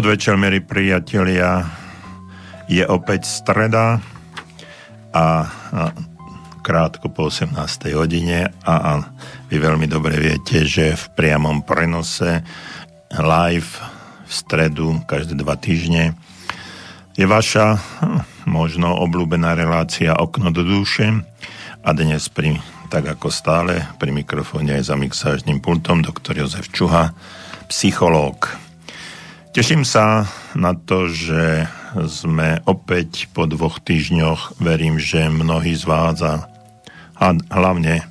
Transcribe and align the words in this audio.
podvečer, 0.00 0.40
milí 0.40 0.64
priatelia, 0.64 1.60
je 2.72 2.80
opäť 2.88 3.28
streda 3.28 4.00
a, 4.00 4.00
a 5.12 5.26
krátko 6.64 7.12
po 7.12 7.28
18. 7.28 7.52
hodine 7.92 8.48
a, 8.64 8.74
a 8.80 8.92
vy 9.52 9.60
veľmi 9.60 9.84
dobre 9.84 10.16
viete, 10.16 10.64
že 10.64 10.96
v 10.96 11.04
priamom 11.12 11.60
prenose 11.60 12.40
live 13.12 13.68
v 14.24 14.32
stredu 14.32 15.04
každé 15.04 15.36
dva 15.36 15.60
týždne 15.60 16.16
je 17.12 17.28
vaša 17.28 17.76
hm, 17.76 18.48
možno 18.48 18.96
obľúbená 19.04 19.52
relácia 19.52 20.16
Okno 20.16 20.48
do 20.48 20.64
duše 20.64 21.12
a 21.84 21.92
dnes 21.92 22.24
pri, 22.32 22.56
tak 22.88 23.04
ako 23.04 23.28
stále, 23.28 23.84
pri 24.00 24.16
mikrofóne 24.16 24.80
aj 24.80 24.88
za 24.88 24.96
mixážnym 24.96 25.60
pultom 25.60 26.00
doktor 26.00 26.40
Jozef 26.40 26.72
Čuha, 26.72 27.12
psychológ. 27.68 28.69
Teším 29.50 29.82
sa 29.82 30.30
na 30.54 30.78
to, 30.78 31.10
že 31.10 31.66
sme 32.06 32.62
opäť 32.70 33.26
po 33.34 33.50
dvoch 33.50 33.82
týždňoch, 33.82 34.62
verím, 34.62 35.02
že 35.02 35.26
mnohí 35.26 35.74
z 35.74 35.90
vás 35.90 36.22
a 36.22 36.46
hlavne 37.50 38.06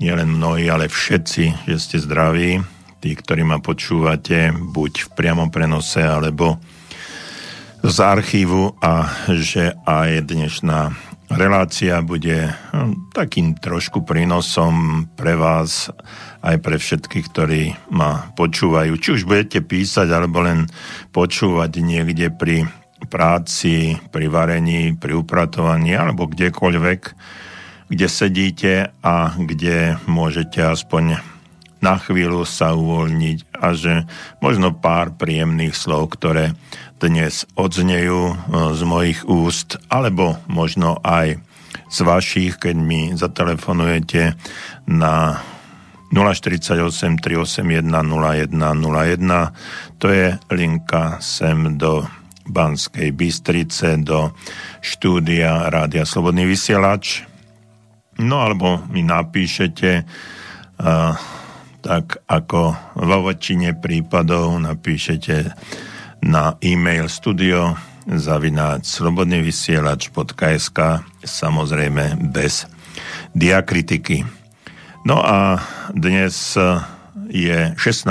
nielen 0.00 0.32
mnohí, 0.32 0.72
ale 0.72 0.88
všetci, 0.88 1.68
že 1.68 1.76
ste 1.76 2.00
zdraví, 2.00 2.64
tí, 3.04 3.12
ktorí 3.12 3.44
ma 3.44 3.60
počúvate, 3.60 4.48
buď 4.72 4.92
v 5.06 5.08
priamom 5.12 5.52
prenose, 5.52 6.00
alebo 6.00 6.56
z 7.84 7.96
archívu 8.00 8.72
a 8.80 9.12
že 9.28 9.76
aj 9.84 10.24
dnešná 10.24 10.88
relácia 11.36 12.00
bude 12.00 12.48
hm, 12.48 13.12
takým 13.12 13.60
trošku 13.60 14.08
prínosom 14.08 15.04
pre 15.20 15.36
vás 15.36 15.92
aj 16.42 16.56
pre 16.58 16.76
všetkých, 16.76 17.26
ktorí 17.30 17.62
ma 17.94 18.34
počúvajú. 18.34 18.98
Či 18.98 19.08
už 19.16 19.22
budete 19.24 19.62
písať, 19.62 20.10
alebo 20.10 20.42
len 20.42 20.66
počúvať 21.14 21.70
niekde 21.78 22.34
pri 22.34 22.66
práci, 23.06 23.98
pri 24.10 24.26
varení, 24.26 24.94
pri 24.98 25.14
upratovaní, 25.18 25.94
alebo 25.94 26.26
kdekoľvek, 26.26 27.00
kde 27.90 28.06
sedíte 28.10 28.74
a 29.02 29.34
kde 29.38 29.98
môžete 30.10 30.58
aspoň 30.62 31.22
na 31.82 31.98
chvíľu 31.98 32.46
sa 32.46 32.78
uvoľniť 32.78 33.38
a 33.58 33.74
že 33.74 34.06
možno 34.38 34.70
pár 34.70 35.18
príjemných 35.18 35.74
slov, 35.74 36.14
ktoré 36.14 36.54
dnes 37.02 37.42
odznejú 37.58 38.20
e, 38.30 38.34
z 38.78 38.82
mojich 38.86 39.26
úst, 39.26 39.82
alebo 39.90 40.38
možno 40.46 41.02
aj 41.02 41.42
z 41.90 41.98
vašich, 42.06 42.62
keď 42.62 42.76
mi 42.78 43.10
zatelefonujete 43.18 44.38
na 44.86 45.42
048 46.12 47.18
381 47.18 47.88
0101. 47.88 49.96
To 49.98 50.06
je 50.12 50.36
linka 50.52 51.16
sem 51.24 51.80
do 51.80 52.04
Banskej 52.46 53.16
Bystrice, 53.16 53.96
do 54.04 54.36
štúdia 54.84 55.72
Rádia 55.72 56.04
Slobodný 56.04 56.44
vysielač. 56.44 57.24
No 58.20 58.44
alebo 58.44 58.84
mi 58.92 59.00
napíšete 59.00 60.04
uh, 60.04 61.16
tak 61.82 62.22
ako 62.30 62.60
vo 62.94 63.18
väčšine 63.26 63.82
prípadov 63.82 64.54
napíšete 64.60 65.50
na 66.22 66.54
e-mail 66.62 67.10
studio 67.10 67.74
zavináč 68.06 68.86
slobodnyvysielač.sk 69.00 70.78
samozrejme 71.22 72.04
bez 72.30 72.66
diakritiky. 73.34 74.41
No 75.02 75.18
a 75.18 75.58
dnes 75.90 76.54
je 77.26 77.58
16. 77.74 78.06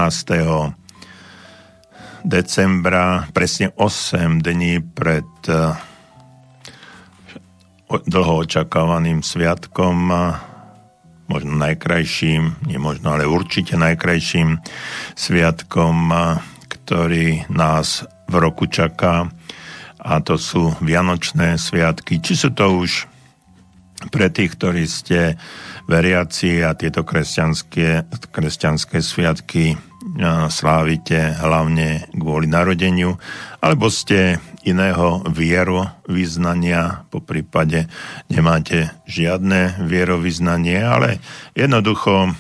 decembra, 2.28 3.31
presne 3.31 3.72
8 3.79 4.44
dní 4.44 4.84
pred 4.84 5.24
eh, 5.47 5.72
dlho 7.88 8.44
očakávaným 8.44 9.24
sviatkom, 9.24 10.12
možno 11.31 11.53
najkrajším, 11.56 12.68
nie 12.68 12.75
možno, 12.75 13.16
ale 13.16 13.23
určite 13.23 13.79
najkrajším 13.79 14.59
sviatkom, 15.16 16.12
ktorý 16.68 17.47
nás 17.47 18.03
v 18.28 18.35
roku 18.35 18.68
čaká 18.68 19.31
a 19.96 20.19
to 20.19 20.35
sú 20.35 20.75
Vianočné 20.84 21.56
sviatky. 21.56 22.19
Či 22.19 22.34
sú 22.35 22.50
to 22.52 22.84
už 22.84 23.08
pre 24.09 24.34
tých, 24.34 24.58
ktorí 24.58 24.84
ste 24.90 25.40
veriaci 25.89 26.61
a 26.65 26.73
tieto 26.77 27.05
kresťanské, 27.05 28.05
kresťanské 28.29 28.99
sviatky 28.99 29.77
slávite 30.49 31.37
hlavne 31.37 32.09
kvôli 32.17 32.49
narodeniu, 32.49 33.21
alebo 33.61 33.87
ste 33.93 34.41
iného 34.65 35.21
vieru 35.29 35.85
vyznania, 36.09 37.05
po 37.13 37.21
prípade 37.21 37.85
nemáte 38.29 38.89
žiadne 39.05 39.85
vierovýznanie, 39.85 40.81
ale 40.81 41.21
jednoducho 41.53 42.33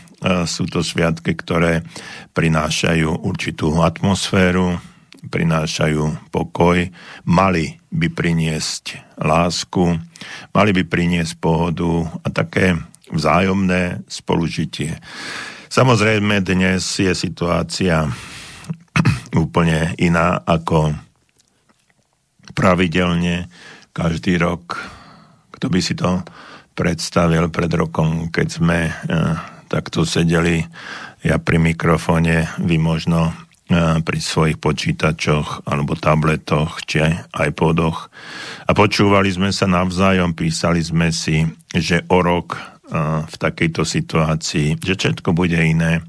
sú 0.49 0.69
to 0.69 0.81
sviatky, 0.81 1.37
ktoré 1.37 1.85
prinášajú 2.33 3.25
určitú 3.25 3.77
atmosféru, 3.81 4.81
prinášajú 5.21 6.33
pokoj, 6.33 6.89
mali 7.29 7.77
by 7.93 8.09
priniesť 8.09 9.17
lásku, 9.21 10.01
mali 10.49 10.71
by 10.73 10.83
priniesť 10.85 11.37
pohodu 11.37 12.09
a 12.25 12.27
také 12.33 12.73
vzájomné 13.11 14.07
spolužitie. 14.07 14.97
Samozrejme, 15.71 16.43
dnes 16.43 16.83
je 16.83 17.11
situácia 17.15 18.07
úplne 19.43 19.95
iná 19.99 20.43
ako 20.43 20.95
pravidelne 22.51 23.47
každý 23.95 24.35
rok. 24.39 24.79
Kto 25.55 25.71
by 25.71 25.79
si 25.79 25.95
to 25.95 26.23
predstavil 26.75 27.51
pred 27.51 27.71
rokom, 27.71 28.31
keď 28.31 28.47
sme 28.47 28.79
e, 28.87 28.91
takto 29.67 30.07
sedeli, 30.07 30.63
ja 31.21 31.37
pri 31.37 31.61
mikrofóne, 31.61 32.49
vy 32.59 32.75
možno 32.81 33.31
e, 33.31 33.33
pri 34.01 34.19
svojich 34.19 34.57
počítačoch 34.57 35.67
alebo 35.67 35.95
tabletoch 35.95 36.83
či 36.87 37.03
iPodoch 37.31 38.09
a 38.67 38.71
počúvali 38.71 39.31
sme 39.31 39.51
sa 39.55 39.67
navzájom, 39.67 40.35
písali 40.35 40.81
sme 40.81 41.13
si, 41.13 41.45
že 41.71 42.03
o 42.09 42.19
rok 42.23 42.80
v 42.91 43.35
takejto 43.39 43.87
situácii, 43.87 44.75
že 44.83 44.93
všetko 44.99 45.31
bude 45.31 45.55
iné, 45.55 46.03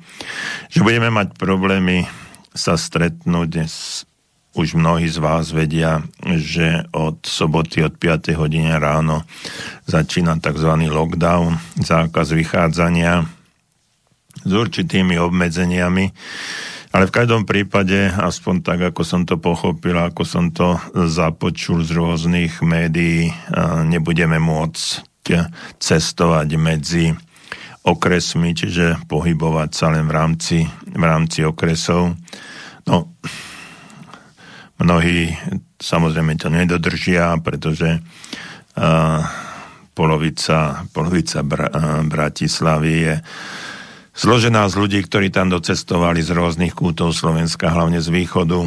že 0.66 0.82
budeme 0.82 1.14
mať 1.14 1.38
problémy 1.38 2.10
sa 2.50 2.74
stretnúť. 2.74 3.48
Dnes 3.48 4.04
už 4.52 4.76
mnohí 4.76 5.08
z 5.08 5.16
vás 5.16 5.48
vedia, 5.54 6.04
že 6.36 6.84
od 6.92 7.24
soboty 7.24 7.80
od 7.86 7.96
5. 7.96 8.36
hodiny 8.36 8.76
ráno 8.76 9.24
začína 9.88 10.36
tzv. 10.42 10.68
lockdown, 10.92 11.56
zákaz 11.80 12.36
vychádzania 12.36 13.24
s 14.42 14.52
určitými 14.52 15.16
obmedzeniami. 15.16 16.12
Ale 16.92 17.08
v 17.08 17.14
každom 17.16 17.48
prípade, 17.48 18.12
aspoň 18.12 18.60
tak, 18.60 18.92
ako 18.92 19.00
som 19.00 19.24
to 19.24 19.40
pochopil, 19.40 19.96
ako 19.96 20.28
som 20.28 20.52
to 20.52 20.76
započul 21.08 21.80
z 21.80 21.96
rôznych 21.96 22.60
médií, 22.60 23.32
nebudeme 23.88 24.36
môcť 24.36 25.08
cestovať 25.78 26.48
medzi 26.58 27.14
okresmi, 27.82 28.54
čiže 28.54 29.06
pohybovať 29.10 29.70
sa 29.74 29.90
len 29.90 30.06
v 30.06 30.12
rámci, 30.14 30.58
v 30.86 31.02
rámci 31.02 31.42
okresov. 31.42 32.14
No, 32.86 33.10
mnohí 34.78 35.34
samozrejme 35.82 36.38
to 36.38 36.50
nedodržia, 36.50 37.38
pretože 37.42 37.98
uh, 37.98 39.20
polovica, 39.94 40.86
polovica 40.94 41.42
Bra- 41.42 41.70
uh, 41.74 42.02
Bratislavy 42.06 42.92
je 42.94 43.14
zložená 44.14 44.70
z 44.70 44.74
ľudí, 44.78 45.00
ktorí 45.02 45.34
tam 45.34 45.50
docestovali 45.50 46.22
z 46.22 46.30
rôznych 46.34 46.74
kútov 46.74 47.14
Slovenska, 47.14 47.74
hlavne 47.74 47.98
z 47.98 48.10
východu. 48.14 48.62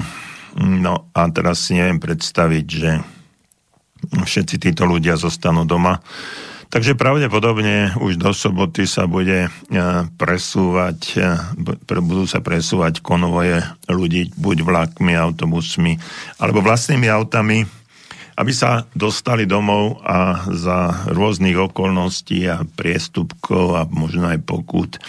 No 0.59 1.07
a 1.11 1.21
teraz 1.31 1.67
si 1.67 1.79
neviem 1.79 1.99
predstaviť, 1.99 2.65
že 2.67 2.91
všetci 4.11 4.55
títo 4.61 4.85
ľudia 4.85 5.17
zostanú 5.17 5.65
doma. 5.65 6.01
Takže 6.65 6.97
pravdepodobne 6.97 7.95
už 8.01 8.19
do 8.19 8.35
soboty 8.35 8.83
sa 8.89 9.07
bude 9.07 9.47
e, 9.47 9.49
presúvať, 10.19 10.99
e, 11.15 11.31
budú 12.03 12.25
sa 12.27 12.41
presúvať 12.43 12.99
konvoje 12.99 13.63
ľudí 13.87 14.33
buď 14.35 14.57
vlakmi, 14.65 15.15
autobusmi, 15.15 15.95
alebo 16.41 16.65
vlastnými 16.65 17.07
autami, 17.07 17.63
aby 18.35 18.51
sa 18.51 18.83
dostali 18.91 19.47
domov 19.47 20.03
a 20.03 20.43
za 20.51 21.07
rôznych 21.07 21.55
okolností 21.55 22.43
a 22.51 22.67
priestupkov 22.67 23.65
a 23.79 23.81
možno 23.87 24.27
aj 24.27 24.43
pokút 24.43 24.99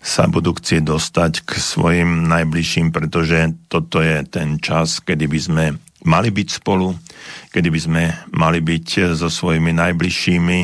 sa 0.00 0.24
budú 0.24 0.56
chcieť 0.56 0.80
dostať 0.80 1.44
k 1.44 1.50
svojim 1.60 2.24
najbližším, 2.24 2.88
pretože 2.88 3.52
toto 3.68 4.00
je 4.00 4.24
ten 4.24 4.56
čas, 4.56 5.04
kedy 5.04 5.28
by 5.28 5.40
sme 5.40 5.64
mali 6.02 6.34
byť 6.34 6.48
spolu, 6.62 6.94
kedy 7.54 7.68
by 7.70 7.80
sme 7.80 8.02
mali 8.34 8.58
byť 8.58 9.14
so 9.14 9.28
svojimi 9.30 9.70
najbližšími 9.74 10.58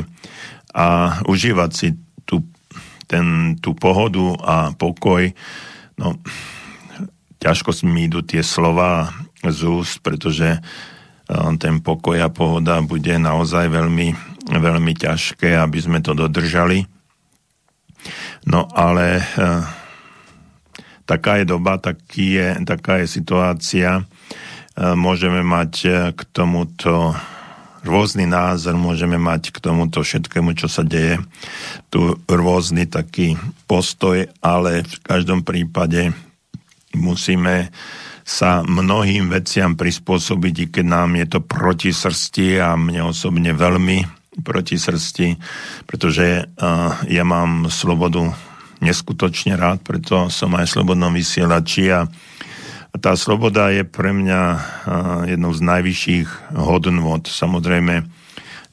a 0.75 0.87
užívať 1.27 1.71
si 1.73 1.95
tú, 2.27 2.43
ten, 3.07 3.59
tú 3.59 3.75
pohodu 3.75 4.35
a 4.43 4.57
pokoj. 4.75 5.31
No, 5.99 6.19
ťažko 7.39 7.71
mi 7.87 8.11
idú 8.11 8.23
tie 8.23 8.43
slova 8.43 9.11
z 9.43 9.61
úst, 9.67 10.03
pretože 10.03 10.59
ten 11.61 11.85
pokoj 11.85 12.17
a 12.19 12.33
pohoda 12.33 12.81
bude 12.81 13.13
naozaj 13.21 13.69
veľmi, 13.69 14.17
veľmi 14.49 14.93
ťažké, 14.97 15.61
aby 15.61 15.79
sme 15.79 16.01
to 16.01 16.17
dodržali. 16.17 16.89
No 18.49 18.65
ale 18.73 19.21
taká 21.05 21.41
je 21.41 21.45
doba, 21.45 21.77
taký 21.77 22.41
je, 22.41 22.49
taká 22.65 23.05
je 23.05 23.07
situácia. 23.13 24.09
Môžeme 24.79 25.43
mať 25.43 25.73
k 26.15 26.21
tomuto 26.31 27.19
rôzny 27.89 28.27
názor 28.27 28.75
môžeme 28.75 29.17
mať 29.17 29.55
k 29.55 29.59
tomuto 29.63 30.03
všetkému, 30.03 30.55
čo 30.59 30.67
sa 30.67 30.83
deje. 30.83 31.23
Tu 31.89 32.01
rôzny 32.27 32.85
taký 32.85 33.39
postoj, 33.65 34.27
ale 34.43 34.85
v 34.85 34.99
každom 35.03 35.47
prípade 35.47 36.13
musíme 36.93 37.71
sa 38.29 38.61
mnohým 38.61 39.33
veciam 39.33 39.73
prispôsobiť, 39.73 40.55
i 40.61 40.67
keď 40.69 40.85
nám 40.85 41.17
je 41.17 41.27
to 41.33 41.41
proti 41.41 41.97
srsti 41.97 42.61
a 42.61 42.77
mne 42.77 43.09
osobne 43.09 43.57
veľmi 43.57 44.05
proti 44.45 44.77
srsti, 44.77 45.41
pretože 45.89 46.45
uh, 46.45 46.93
ja 47.09 47.25
mám 47.25 47.73
slobodu 47.73 48.37
neskutočne 48.85 49.57
rád, 49.57 49.81
preto 49.81 50.29
som 50.29 50.55
aj 50.55 50.71
slobodnom 50.71 51.11
vysielači 51.11 51.89
a 51.91 52.05
tá 52.99 53.15
sloboda 53.15 53.71
je 53.71 53.87
pre 53.87 54.11
mňa 54.15 54.43
jednou 55.31 55.55
z 55.55 55.61
najvyšších 55.63 56.29
hodnôt. 56.59 57.23
Samozrejme, 57.25 58.07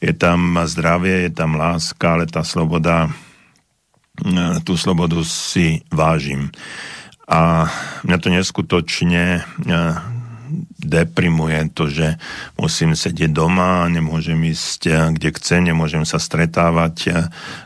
je 0.04 0.14
tam 0.14 0.60
zdravie, 0.68 1.30
je 1.30 1.32
tam 1.34 1.56
láska, 1.56 2.20
ale 2.20 2.26
tá 2.28 2.44
sloboda, 2.46 3.10
tú 4.68 4.74
slobodu 4.76 5.24
si 5.26 5.82
vážim. 5.90 6.52
A 7.26 7.72
mňa 8.06 8.18
to 8.22 8.30
neskutočne 8.30 9.42
deprimuje 10.78 11.74
to, 11.74 11.90
že 11.90 12.22
musím 12.54 12.94
sedieť 12.94 13.34
doma, 13.34 13.90
nemôžem 13.90 14.38
ísť 14.46 15.14
kde 15.18 15.34
chcem, 15.42 15.66
nemôžem 15.66 16.06
sa 16.06 16.22
stretávať 16.22 16.96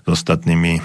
s 0.04 0.08
ostatnými 0.08 0.80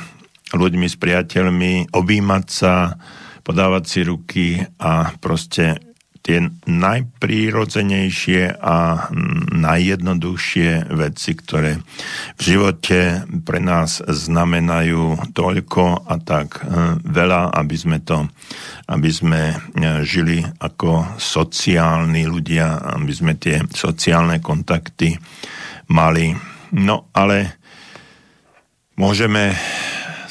ľuďmi, 0.51 0.87
s 0.91 0.97
priateľmi, 0.99 1.95
objímať 1.95 2.45
sa, 2.51 2.99
podávať 3.45 3.85
si 3.85 4.01
ruky 4.03 4.47
a 4.81 5.13
proste 5.21 5.95
tie 6.25 6.41
najprírodzenejšie 6.65 8.57
a 8.57 9.13
najjednoduchšie 9.53 10.89
veci, 10.97 11.31
ktoré 11.37 11.85
v 12.35 12.41
živote 12.41 13.29
pre 13.45 13.61
nás 13.61 14.01
znamenajú 14.01 15.37
toľko 15.37 16.09
a 16.09 16.17
tak 16.25 16.65
e, 16.65 16.97
veľa, 17.05 17.53
aby 17.53 17.77
sme 17.77 18.01
to, 18.01 18.25
aby 18.89 19.13
sme 19.13 19.53
e, 19.53 19.57
žili 20.09 20.41
ako 20.65 21.21
sociálni 21.21 22.25
ľudia, 22.25 22.97
aby 22.97 23.13
sme 23.13 23.37
tie 23.37 23.61
sociálne 23.69 24.41
kontakty 24.41 25.21
mali. 25.93 26.33
No 26.73 27.13
ale 27.13 27.61
môžeme 28.97 29.53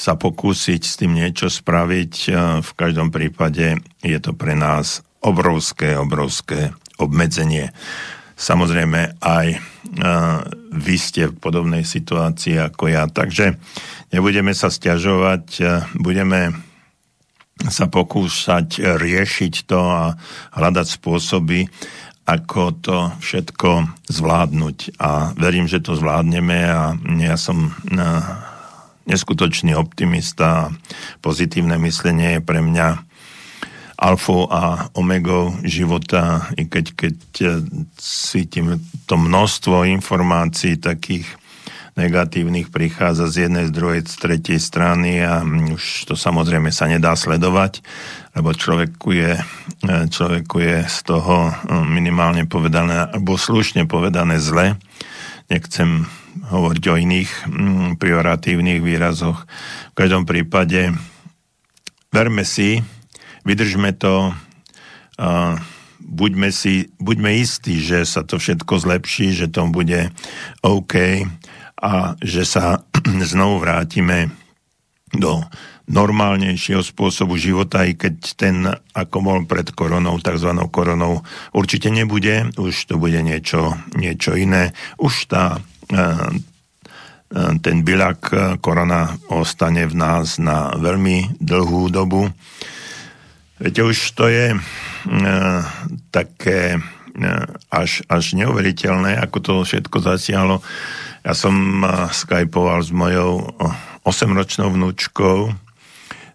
sa 0.03 0.19
pokúsiť 0.19 0.81
s 0.83 0.99
tým 0.99 1.15
niečo 1.15 1.47
spraviť. 1.47 2.13
V 2.59 2.71
každom 2.75 3.07
prípade 3.07 3.79
je 4.03 4.19
to 4.19 4.35
pre 4.35 4.51
nás 4.51 4.99
obrovské, 5.23 5.95
obrovské 5.95 6.75
obmedzenie. 6.99 7.71
Samozrejme 8.35 9.23
aj 9.23 9.47
vy 10.75 10.95
ste 10.99 11.31
v 11.31 11.39
podobnej 11.39 11.87
situácii 11.87 12.59
ako 12.59 12.91
ja, 12.91 13.07
takže 13.07 13.55
nebudeme 14.11 14.51
sa 14.51 14.67
stiažovať, 14.67 15.63
budeme 15.95 16.51
sa 17.63 17.87
pokúšať 17.87 18.99
riešiť 18.99 19.53
to 19.63 19.79
a 19.79 20.19
hľadať 20.59 20.87
spôsoby, 20.99 21.71
ako 22.27 22.61
to 22.83 22.97
všetko 23.23 24.03
zvládnuť. 24.11 24.99
A 24.99 25.31
verím, 25.39 25.71
že 25.71 25.79
to 25.79 25.95
zvládneme 25.95 26.59
a 26.67 26.91
ja 27.23 27.39
som 27.39 27.71
neskutočný 29.05 29.75
optimista. 29.75 30.71
Pozitívne 31.19 31.75
myslenie 31.81 32.39
je 32.39 32.41
pre 32.41 32.63
mňa 32.63 33.03
alfou 33.99 34.51
a 34.51 34.91
omegou 34.97 35.55
života, 35.63 36.51
i 36.59 36.67
keď, 36.67 36.85
keď 36.97 37.15
cítim 37.95 38.81
to 39.07 39.15
množstvo 39.15 39.87
informácií 39.87 40.75
takých 40.75 41.29
negatívnych 41.93 42.73
prichádza 42.73 43.29
z 43.29 43.47
jednej, 43.47 43.69
z 43.69 43.71
druhej, 43.71 44.01
z 44.01 44.15
tretej 44.17 44.57
strany 44.57 45.21
a 45.21 45.45
už 45.45 46.09
to 46.09 46.17
samozrejme 46.17 46.73
sa 46.73 46.89
nedá 46.89 47.13
sledovať, 47.13 47.85
lebo 48.33 48.49
človeku 48.49 49.13
je, 49.13 49.37
človeku 50.09 50.57
je 50.57 50.77
z 50.89 50.99
toho 51.05 51.53
minimálne 51.85 52.49
povedané, 52.49 53.13
alebo 53.13 53.37
slušne 53.37 53.85
povedané 53.85 54.41
zle. 54.41 54.73
Nechcem 55.53 56.09
hovoriť 56.41 56.83
o 56.89 56.99
iných 56.99 57.31
mm, 57.45 57.89
prioratívnych 58.01 58.81
výrazoch. 58.81 59.45
V 59.93 59.95
každom 59.95 60.25
prípade 60.25 60.93
verme 62.09 62.45
si, 62.45 62.81
vydržme 63.45 63.93
to, 63.97 64.33
uh, 65.21 65.53
buďme, 66.01 66.49
si, 66.49 66.93
buďme 66.97 67.37
istí, 67.37 67.81
že 67.81 68.05
sa 68.05 68.25
to 68.25 68.37
všetko 68.41 68.73
zlepší, 68.81 69.33
že 69.33 69.47
to 69.49 69.69
bude 69.69 70.09
OK 70.61 70.93
a 71.83 72.15
že 72.21 72.43
sa 72.45 72.85
znovu 73.33 73.61
vrátime 73.61 74.29
do 75.13 75.45
normálnejšieho 75.83 76.79
spôsobu 76.79 77.35
života, 77.35 77.83
i 77.83 77.93
keď 77.93 78.15
ten, 78.39 78.55
ako 78.95 79.17
bol 79.19 79.39
pred 79.43 79.67
koronou, 79.75 80.15
tzv. 80.23 80.55
koronou, 80.71 81.27
určite 81.51 81.91
nebude, 81.91 82.55
už 82.55 82.87
to 82.87 82.95
bude 82.95 83.19
niečo, 83.19 83.75
niečo 83.99 84.39
iné. 84.39 84.71
Už 84.95 85.27
tá 85.27 85.59
ten 87.63 87.75
bylak 87.81 88.21
korona 88.61 89.17
ostane 89.33 89.89
v 89.89 89.95
nás 89.97 90.37
na 90.37 90.71
veľmi 90.77 91.41
dlhú 91.41 91.89
dobu. 91.89 92.29
Viete, 93.57 93.81
už 93.81 93.97
to 94.13 94.29
je 94.29 94.53
také 96.13 96.77
až, 97.69 98.01
až 98.09 98.23
neuveriteľné, 98.33 99.17
ako 99.21 99.37
to 99.39 99.53
všetko 99.65 99.97
zasiahlo. 100.01 100.61
Ja 101.23 101.33
som 101.37 101.85
skypoval 102.11 102.83
s 102.83 102.91
mojou 102.91 103.47
8-ročnou 104.03 104.73
vnúčkou, 104.73 105.37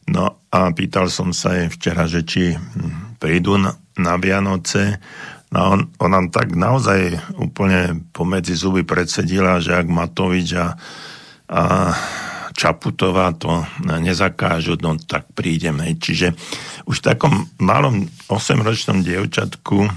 no 0.09 0.25
a 0.49 0.61
pýtal 0.73 1.13
som 1.13 1.37
sa 1.37 1.53
jej 1.59 1.69
včera, 1.69 2.09
že 2.09 2.25
či 2.25 2.57
prídu 3.21 3.61
na, 3.61 3.77
na 3.99 4.17
Vianoce 4.17 4.97
No 5.49 5.61
on, 5.73 5.81
on 5.97 6.11
nám 6.13 6.27
tak 6.29 6.53
naozaj 6.53 7.17
úplne 7.41 8.05
pomedzi 8.13 8.53
zuby 8.53 8.85
predsedila, 8.85 9.65
že 9.65 9.73
ak 9.73 9.89
Matovič 9.89 10.53
a, 10.61 10.77
a 11.49 11.63
Čaputová 12.59 13.33
to 13.39 13.63
nezakážu, 13.87 14.77
no 14.83 14.99
tak 14.99 15.31
prídeme. 15.33 15.95
Čiže 15.95 16.35
už 16.91 17.01
v 17.01 17.07
takom 17.15 17.35
malom 17.63 18.11
8-ročnom 18.27 19.01
dievčatku, 19.07 19.89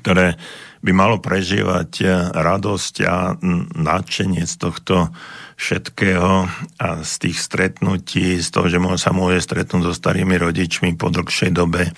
ktoré 0.00 0.34
by 0.80 0.92
malo 0.96 1.20
prežívať 1.20 1.90
radosť 2.34 2.94
a 3.04 3.36
nadšenie 3.74 4.48
z 4.48 4.54
tohto 4.58 5.12
všetkého 5.60 6.48
a 6.80 6.88
z 7.04 7.12
tých 7.20 7.38
stretnutí, 7.38 8.40
z 8.40 8.48
toho, 8.48 8.66
že 8.72 8.78
sa 8.96 9.12
môže 9.12 9.44
stretnúť 9.44 9.90
so 9.90 9.94
starými 9.94 10.40
rodičmi 10.40 10.96
po 10.96 11.12
dlhšej 11.12 11.50
dobe, 11.52 11.92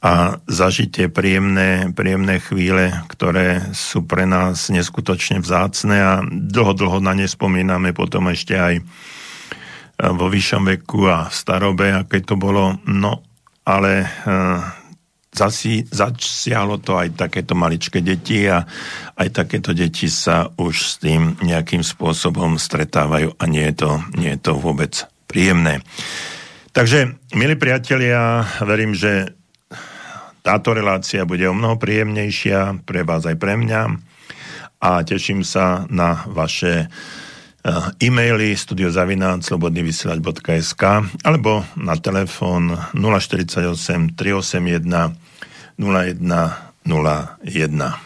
a 0.00 0.40
zažiť 0.48 0.88
tie 0.88 1.06
príjemné, 1.12 1.92
príjemné 1.92 2.40
chvíle, 2.40 2.88
ktoré 3.12 3.68
sú 3.76 4.08
pre 4.08 4.24
nás 4.24 4.72
neskutočne 4.72 5.44
vzácne 5.44 5.96
a 6.00 6.12
dlho, 6.24 6.72
dlho 6.72 7.04
na 7.04 7.12
ne 7.12 7.28
spomíname 7.28 7.92
potom 7.92 8.32
ešte 8.32 8.56
aj 8.56 8.74
e, 8.80 8.82
vo 10.16 10.32
vyššom 10.32 10.64
veku 10.72 11.04
a 11.04 11.28
v 11.28 11.34
starobe, 11.36 11.92
aké 11.92 12.24
to 12.24 12.40
bolo. 12.40 12.80
No, 12.88 13.20
ale 13.68 13.92
e, 14.00 14.08
zasi, 15.36 15.84
zasiahlo 15.84 16.80
to 16.80 16.96
aj 16.96 17.20
takéto 17.20 17.52
maličké 17.52 18.00
deti 18.00 18.48
a 18.48 18.64
aj 19.20 19.28
takéto 19.36 19.76
deti 19.76 20.08
sa 20.08 20.48
už 20.48 20.74
s 20.80 20.96
tým 20.96 21.36
nejakým 21.44 21.84
spôsobom 21.84 22.56
stretávajú 22.56 23.36
a 23.36 23.44
nie 23.44 23.68
je 23.68 23.84
to, 23.84 23.90
nie 24.16 24.32
je 24.32 24.40
to 24.40 24.56
vôbec 24.56 24.96
príjemné. 25.28 25.84
Takže, 26.72 27.20
milí 27.34 27.58
priatelia, 27.58 28.46
verím, 28.64 28.94
že 28.94 29.39
táto 30.40 30.72
relácia 30.72 31.28
bude 31.28 31.44
o 31.48 31.56
mnoho 31.56 31.76
príjemnejšia 31.76 32.80
pre 32.88 33.04
vás 33.04 33.28
aj 33.28 33.36
pre 33.36 33.60
mňa 33.60 33.80
a 34.80 35.04
teším 35.04 35.44
sa 35.44 35.84
na 35.92 36.24
vaše 36.24 36.88
eh, 36.88 38.00
e-maily 38.00 38.56
studiozavináčslobodnyvysielač.sk 38.56 40.82
alebo 41.24 41.64
na 41.76 41.96
telefón 42.00 42.72
048 42.96 44.16
381 44.16 45.12
0101. 45.76 48.00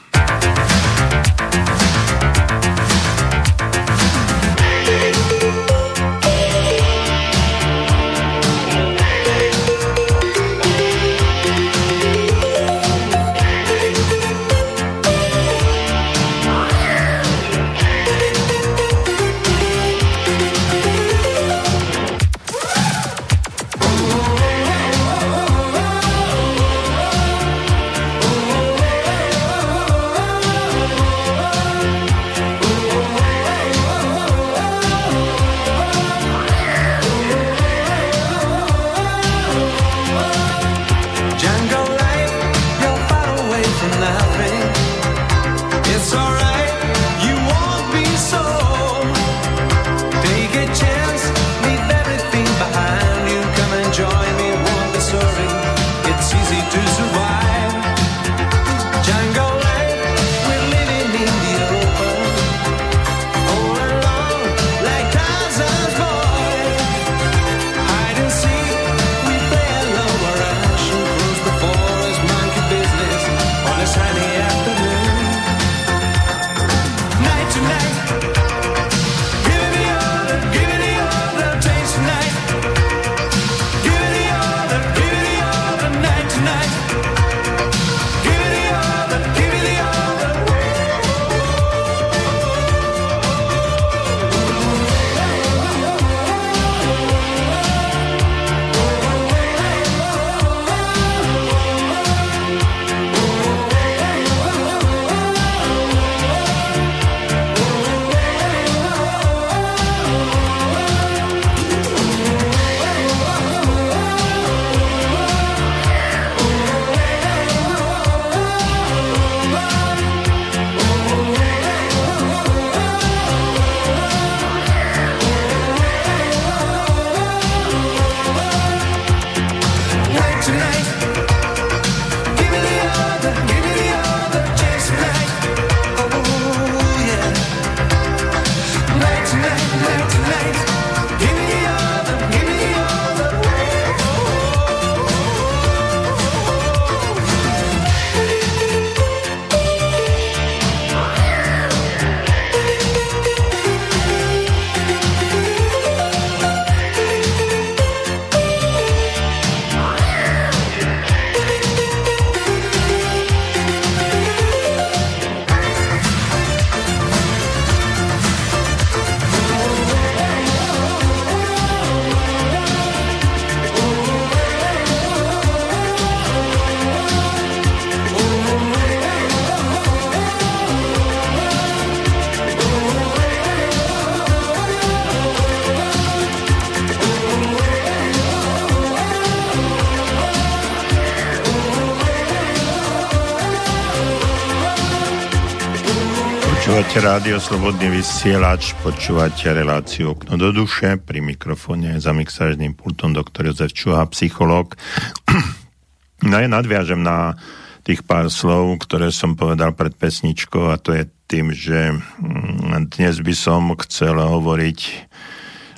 Počúvate 196.95 197.11
rádio 197.11 197.43
Slobodný 197.43 197.91
vysielač, 197.91 198.71
počúvate 198.79 199.51
reláciu 199.51 200.15
Okno 200.15 200.39
do 200.39 200.55
duše, 200.55 200.95
pri 200.95 201.19
mikrofóne 201.19 201.99
za 201.99 202.15
mixážným 202.15 202.71
pultom 202.79 203.11
doktor 203.11 203.51
Jozef 203.51 203.75
Čuha, 203.75 204.07
psychológ. 204.15 204.79
No 206.31 206.39
ja 206.39 206.47
nadviažem 206.47 207.03
na 207.03 207.35
tých 207.83 208.07
pár 208.07 208.31
slov, 208.31 208.79
ktoré 208.87 209.11
som 209.11 209.35
povedal 209.35 209.75
pred 209.75 209.91
pesničkou 209.91 210.71
a 210.71 210.79
to 210.79 210.95
je 210.95 211.11
tým, 211.27 211.51
že 211.51 211.99
mm, 211.99 212.95
dnes 212.95 213.19
by 213.19 213.35
som 213.35 213.75
chcel 213.75 214.15
hovoriť 214.15 214.79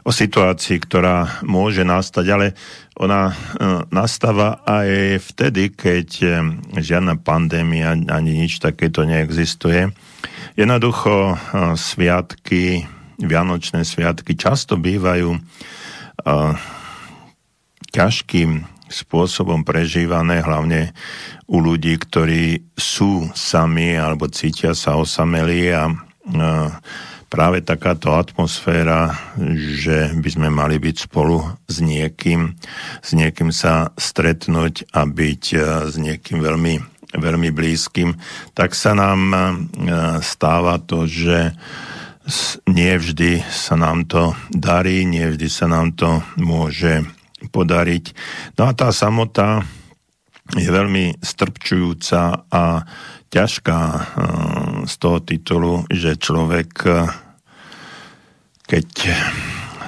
o 0.05 0.13
situácii, 0.13 0.77
ktorá 0.85 1.41
môže 1.49 1.81
nastať, 1.81 2.27
ale 2.29 2.47
ona 2.93 3.33
e, 3.33 3.35
nastáva 3.89 4.61
aj 4.69 5.17
vtedy, 5.33 5.73
keď 5.73 6.09
e, 6.21 6.29
žiadna 6.77 7.17
pandémia 7.17 7.97
ani 7.97 8.37
nič 8.37 8.61
takéto 8.61 9.09
neexistuje 9.09 9.97
Jednoducho 10.57 11.37
sviatky, 11.77 12.89
vianočné 13.21 13.85
sviatky 13.85 14.33
často 14.41 14.81
bývajú 14.81 15.37
ťažkým 17.93 18.65
spôsobom 18.89 19.69
prežívané, 19.69 20.41
hlavne 20.41 20.97
u 21.45 21.61
ľudí, 21.61 22.01
ktorí 22.01 22.73
sú 22.73 23.29
sami 23.37 24.01
alebo 24.01 24.33
cítia 24.33 24.73
sa 24.73 24.97
osamelí 24.97 25.77
a 25.77 25.93
práve 27.29 27.61
takáto 27.61 28.17
atmosféra, 28.17 29.13
že 29.77 30.09
by 30.17 30.29
sme 30.41 30.49
mali 30.49 30.81
byť 30.81 30.97
spolu 31.05 31.53
s 31.69 31.85
niekým, 31.85 32.57
s 33.05 33.11
niekým 33.13 33.53
sa 33.53 33.93
stretnúť 34.01 34.89
a 34.97 35.05
byť 35.05 35.45
s 35.93 35.95
niekým 36.01 36.41
veľmi 36.41 36.96
veľmi 37.17 37.51
blízkym, 37.51 38.15
tak 38.53 38.77
sa 38.77 38.93
nám 38.93 39.21
e, 39.33 39.39
stáva 40.21 40.79
to, 40.81 41.09
že 41.09 41.57
nie 42.67 42.95
vždy 42.99 43.47
sa 43.47 43.79
nám 43.79 44.11
to 44.11 44.35
darí, 44.51 45.07
nie 45.07 45.31
vždy 45.31 45.47
sa 45.47 45.71
nám 45.71 45.95
to 45.95 46.23
môže 46.37 47.07
podariť. 47.55 48.05
No 48.59 48.67
a 48.67 48.73
tá 48.75 48.91
samota 48.91 49.63
je 50.55 50.67
veľmi 50.67 51.23
strpčujúca 51.23 52.47
a 52.51 52.65
ťažká 53.31 53.81
e, 53.81 54.01
z 54.87 54.95
toho 54.99 55.19
titulu, 55.23 55.75
že 55.91 56.19
človek, 56.19 56.71
e, 56.87 56.91
keď 58.67 58.89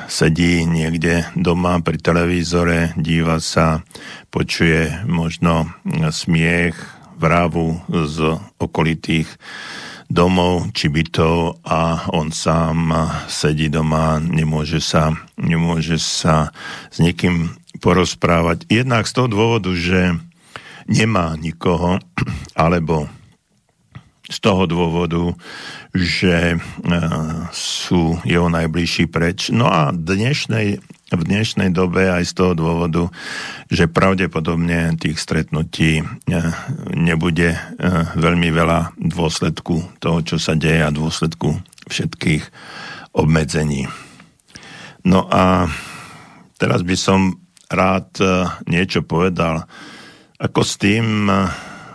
sedí 0.08 0.64
niekde 0.64 1.28
doma 1.36 1.78
pri 1.84 2.00
televízore, 2.00 2.96
díva 2.96 3.38
sa, 3.38 3.84
počuje 4.32 5.04
možno 5.04 5.68
smiech, 6.08 6.97
vravu 7.18 7.82
z 7.90 8.38
okolitých 8.62 9.28
domov 10.08 10.72
či 10.72 10.88
bytov 10.88 11.60
a 11.68 12.08
on 12.16 12.32
sám 12.32 12.96
sedí 13.28 13.68
doma, 13.68 14.16
nemôže 14.16 14.80
sa, 14.80 15.12
nemôže 15.36 16.00
sa 16.00 16.54
s 16.88 16.96
niekým 16.96 17.52
porozprávať. 17.84 18.64
Jednak 18.72 19.04
z 19.04 19.12
toho 19.12 19.28
dôvodu, 19.28 19.70
že 19.76 20.16
nemá 20.88 21.36
nikoho, 21.36 22.00
alebo 22.56 23.06
z 24.28 24.38
toho 24.44 24.68
dôvodu, 24.68 25.32
že 25.96 26.52
e, 26.52 26.58
sú 27.52 28.20
jeho 28.28 28.52
najbližší 28.52 29.08
preč. 29.08 29.48
No 29.48 29.68
a 29.68 29.88
dnešnej 29.92 30.84
v 31.08 31.22
dnešnej 31.24 31.72
dobe 31.72 32.04
aj 32.12 32.24
z 32.28 32.32
toho 32.36 32.52
dôvodu, 32.52 33.08
že 33.72 33.88
pravdepodobne 33.88 34.92
tých 35.00 35.16
stretnutí 35.16 36.00
e, 36.00 36.04
nebude 36.92 37.56
e, 37.56 37.58
veľmi 38.12 38.52
veľa 38.52 38.92
dôsledku 39.00 40.00
toho, 40.04 40.20
čo 40.20 40.36
sa 40.36 40.52
deje 40.52 40.84
a 40.84 40.92
dôsledku 40.92 41.56
všetkých 41.88 42.44
obmedzení. 43.16 43.88
No 45.08 45.24
a 45.32 45.72
teraz 46.60 46.84
by 46.84 46.96
som 47.00 47.40
rád 47.72 48.12
e, 48.20 48.44
niečo 48.68 49.00
povedal, 49.00 49.64
ako 50.36 50.60
s 50.60 50.76
tým 50.76 51.26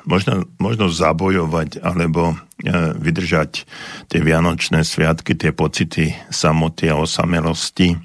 možno, 0.10 0.50
možno 0.58 0.89
zabojovať 0.89 1.79
alebo 1.79 2.36
vydržať 3.00 3.63
tie 4.12 4.20
vianočné 4.20 4.84
sviatky, 4.84 5.36
tie 5.36 5.55
pocity 5.55 6.12
samoty 6.27 6.91
a 6.91 7.00
osamelosti, 7.00 7.96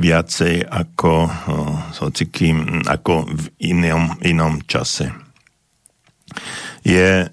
viacej 0.00 0.66
ako, 0.66 1.28
hocikým, 2.00 2.86
ako 2.88 3.28
v 3.28 3.44
inom, 3.72 4.16
inom 4.24 4.64
čase. 4.64 5.12
Je 6.82 7.28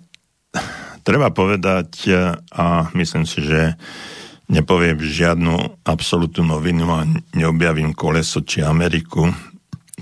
treba 1.07 1.31
povedať, 1.31 2.11
a 2.53 2.91
myslím 2.93 3.23
si, 3.23 3.41
že 3.41 3.79
nepoviem 4.49 4.99
žiadnu 4.99 5.85
absolútnu 5.85 6.43
novinu 6.43 6.85
a 6.91 7.07
neobjavím 7.37 7.93
koleso 7.93 8.41
či 8.43 8.65
Ameriku, 8.65 9.29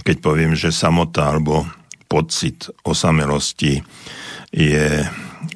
keď 0.02 0.18
poviem, 0.24 0.54
že 0.56 0.74
samota 0.74 1.30
alebo 1.30 1.68
pocit 2.08 2.72
osamelosti 2.88 3.84
je 4.52 5.04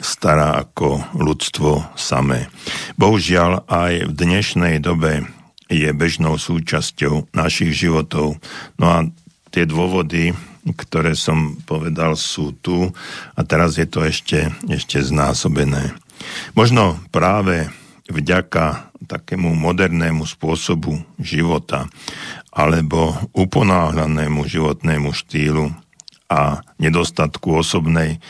stará 0.04 0.60
ako 0.60 1.16
ľudstvo 1.16 1.96
samé. 1.96 2.52
Bohužiaľ 3.00 3.64
aj 3.66 4.12
v 4.12 4.14
dnešnej 4.14 4.76
dobe 4.84 5.24
je 5.72 5.88
bežnou 5.96 6.36
súčasťou 6.36 7.32
našich 7.32 7.72
životov. 7.72 8.36
No 8.76 8.86
a 8.92 9.08
tie 9.56 9.64
dôvody, 9.64 10.36
ktoré 10.68 11.16
som 11.16 11.56
povedal, 11.64 12.20
sú 12.20 12.52
tu 12.60 12.92
a 13.34 13.40
teraz 13.48 13.80
je 13.80 13.88
to 13.88 14.04
ešte, 14.04 14.52
ešte 14.68 15.00
znásobené. 15.00 15.96
Možno 16.54 17.00
práve 17.10 17.72
vďaka 18.12 18.92
takému 19.08 19.56
modernému 19.58 20.28
spôsobu 20.28 21.02
života 21.18 21.90
alebo 22.52 23.16
uponáhľanému 23.34 24.46
životnému 24.46 25.10
štýlu 25.16 25.72
a 26.30 26.62
nedostatku 26.78 27.60
osobnej 27.60 28.22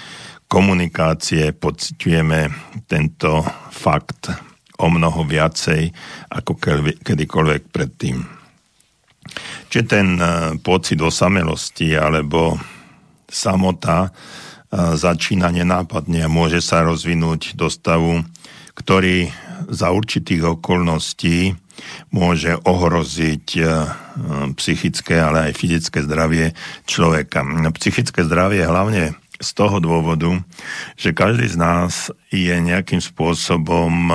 komunikácie 0.48 1.52
pociťujeme 1.58 2.50
tento 2.86 3.46
fakt 3.72 4.51
o 4.82 4.88
mnoho 4.90 5.22
viacej 5.24 5.94
ako 6.34 6.58
kedykoľvek 7.06 7.62
predtým. 7.70 8.42
Čiže 9.72 9.84
ten 9.88 10.20
e, 10.20 10.26
pocit 10.60 11.00
osamelosti 11.00 11.96
alebo 11.96 12.60
samota 13.30 14.10
e, 14.10 14.10
začína 14.98 15.54
nenápadne 15.54 16.28
a 16.28 16.32
môže 16.32 16.60
sa 16.60 16.84
rozvinúť 16.84 17.56
do 17.56 17.72
stavu, 17.72 18.26
ktorý 18.76 19.32
za 19.72 19.94
určitých 19.94 20.60
okolností 20.60 21.56
môže 22.12 22.60
ohroziť 22.68 23.48
e, 23.56 23.64
psychické, 24.60 25.22
ale 25.22 25.52
aj 25.52 25.54
fyzické 25.56 26.04
zdravie 26.04 26.52
človeka. 26.84 27.46
Psychické 27.80 28.28
zdravie 28.28 28.68
hlavne 28.68 29.16
z 29.42 29.50
toho 29.58 29.82
dôvodu, 29.82 30.38
že 31.00 31.16
každý 31.16 31.50
z 31.50 31.58
nás 31.58 32.14
je 32.30 32.54
nejakým 32.54 33.02
spôsobom 33.02 34.14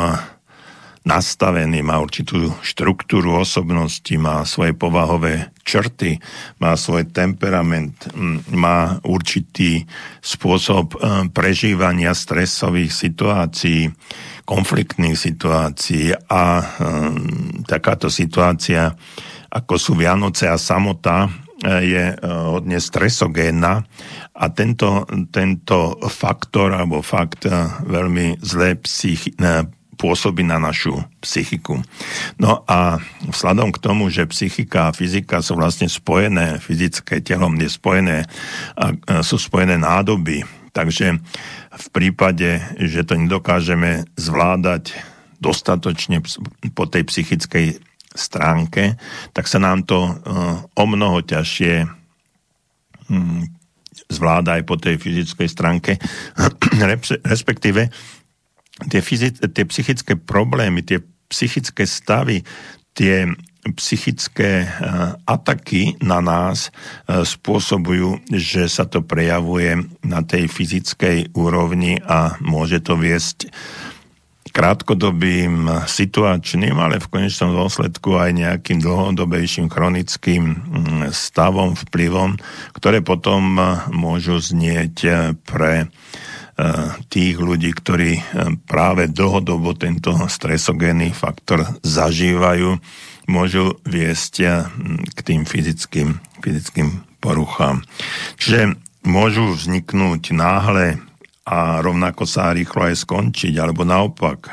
nastavený, 1.06 1.86
má 1.86 2.02
určitú 2.02 2.50
štruktúru 2.66 3.38
osobnosti, 3.38 4.10
má 4.18 4.42
svoje 4.42 4.74
povahové 4.74 5.54
črty, 5.62 6.18
má 6.58 6.74
svoj 6.74 7.06
temperament, 7.06 7.94
má 8.50 8.98
určitý 9.06 9.86
spôsob 10.18 10.98
e, 10.98 11.30
prežívania 11.30 12.10
stresových 12.10 12.90
situácií, 12.90 13.94
konfliktných 14.42 15.14
situácií 15.14 16.10
a 16.26 16.42
e, 16.58 16.64
takáto 17.70 18.10
situácia, 18.10 18.90
ako 19.46 19.74
sú 19.78 19.94
Vianoce 19.94 20.50
a 20.50 20.58
samota, 20.58 21.30
e, 21.62 21.86
je 21.86 22.04
hodne 22.26 22.82
stresogénna. 22.82 23.86
A 24.36 24.44
tento, 24.50 25.06
tento 25.30 26.02
faktor 26.10 26.74
alebo 26.74 26.98
fakt 26.98 27.46
veľmi 27.86 28.42
zle 28.42 28.74
psychi- 28.82 29.38
pôsobí 29.96 30.44
na 30.44 30.60
našu 30.60 31.00
psychiku. 31.24 31.80
No 32.36 32.62
a 32.68 33.00
vzhľadom 33.26 33.72
k 33.72 33.82
tomu, 33.82 34.12
že 34.12 34.28
psychika 34.28 34.92
a 34.92 34.94
fyzika 34.96 35.40
sú 35.40 35.56
vlastne 35.56 35.88
spojené, 35.88 36.60
fyzické 36.60 37.24
telom 37.24 37.56
je 37.56 37.72
spojené, 37.72 38.28
a 38.76 38.92
sú 39.24 39.40
spojené 39.40 39.80
nádoby, 39.80 40.44
takže 40.76 41.16
v 41.72 41.86
prípade, 41.92 42.60
že 42.76 43.08
to 43.08 43.16
nedokážeme 43.16 44.04
zvládať 44.20 44.92
dostatočne 45.40 46.24
po 46.72 46.84
tej 46.88 47.04
psychickej 47.08 47.80
stránke, 48.16 48.96
tak 49.36 49.44
sa 49.44 49.60
nám 49.60 49.84
to 49.84 50.08
e, 50.08 50.12
o 50.72 50.84
mnoho 50.88 51.20
ťažšie 51.20 51.84
hm, 53.12 53.44
zvláda 54.08 54.56
aj 54.56 54.62
po 54.64 54.76
tej 54.80 54.96
fyzickej 54.96 55.48
stránke, 55.50 55.92
respektíve 57.32 57.92
tie, 58.84 59.00
fyzic, 59.00 59.40
tie 59.40 59.64
psychické 59.64 60.14
problémy, 60.16 60.84
tie 60.84 61.00
psychické 61.32 61.88
stavy, 61.88 62.44
tie 62.92 63.28
psychické 63.74 64.62
e, 64.62 64.68
ataky 65.26 65.98
na 65.98 66.22
nás 66.22 66.70
e, 66.70 66.70
spôsobujú, 67.26 68.22
že 68.30 68.70
sa 68.70 68.86
to 68.86 69.02
prejavuje 69.02 69.82
na 70.06 70.22
tej 70.22 70.46
fyzickej 70.46 71.34
úrovni 71.34 71.98
a 72.06 72.38
môže 72.38 72.78
to 72.78 72.94
viesť 72.94 73.50
krátkodobým 74.54 75.68
situačným, 75.84 76.78
ale 76.80 76.96
v 77.02 77.10
konečnom 77.12 77.52
dôsledku 77.52 78.16
aj 78.16 78.30
nejakým 78.32 78.80
dlhodobejším 78.80 79.68
chronickým 79.68 80.56
stavom, 81.12 81.76
vplyvom, 81.76 82.38
ktoré 82.78 83.02
potom 83.02 83.58
e, 83.58 83.62
môžu 83.90 84.38
znieť 84.38 84.94
pre 85.42 85.90
tých 87.12 87.36
ľudí, 87.36 87.68
ktorí 87.76 88.12
e, 88.16 88.22
práve 88.64 89.12
dlhodobo 89.12 89.76
tento 89.76 90.16
stresogénny 90.16 91.12
faktor 91.12 91.68
zažívajú, 91.84 92.80
môžu 93.28 93.76
viesť 93.84 94.34
e, 94.40 94.46
k 95.12 95.18
tým 95.20 95.44
fyzickým, 95.44 96.16
fyzickým 96.40 97.04
poruchám. 97.20 97.84
Čiže 98.40 98.72
môžu 99.04 99.52
vzniknúť 99.52 100.32
náhle 100.32 100.96
a 101.44 101.84
rovnako 101.84 102.24
sa 102.24 102.56
rýchlo 102.56 102.88
aj 102.88 103.04
skončiť, 103.04 103.52
alebo 103.60 103.84
naopak 103.84 104.40
e, 104.48 104.52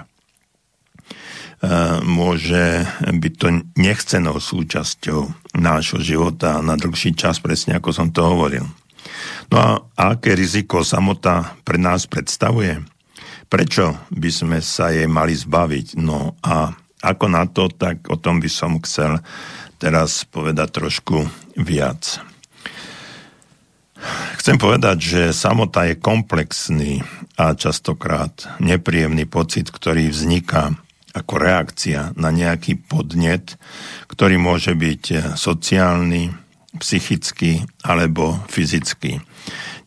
môže 2.03 2.83
byť 2.99 3.33
to 3.39 3.47
nechcenou 3.79 4.43
súčasťou 4.43 5.55
nášho 5.55 6.03
života 6.03 6.59
na 6.59 6.75
dlhší 6.75 7.15
čas, 7.15 7.39
presne 7.39 7.79
ako 7.79 7.95
som 7.95 8.11
to 8.11 8.27
hovoril. 8.27 8.67
No 9.51 9.57
a 9.57 9.67
aké 9.95 10.35
riziko 10.37 10.85
samota 10.85 11.55
pre 11.63 11.81
nás 11.81 12.07
predstavuje? 12.07 12.83
Prečo 13.51 14.09
by 14.09 14.29
sme 14.31 14.59
sa 14.63 14.89
jej 14.89 15.05
mali 15.05 15.35
zbaviť? 15.37 15.99
No 16.01 16.37
a 16.41 16.73
ako 17.03 17.25
na 17.27 17.43
to, 17.45 17.67
tak 17.67 18.07
o 18.07 18.15
tom 18.15 18.39
by 18.39 18.49
som 18.49 18.79
chcel 18.81 19.19
teraz 19.77 20.23
povedať 20.23 20.69
trošku 20.71 21.27
viac. 21.59 22.23
Chcem 24.39 24.59
povedať, 24.59 24.97
že 24.99 25.21
samota 25.35 25.87
je 25.87 25.95
komplexný 25.99 27.03
a 27.39 27.55
častokrát 27.55 28.59
nepríjemný 28.59 29.23
pocit, 29.27 29.71
ktorý 29.71 30.11
vzniká 30.11 30.75
ako 31.13 31.33
reakcia 31.39 32.11
na 32.17 32.33
nejaký 32.33 32.83
podnet, 32.89 33.55
ktorý 34.09 34.41
môže 34.41 34.73
byť 34.73 35.37
sociálny, 35.37 36.33
psychický 36.81 37.63
alebo 37.85 38.41
fyzický. 38.49 39.21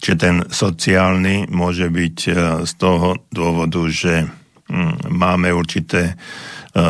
Čiže 0.00 0.16
ten 0.16 0.36
sociálny 0.46 1.48
môže 1.48 1.88
byť 1.88 2.18
e, 2.28 2.32
z 2.68 2.72
toho 2.76 3.16
dôvodu, 3.32 3.80
že 3.88 4.28
mm, 4.68 5.08
máme 5.08 5.50
určité 5.56 6.12
e, 6.12 6.14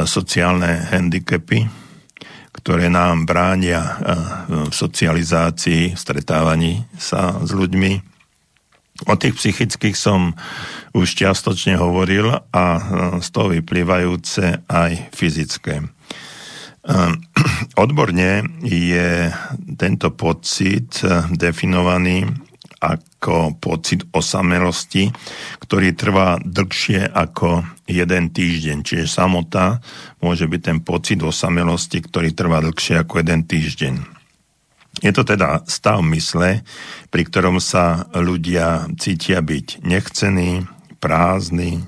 sociálne 0.05 0.91
handicapy, 0.91 1.65
ktoré 2.51 2.91
nám 2.91 3.25
bránia 3.25 3.81
e, 3.81 3.91
v 4.69 4.75
socializácii, 4.75 5.95
v 5.95 5.99
stretávaní 5.99 6.83
sa 6.99 7.39
s 7.39 7.55
ľuďmi. 7.55 8.19
O 9.07 9.15
tých 9.15 9.37
psychických 9.37 9.97
som 9.97 10.33
už 10.97 11.21
čiastočne 11.21 11.77
hovoril 11.77 12.33
a 12.33 12.65
z 13.21 13.29
toho 13.29 13.53
vyplývajúce 13.53 14.65
aj 14.65 15.13
fyzické. 15.13 15.85
Odborne 17.85 18.41
je 18.65 19.29
tento 19.77 20.17
pocit 20.17 21.05
definovaný 21.29 22.46
ako 22.81 23.57
pocit 23.57 24.05
osamelosti, 24.13 25.11
ktorý 25.65 25.97
trvá 25.97 26.37
dlhšie 26.43 27.09
ako 27.09 27.65
jeden 27.89 28.31
týždeň. 28.31 28.85
Čiže 28.85 29.07
samota 29.09 29.81
môže 30.21 30.45
byť 30.45 30.61
ten 30.61 30.79
pocit 30.85 31.21
osamelosti, 31.25 32.05
ktorý 32.05 32.37
trvá 32.37 32.61
dlhšie 32.61 33.01
ako 33.01 33.25
jeden 33.25 33.43
týždeň. 33.49 33.95
Je 35.05 35.13
to 35.13 35.29
teda 35.29 35.61
stav 35.69 36.01
mysle, 36.09 36.65
pri 37.13 37.23
ktorom 37.29 37.61
sa 37.61 38.09
ľudia 38.17 38.89
cítia 38.97 39.45
byť 39.45 39.85
nechcení, 39.85 40.65
prázdni, 40.97 41.85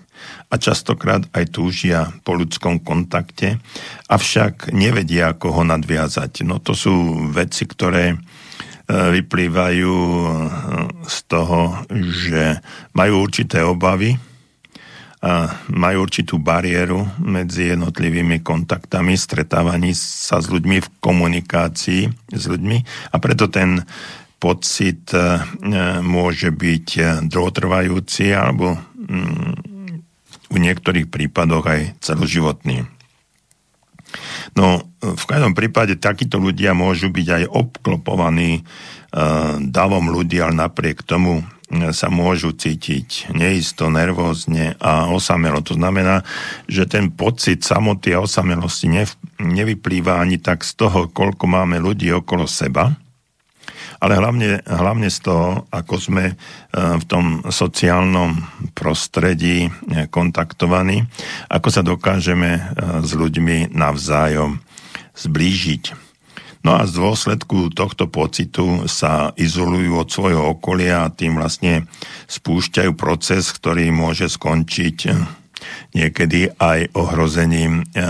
a 0.49 0.55
častokrát 0.57 1.29
aj 1.37 1.45
túžia 1.53 2.11
po 2.25 2.35
ľudskom 2.35 2.81
kontakte, 2.81 3.61
avšak 4.09 4.73
nevedia, 4.73 5.37
ako 5.37 5.61
ho 5.61 5.63
nadviazať. 5.63 6.43
No 6.49 6.59
to 6.59 6.73
sú 6.73 7.29
veci, 7.31 7.69
ktoré 7.69 8.17
vyplývajú 8.89 9.95
e, 9.95 10.27
z 11.05 11.17
toho, 11.29 11.85
že 11.93 12.65
majú 12.97 13.29
určité 13.29 13.61
obavy, 13.61 14.17
a 15.19 15.51
majú 15.75 16.07
určitú 16.07 16.39
bariéru 16.39 17.03
medzi 17.19 17.75
jednotlivými 17.75 18.39
kontaktami, 18.39 19.19
stretávaní 19.19 19.91
sa 19.91 20.39
s 20.39 20.47
ľuďmi 20.47 20.79
v 20.79 20.89
komunikácii 21.03 22.03
s 22.31 22.45
ľuďmi 22.47 22.77
a 23.11 23.17
preto 23.19 23.51
ten 23.51 23.83
pocit 24.39 25.11
e, 25.11 25.43
môže 26.07 26.55
byť 26.55 26.87
dlhotrvajúci 27.27 28.31
alebo 28.31 28.79
mm, 28.79 29.53
v 30.49 30.57
niektorých 30.57 31.11
prípadoch 31.11 31.67
aj 31.67 31.83
celoživotný. 31.99 32.87
No, 34.57 34.83
v 34.99 35.25
každom 35.29 35.53
prípade 35.53 35.95
takíto 36.01 36.41
ľudia 36.41 36.73
môžu 36.73 37.13
byť 37.13 37.29
aj 37.29 37.45
obklopovaní 37.53 38.63
uh, 38.63 39.61
davom 39.61 40.11
ľudí, 40.11 40.41
ale 40.41 40.57
napriek 40.57 41.05
tomu 41.05 41.45
sa 41.93 42.09
môžu 42.09 42.57
cítiť 42.57 43.29
neisto, 43.37 43.93
nervózne 43.93 44.81
a 44.81 45.13
osamelo. 45.13 45.61
To 45.61 45.77
znamená, 45.77 46.25
že 46.65 46.89
ten 46.89 47.13
pocit 47.13 47.61
samoty 47.61 48.17
a 48.17 48.25
osamelosti 48.25 48.89
nevyplýva 49.37 50.17
ani 50.17 50.41
tak 50.41 50.65
z 50.65 50.81
toho, 50.81 51.13
koľko 51.13 51.45
máme 51.45 51.77
ľudí 51.77 52.09
okolo 52.09 52.49
seba, 52.49 52.97
ale 53.99 54.15
hlavne, 54.15 54.63
hlavne 54.63 55.11
z 55.11 55.19
toho, 55.27 55.67
ako 55.75 55.95
sme 55.99 56.25
e, 56.31 56.35
v 56.75 57.05
tom 57.11 57.43
sociálnom 57.51 58.39
prostredí 58.75 59.67
e, 59.67 59.71
kontaktovaní, 60.07 61.03
ako 61.51 61.69
sa 61.69 61.83
dokážeme 61.83 62.51
e, 62.55 62.61
s 63.03 63.11
ľuďmi 63.15 63.75
navzájom 63.75 64.63
zblížiť. 65.19 66.09
No 66.63 66.75
a 66.75 66.87
z 66.87 66.99
dôsledku 66.99 67.71
tohto 67.71 68.11
pocitu 68.11 68.87
sa 68.91 69.31
izolujú 69.39 69.95
od 69.95 70.09
svojho 70.11 70.59
okolia 70.59 71.07
a 71.07 71.13
tým 71.15 71.39
vlastne 71.39 71.87
spúšťajú 72.27 72.99
proces, 72.99 73.51
ktorý 73.55 73.95
môže 73.95 74.27
skončiť 74.27 74.99
niekedy 75.97 76.53
aj 76.57 76.93
ohrozením 76.95 77.83
eh, 77.83 78.07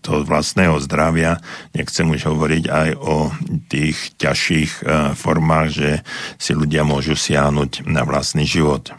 toho 0.00 0.22
vlastného 0.26 0.78
zdravia. 0.82 1.40
Nechcem 1.72 2.08
už 2.08 2.28
hovoriť 2.28 2.64
aj 2.68 2.88
o 2.98 3.32
tých 3.68 4.16
ťažších 4.20 4.72
eh, 4.82 5.12
formách, 5.16 5.68
že 5.72 5.90
si 6.36 6.52
ľudia 6.52 6.84
môžu 6.84 7.16
siahnuť 7.16 7.86
na 7.88 8.04
vlastný 8.06 8.44
život. 8.46 8.92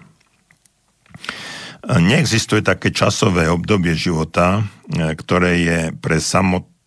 Neexistuje 1.84 2.63
také 2.63 2.95
časové 2.95 3.52
obdobie 3.52 3.93
života, 3.95 4.63
eh, 4.63 5.13
ktoré 5.13 5.52
je 5.62 5.80
pre 5.93 6.17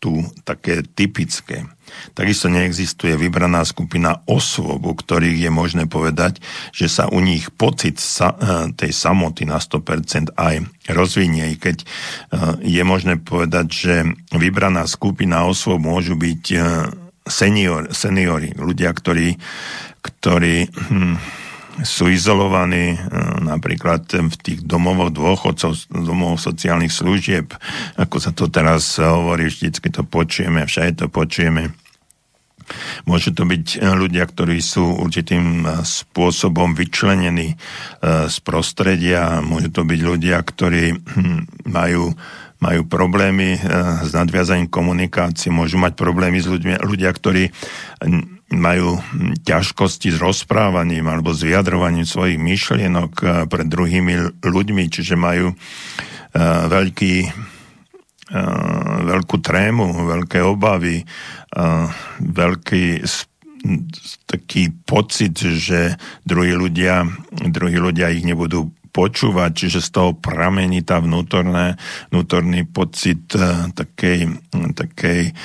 samotu 0.06 0.30
také 0.46 0.82
typické. 0.94 1.66
Takisto 2.14 2.50
neexistuje 2.50 3.14
vybraná 3.14 3.62
skupina 3.62 4.22
osôb, 4.26 4.82
u 4.82 4.94
ktorých 4.94 5.46
je 5.46 5.50
možné 5.50 5.84
povedať, 5.86 6.42
že 6.74 6.90
sa 6.90 7.06
u 7.10 7.22
nich 7.22 7.50
pocit 7.54 7.98
sa, 8.02 8.34
e, 8.34 8.36
tej 8.74 8.90
samoty 8.90 9.46
na 9.46 9.58
100% 9.62 10.34
aj 10.34 10.66
rozvinie, 10.90 11.54
keď 11.58 11.82
e, 11.82 11.86
je 12.66 12.82
možné 12.82 13.22
povedať, 13.22 13.66
že 13.70 13.94
vybraná 14.34 14.86
skupina 14.90 15.46
osôb 15.46 15.78
môžu 15.78 16.18
byť 16.18 16.42
e, 16.52 16.58
senior, 17.26 17.90
seniori, 17.94 18.50
ľudia, 18.54 18.90
ktorí, 18.90 19.38
ktorí 20.02 20.66
hm, 20.66 21.45
sú 21.84 22.08
izolovaní 22.08 22.96
napríklad 23.44 24.08
v 24.08 24.36
tých 24.40 24.60
domovoch 24.64 25.12
dôchodcov, 25.12 25.92
domov 25.92 26.40
sociálnych 26.40 26.92
služieb, 26.92 27.52
ako 28.00 28.16
sa 28.16 28.32
to 28.32 28.48
teraz 28.48 28.96
hovorí, 28.96 29.52
vždycky 29.52 29.92
to 29.92 30.00
počujeme, 30.06 30.64
všade 30.64 31.04
to 31.04 31.06
počujeme. 31.12 31.76
Môžu 33.06 33.30
to 33.30 33.46
byť 33.46 33.78
eh, 33.78 33.94
ľudia, 33.94 34.26
ktorí 34.26 34.58
sú 34.58 34.82
určitým 34.98 35.62
eh, 35.62 35.68
spôsobom 35.86 36.74
vyčlenení 36.74 37.54
z 38.02 38.36
prostredia, 38.42 39.38
môžu 39.42 39.70
to 39.70 39.82
byť 39.86 40.00
ľudia, 40.02 40.36
ktorí 40.42 40.84
hm, 40.94 41.68
majú 41.68 42.14
majú 42.56 42.88
problémy 42.88 43.60
s 44.00 44.16
nadviazaním 44.16 44.72
komunikácie, 44.72 45.52
môžu 45.52 45.76
mať 45.76 45.92
problémy 45.92 46.40
s 46.40 46.48
ľuďmi, 46.48 46.80
ľudia, 46.88 47.12
ktorí 47.12 47.52
majú 48.54 49.02
ťažkosti 49.42 50.14
s 50.14 50.22
rozprávaním 50.22 51.10
alebo 51.10 51.34
s 51.34 51.42
vyjadrovaním 51.42 52.06
svojich 52.06 52.38
myšlienok 52.38 53.12
pred 53.50 53.66
druhými 53.66 54.42
ľuďmi, 54.44 54.84
čiže 54.86 55.18
majú 55.18 55.50
veľký 56.70 57.14
veľkú 59.06 59.36
trému, 59.38 59.86
veľké 60.06 60.42
obavy, 60.42 61.02
veľký 62.22 62.84
taký 64.30 64.70
pocit, 64.86 65.34
že 65.34 65.98
druhí 66.22 66.54
ľudia, 66.54 67.02
druhí 67.50 67.78
ľudia 67.82 68.14
ich 68.14 68.22
nebudú 68.22 68.70
počúvať, 68.96 69.52
čiže 69.52 69.84
z 69.84 69.90
toho 69.92 70.10
pramení 70.16 70.80
tá 70.80 71.04
vnútorné, 71.04 71.76
vnútorný 72.08 72.64
pocit 72.64 73.28
takej, 73.76 74.40
takej 74.72 75.36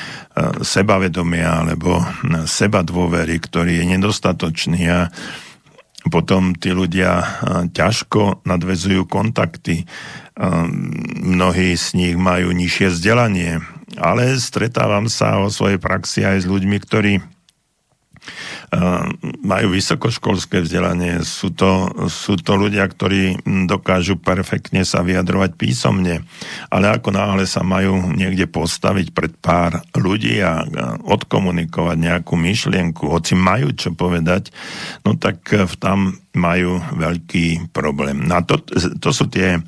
sebavedomia 0.63 1.67
alebo 1.67 1.99
seba 2.47 2.79
dôvery, 2.79 3.43
ktorý 3.43 3.83
je 3.83 3.85
nedostatočný 3.91 4.81
a 4.87 5.11
potom 6.07 6.55
tí 6.55 6.71
ľudia 6.71 7.43
ťažko 7.75 8.47
nadvezujú 8.47 9.05
kontakty. 9.05 9.83
Mnohí 11.21 11.75
z 11.75 11.87
nich 11.93 12.15
majú 12.17 12.55
nižšie 12.55 12.87
vzdelanie, 12.89 13.61
ale 13.99 14.39
stretávam 14.39 15.11
sa 15.11 15.43
o 15.43 15.51
svojej 15.51 15.77
praxi 15.77 16.25
aj 16.25 16.41
s 16.41 16.49
ľuďmi, 16.49 16.77
ktorí 16.81 17.13
majú 19.43 19.75
vysokoškolské 19.75 20.63
vzdelanie. 20.63 21.27
Sú 21.27 21.51
to, 21.51 21.91
sú 22.07 22.39
to 22.39 22.55
ľudia, 22.55 22.87
ktorí 22.87 23.43
dokážu 23.67 24.15
perfektne 24.15 24.87
sa 24.87 25.03
vyjadrovať 25.03 25.59
písomne, 25.59 26.23
ale 26.71 26.85
ako 26.87 27.11
náhle 27.11 27.43
sa 27.43 27.67
majú 27.67 28.15
niekde 28.15 28.47
postaviť 28.47 29.11
pred 29.11 29.35
pár 29.43 29.83
ľudí 29.91 30.39
a 30.39 30.63
odkomunikovať 31.03 31.97
nejakú 31.99 32.39
myšlienku, 32.39 33.11
hoci 33.11 33.35
majú 33.35 33.75
čo 33.75 33.91
povedať, 33.91 34.55
no 35.03 35.19
tak 35.19 35.43
tam 35.83 36.15
majú 36.31 36.79
veľký 36.95 37.75
problém. 37.75 38.23
Na 38.23 38.39
to, 38.39 38.55
to 39.03 39.11
sú 39.11 39.27
tie 39.27 39.59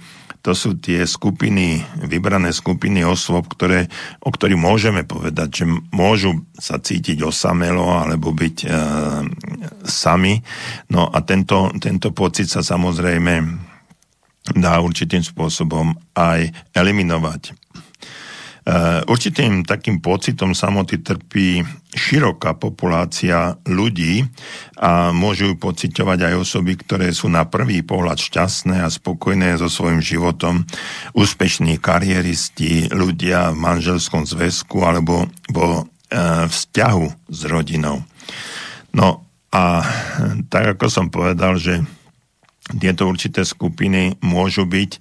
to 0.44 0.52
sú 0.52 0.76
tie 0.76 1.08
skupiny, 1.08 1.80
vybrané 2.04 2.52
skupiny 2.52 3.08
osôb, 3.08 3.48
ktoré, 3.48 3.88
o 4.20 4.28
ktorých 4.28 4.60
môžeme 4.60 5.08
povedať, 5.08 5.64
že 5.64 5.66
môžu 5.96 6.44
sa 6.60 6.84
cítiť 6.84 7.24
osamelo 7.24 7.88
alebo 7.88 8.36
byť 8.36 8.58
e, 8.64 8.68
sami. 9.88 10.44
No 10.92 11.08
a 11.08 11.24
tento, 11.24 11.72
tento 11.80 12.12
pocit 12.12 12.52
sa 12.52 12.60
samozrejme 12.60 13.34
dá 14.60 14.84
určitým 14.84 15.24
spôsobom 15.24 15.96
aj 16.12 16.52
eliminovať. 16.76 17.56
Eh, 18.64 19.04
určitým 19.12 19.68
takým 19.68 20.00
pocitom 20.00 20.56
samoty 20.56 21.04
trpí 21.04 21.68
široká 21.92 22.56
populácia 22.56 23.60
ľudí 23.68 24.24
a 24.80 25.12
môžu 25.12 25.52
ju 25.52 25.56
pociťovať 25.60 26.32
aj 26.32 26.34
osoby, 26.40 26.80
ktoré 26.80 27.12
sú 27.12 27.28
na 27.28 27.44
prvý 27.44 27.84
pohľad 27.84 28.24
šťastné 28.24 28.80
a 28.80 28.88
spokojné 28.88 29.60
so 29.60 29.68
svojím 29.68 30.00
životom, 30.00 30.64
úspešní 31.12 31.76
kariéristi, 31.84 32.88
ľudia 32.96 33.52
v 33.52 33.60
manželskom 33.60 34.24
zväzku 34.24 34.80
alebo 34.80 35.28
vo 35.52 35.84
e, 35.84 36.48
vzťahu 36.48 37.36
s 37.36 37.42
rodinou. 37.52 38.00
No 38.96 39.28
a 39.52 39.84
tak 40.48 40.80
ako 40.80 40.88
som 40.88 41.12
povedal, 41.12 41.60
že 41.60 41.84
tieto 42.64 43.12
určité 43.12 43.44
skupiny 43.44 44.16
môžu 44.24 44.64
byť, 44.64 44.92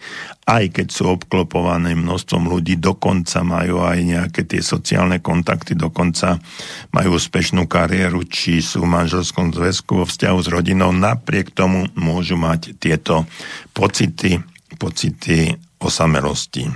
aj 0.51 0.65
keď 0.75 0.87
sú 0.91 1.15
obklopované 1.15 1.95
množstvom 1.95 2.51
ľudí, 2.51 2.75
dokonca 2.75 3.47
majú 3.47 3.87
aj 3.87 3.99
nejaké 4.03 4.43
tie 4.43 4.59
sociálne 4.59 5.23
kontakty, 5.23 5.79
dokonca 5.79 6.43
majú 6.91 7.15
úspešnú 7.15 7.71
kariéru, 7.71 8.27
či 8.27 8.59
sú 8.59 8.83
v 8.83 8.91
manželskom 8.91 9.55
zväzku 9.55 10.03
vo 10.03 10.07
vzťahu 10.11 10.39
s 10.43 10.49
rodinou, 10.51 10.91
napriek 10.91 11.55
tomu 11.55 11.87
môžu 11.95 12.35
mať 12.35 12.75
tieto 12.83 13.31
pocity, 13.71 14.43
pocity 14.75 15.55
osamelosti. 15.79 16.67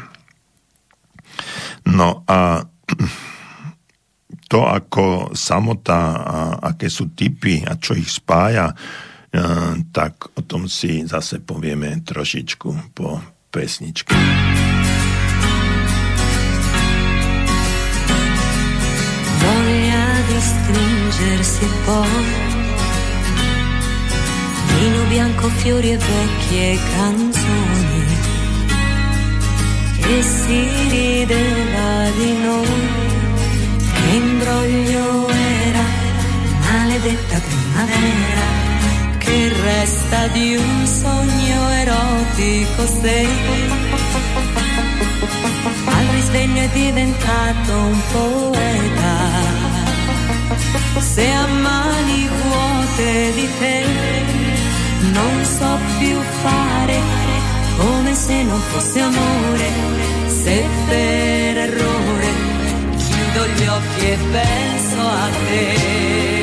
No 1.91 2.23
a 2.31 2.63
to, 4.47 4.61
ako 4.63 5.35
samota 5.35 5.99
a 6.15 6.39
aké 6.71 6.87
sú 6.87 7.11
typy 7.11 7.67
a 7.67 7.75
čo 7.75 7.99
ich 7.99 8.07
spája, 8.07 8.71
tak 9.93 10.33
o 10.37 10.41
tom 10.43 10.69
si 10.69 11.05
zase 11.05 11.41
povieme 11.41 12.01
trošičku 12.05 12.97
po 12.97 13.21
pesničke. 13.53 14.17
Voglia 19.41 20.07
di 20.29 20.39
stringersi 20.41 21.67
poi 21.85 22.25
Vino 24.77 25.03
bianco, 25.09 25.49
fiori 25.49 25.93
e 25.93 25.97
vecchie 25.97 26.79
canzoni 26.93 28.05
E 30.05 30.23
si 30.23 30.61
rideva 30.91 32.11
di 32.19 32.31
noi 32.45 32.85
Che 33.81 34.17
imbroglio 34.17 35.29
era 35.31 35.85
maledetta 36.61 37.39
primavera 37.41 38.66
che 39.27 39.53
resta 39.63 40.29
di 40.29 40.57
un 40.57 40.87
sogno 40.87 41.71
erotico 41.71 42.87
se 43.01 43.27
al 45.85 46.07
risveglio 46.15 46.63
è 46.63 46.69
diventato 46.73 47.73
un 47.73 48.01
poeta 48.13 49.15
se 51.01 51.31
a 51.31 51.47
mani 51.47 52.29
vuote 52.43 53.33
di 53.35 53.49
te 53.59 53.85
non 55.13 55.45
so 55.45 55.79
più 55.99 56.19
fare 56.43 57.27
come 57.77 58.15
se 58.15 58.43
non 58.43 58.61
fosse 58.71 59.01
amore, 59.01 59.69
se 60.27 60.65
per 60.89 61.57
errore 61.59 62.29
chiudo 62.97 63.47
gli 63.55 63.67
occhi 63.67 64.07
e 64.07 64.19
penso 64.33 65.01
a 65.01 65.29
te. 65.49 66.36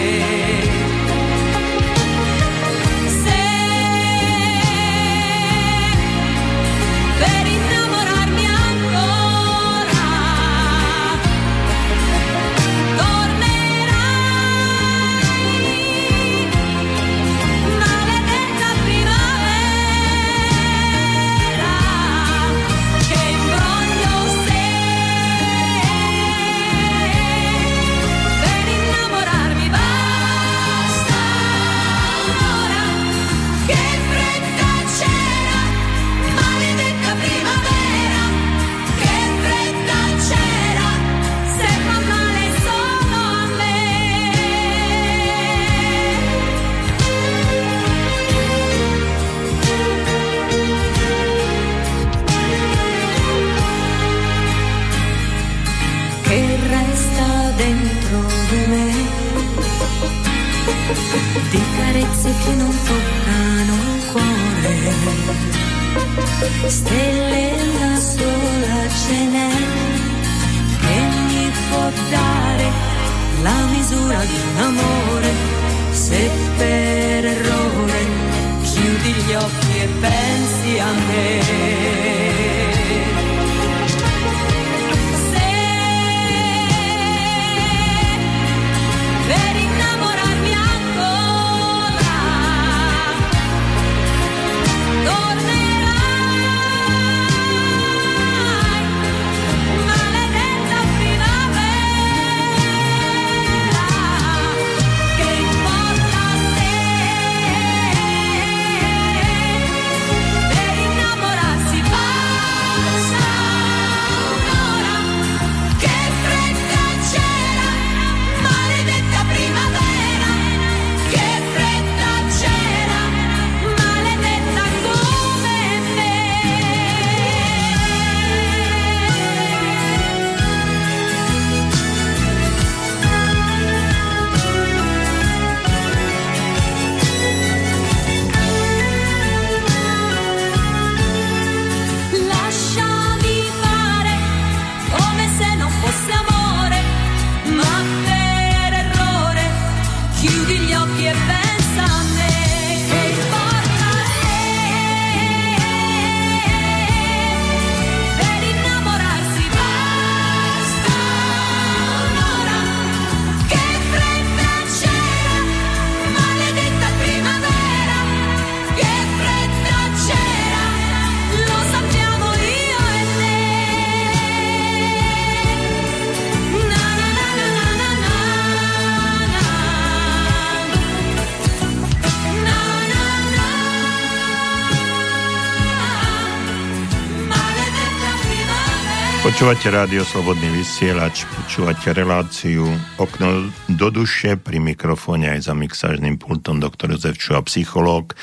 Počúvate 189.43 189.75
rádio 189.75 190.07
Slobodný 190.07 190.63
vysielač, 190.63 191.27
počúvate 191.27 191.91
reláciu 191.91 192.63
Okno 192.95 193.51
do 193.67 193.91
duše, 193.91 194.39
pri 194.39 194.63
mikrofóne 194.63 195.35
aj 195.35 195.51
za 195.51 195.53
mixážnym 195.53 196.15
pultom 196.15 196.63
doktor 196.63 196.95
Jozef 196.95 197.19
Čuha, 197.19 197.43
psychológ. 197.43 198.15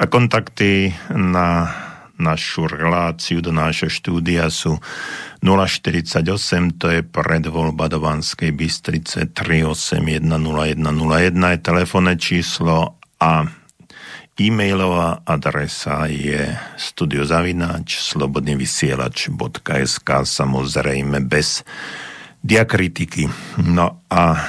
A 0.00 0.08
kontakty 0.08 0.96
na 1.12 1.68
našu 2.16 2.72
reláciu 2.72 3.44
do 3.44 3.52
nášho 3.52 3.92
štúdia 3.92 4.48
sú 4.48 4.80
048, 5.44 6.24
to 6.80 6.88
je 6.88 7.04
predvoľba 7.04 7.92
do 7.92 8.00
Banskej 8.00 8.56
Bystrice 8.56 9.28
3810101 9.28 10.88
je 11.52 11.60
telefónne 11.60 12.16
číslo 12.16 12.96
a 13.20 13.44
E-mailová 14.32 15.20
adresa 15.28 16.08
je 16.08 16.56
studiozavináč 16.80 18.00
slobodnyvysielač.sk 18.00 20.08
samozrejme 20.24 21.20
bez 21.28 21.60
diakritiky. 22.40 23.28
No 23.60 24.00
a 24.08 24.22
e, 24.32 24.40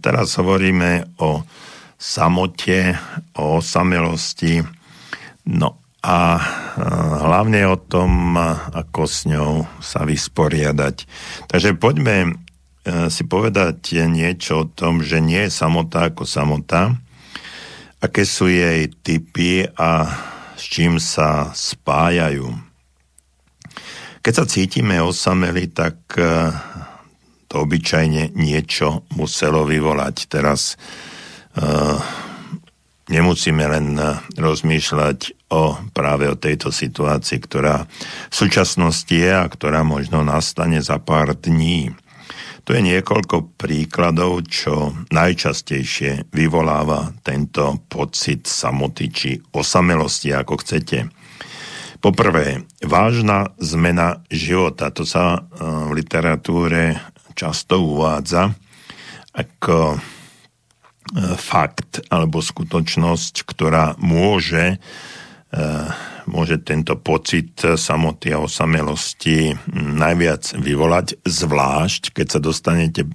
teraz 0.00 0.32
hovoríme 0.40 1.20
o 1.20 1.44
samote, 2.00 2.96
o 3.36 3.60
osamelosti, 3.60 4.64
no 5.52 5.76
a 6.00 6.40
e, 6.40 6.42
hlavne 7.20 7.68
o 7.68 7.76
tom, 7.76 8.32
ako 8.72 9.04
s 9.04 9.28
ňou 9.28 9.68
sa 9.84 10.08
vysporiadať. 10.08 11.04
Takže 11.52 11.76
poďme 11.76 12.16
e, 12.24 12.28
si 13.12 13.28
povedať 13.28 14.08
niečo 14.08 14.64
o 14.64 14.68
tom, 14.72 15.04
že 15.04 15.20
nie 15.20 15.44
je 15.46 15.52
samota 15.52 16.08
ako 16.08 16.24
samota, 16.24 16.96
aké 17.98 18.22
sú 18.22 18.46
jej 18.46 18.86
typy 19.02 19.66
a 19.74 20.06
s 20.58 20.64
čím 20.66 20.98
sa 20.98 21.50
spájajú. 21.54 22.50
Keď 24.22 24.32
sa 24.34 24.44
cítime 24.44 24.98
osameli, 24.98 25.70
tak 25.70 25.98
eh, 26.18 26.50
to 27.48 27.64
obyčajne 27.64 28.36
niečo 28.36 29.08
muselo 29.16 29.64
vyvolať. 29.64 30.28
Teraz 30.28 30.76
uh, 31.56 31.96
nemusíme 33.08 33.64
len 33.64 33.96
eh, 33.96 34.20
rozmýšľať 34.36 35.48
o 35.48 35.80
práve 35.96 36.28
o 36.28 36.36
tejto 36.36 36.68
situácii, 36.68 37.40
ktorá 37.40 37.88
v 38.28 38.34
súčasnosti 38.34 39.08
je 39.08 39.32
a 39.32 39.48
ktorá 39.48 39.80
možno 39.80 40.20
nastane 40.20 40.84
za 40.84 41.00
pár 41.00 41.32
dní. 41.32 41.96
Tu 42.68 42.76
je 42.76 42.84
niekoľko 42.84 43.56
príkladov, 43.56 44.44
čo 44.44 44.92
najčastejšie 45.08 46.28
vyvoláva 46.28 47.16
tento 47.24 47.80
pocit 47.88 48.44
samoty 48.44 49.08
či 49.08 49.30
osamelosti, 49.56 50.36
ako 50.36 50.60
chcete. 50.60 51.08
Poprvé, 52.04 52.68
vážna 52.84 53.56
zmena 53.56 54.20
života. 54.28 54.92
To 54.92 55.08
sa 55.08 55.40
e, 55.40 55.64
v 55.64 55.96
literatúre 55.96 57.00
často 57.32 57.80
uvádza 57.80 58.52
ako 59.32 59.96
e, 59.96 59.98
fakt 61.40 62.04
alebo 62.12 62.44
skutočnosť, 62.44 63.48
ktorá 63.48 63.96
môže 63.96 64.76
e, 64.76 64.78
môže 66.28 66.60
tento 66.60 66.94
pocit 67.00 67.56
samoty 67.58 68.36
a 68.36 68.44
osamelosti 68.44 69.56
najviac 69.74 70.54
vyvolať, 70.60 71.18
zvlášť 71.24 72.12
keď 72.12 72.26
sa 72.28 72.40
dostanete 72.40 73.08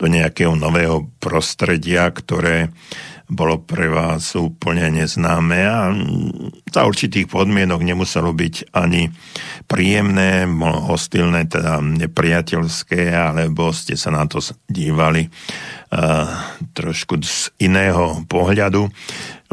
do 0.00 0.06
nejakého 0.08 0.56
nového 0.56 1.12
prostredia, 1.20 2.08
ktoré 2.08 2.72
bolo 3.34 3.58
pre 3.60 3.90
vás 3.90 4.38
úplne 4.38 4.88
neznáme 4.94 5.58
a 5.66 5.90
za 6.70 6.86
určitých 6.86 7.26
podmienok 7.26 7.82
nemuselo 7.82 8.30
byť 8.30 8.70
ani 8.70 9.10
príjemné, 9.66 10.46
hostilné, 10.88 11.50
teda 11.50 11.82
nepriateľské, 11.82 13.10
alebo 13.10 13.74
ste 13.74 13.98
sa 13.98 14.14
na 14.14 14.24
to 14.30 14.38
dívali 14.70 15.26
uh, 15.26 16.30
trošku 16.72 17.18
z 17.22 17.50
iného 17.58 18.22
pohľadu. 18.30 18.86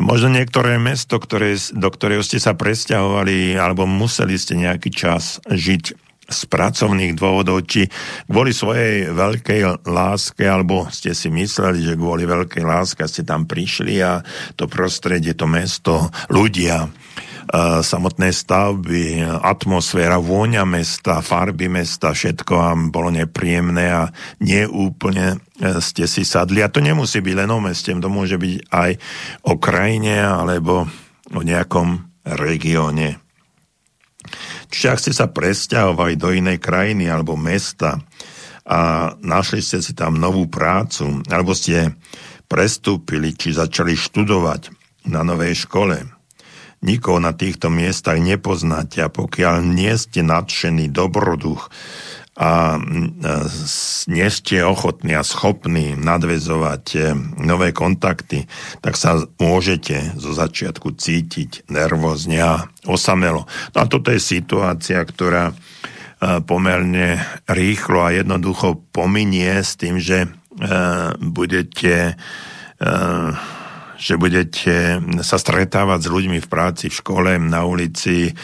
Možno 0.01 0.29
niektoré 0.33 0.77
mesto, 0.77 1.17
ktoré, 1.17 1.57
do 1.73 1.89
ktorého 1.89 2.21
ste 2.21 2.37
sa 2.37 2.53
presťahovali, 2.53 3.57
alebo 3.57 3.89
museli 3.89 4.37
ste 4.37 4.57
nejaký 4.57 4.89
čas 4.93 5.41
žiť 5.49 6.10
z 6.31 6.41
pracovných 6.47 7.13
dôvodov, 7.19 7.67
či 7.67 7.85
kvôli 8.25 8.55
svojej 8.55 9.11
veľkej 9.11 9.85
láske, 9.85 10.47
alebo 10.47 10.87
ste 10.89 11.11
si 11.11 11.27
mysleli, 11.27 11.83
že 11.83 11.99
kvôli 11.99 12.23
veľkej 12.23 12.63
láske 12.63 13.03
ste 13.05 13.27
tam 13.27 13.45
prišli 13.45 13.99
a 13.99 14.23
to 14.55 14.65
prostredie, 14.71 15.35
to 15.35 15.45
mesto, 15.45 16.07
ľudia, 16.31 16.87
samotné 17.81 18.31
stavby, 18.31 19.27
atmosféra, 19.43 20.21
vôňa 20.23 20.63
mesta, 20.63 21.19
farby 21.19 21.67
mesta, 21.67 22.15
všetko 22.15 22.51
vám 22.55 22.79
bolo 22.95 23.11
nepríjemné 23.11 23.91
a 23.91 24.03
neúplne 24.39 25.35
e, 25.35 25.37
ste 25.83 26.07
si 26.07 26.23
sadli. 26.23 26.63
A 26.63 26.71
to 26.71 26.79
nemusí 26.79 27.19
byť 27.19 27.35
len 27.35 27.51
o 27.51 27.59
meste, 27.59 27.91
to 27.91 28.07
môže 28.07 28.39
byť 28.39 28.71
aj 28.71 28.91
o 29.51 29.53
krajine 29.59 30.23
alebo 30.23 30.87
o 31.35 31.41
nejakom 31.43 32.07
regióne. 32.23 33.19
Čiže 34.71 34.87
ak 34.87 35.01
ste 35.01 35.13
sa 35.15 35.27
presťahovali 35.27 36.15
do 36.15 36.31
inej 36.31 36.63
krajiny 36.63 37.07
alebo 37.11 37.35
mesta 37.35 37.99
a 38.67 39.11
našli 39.19 39.59
ste 39.59 39.81
si 39.81 39.91
tam 39.97 40.21
novú 40.21 40.47
prácu, 40.47 41.25
alebo 41.27 41.51
ste 41.57 41.91
prestúpili, 42.45 43.33
či 43.33 43.55
začali 43.55 43.97
študovať 43.97 44.71
na 45.09 45.25
novej 45.25 45.65
škole, 45.65 46.03
nikoho 46.81 47.21
na 47.21 47.33
týchto 47.33 47.69
miestach 47.69 48.17
nepoznáte 48.17 49.01
a 49.05 49.09
pokiaľ 49.09 49.65
nie 49.65 49.93
ste 49.97 50.25
nadšený 50.25 50.89
dobroduch 50.89 51.69
a 52.41 52.81
nie 54.09 54.27
ste 54.33 54.65
ochotní 54.65 55.13
a 55.13 55.21
schopní 55.21 55.93
nadvezovať 55.93 56.85
e, 56.97 56.99
nové 57.37 57.69
kontakty, 57.69 58.49
tak 58.81 58.97
sa 58.97 59.21
môžete 59.37 60.17
zo 60.17 60.33
začiatku 60.33 60.97
cítiť 60.97 61.69
nervózne 61.69 62.41
a 62.41 62.65
osamelo. 62.89 63.45
No 63.77 63.77
a 63.77 63.85
toto 63.85 64.09
je 64.09 64.17
situácia, 64.17 65.05
ktorá 65.05 65.53
e, 65.53 65.55
pomerne 66.41 67.21
rýchlo 67.45 68.09
a 68.09 68.17
jednoducho 68.17 68.89
pominie 68.89 69.61
s 69.61 69.77
tým, 69.77 70.01
že 70.01 70.25
e, 70.25 70.29
budete 71.21 72.17
že 74.01 74.17
budete 74.17 74.97
sa 75.21 75.37
stretávať 75.37 76.09
s 76.09 76.09
ľuďmi 76.09 76.41
v 76.41 76.49
práci, 76.49 76.89
v 76.89 76.97
škole, 76.97 77.31
na 77.37 77.61
ulici, 77.69 78.33
eh, 78.33 78.35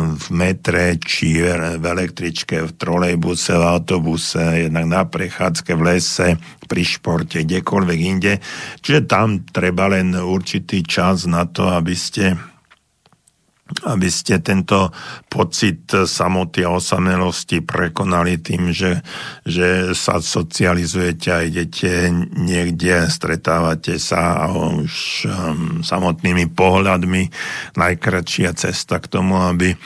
v 0.00 0.26
metre, 0.32 0.96
či 0.96 1.44
v 1.76 1.84
električke, 1.84 2.64
v 2.64 2.72
trolejbuse, 2.72 3.52
v 3.52 3.64
autobuse, 3.68 4.64
jednak 4.64 4.88
na 4.88 5.04
prechádzke, 5.04 5.76
v 5.76 5.82
lese, 5.84 6.28
pri 6.64 6.82
športe, 6.88 7.44
kdekoľvek 7.44 7.98
inde. 8.00 8.40
Čiže 8.80 9.04
tam 9.04 9.44
treba 9.44 9.92
len 9.92 10.16
určitý 10.16 10.80
čas 10.80 11.28
na 11.28 11.44
to, 11.44 11.68
aby 11.68 11.92
ste 11.92 12.32
aby 13.68 14.08
ste 14.08 14.40
tento 14.40 14.88
pocit 15.28 15.92
samoty 15.92 16.64
a 16.64 16.72
osamelosti 16.72 17.60
prekonali 17.60 18.40
tým, 18.40 18.72
že, 18.72 19.04
že 19.44 19.92
sa 19.92 20.24
socializujete 20.24 21.28
a 21.28 21.44
idete 21.44 22.08
niekde, 22.32 23.04
stretávate 23.12 24.00
sa 24.00 24.48
a 24.48 24.52
už 24.52 24.94
um, 25.28 25.84
samotnými 25.84 26.48
pohľadmi. 26.48 27.28
Najkračšia 27.76 28.56
cesta 28.56 29.04
k 29.04 29.06
tomu, 29.12 29.36
aby 29.36 29.76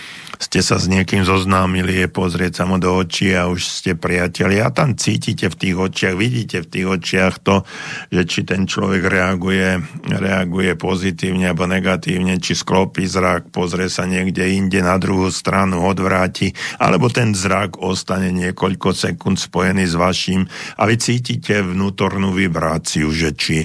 ste 0.42 0.58
sa 0.58 0.74
s 0.74 0.90
niekým 0.90 1.22
zoznámili, 1.22 2.02
je 2.02 2.08
pozrieť 2.10 2.52
sa 2.58 2.64
mu 2.66 2.82
do 2.82 2.90
očí 2.90 3.30
a 3.30 3.46
už 3.46 3.62
ste 3.62 3.94
priatelia. 3.94 4.66
A 4.66 4.74
tam 4.74 4.98
cítite 4.98 5.46
v 5.46 5.54
tých 5.54 5.76
očiach, 5.78 6.18
vidíte 6.18 6.66
v 6.66 6.70
tých 6.70 6.86
očiach 6.98 7.34
to, 7.46 7.62
že 8.10 8.22
či 8.26 8.40
ten 8.42 8.66
človek 8.66 9.06
reaguje, 9.06 9.78
reaguje 10.10 10.74
pozitívne 10.74 11.54
alebo 11.54 11.70
negatívne, 11.70 12.42
či 12.42 12.58
sklopí 12.58 13.06
zrak, 13.06 13.54
pozrie 13.54 13.86
sa 13.86 14.02
niekde 14.02 14.42
inde 14.50 14.82
na 14.82 14.98
druhú 14.98 15.30
stranu, 15.30 15.86
odvráti, 15.86 16.50
alebo 16.82 17.06
ten 17.06 17.38
zrak 17.38 17.78
ostane 17.78 18.34
niekoľko 18.34 18.90
sekúnd 18.90 19.38
spojený 19.38 19.86
s 19.86 19.94
vašim. 19.94 20.42
A 20.74 20.90
vy 20.90 20.98
cítite 20.98 21.62
vnútornú 21.62 22.34
vibráciu, 22.34 23.14
že 23.14 23.30
či 23.38 23.62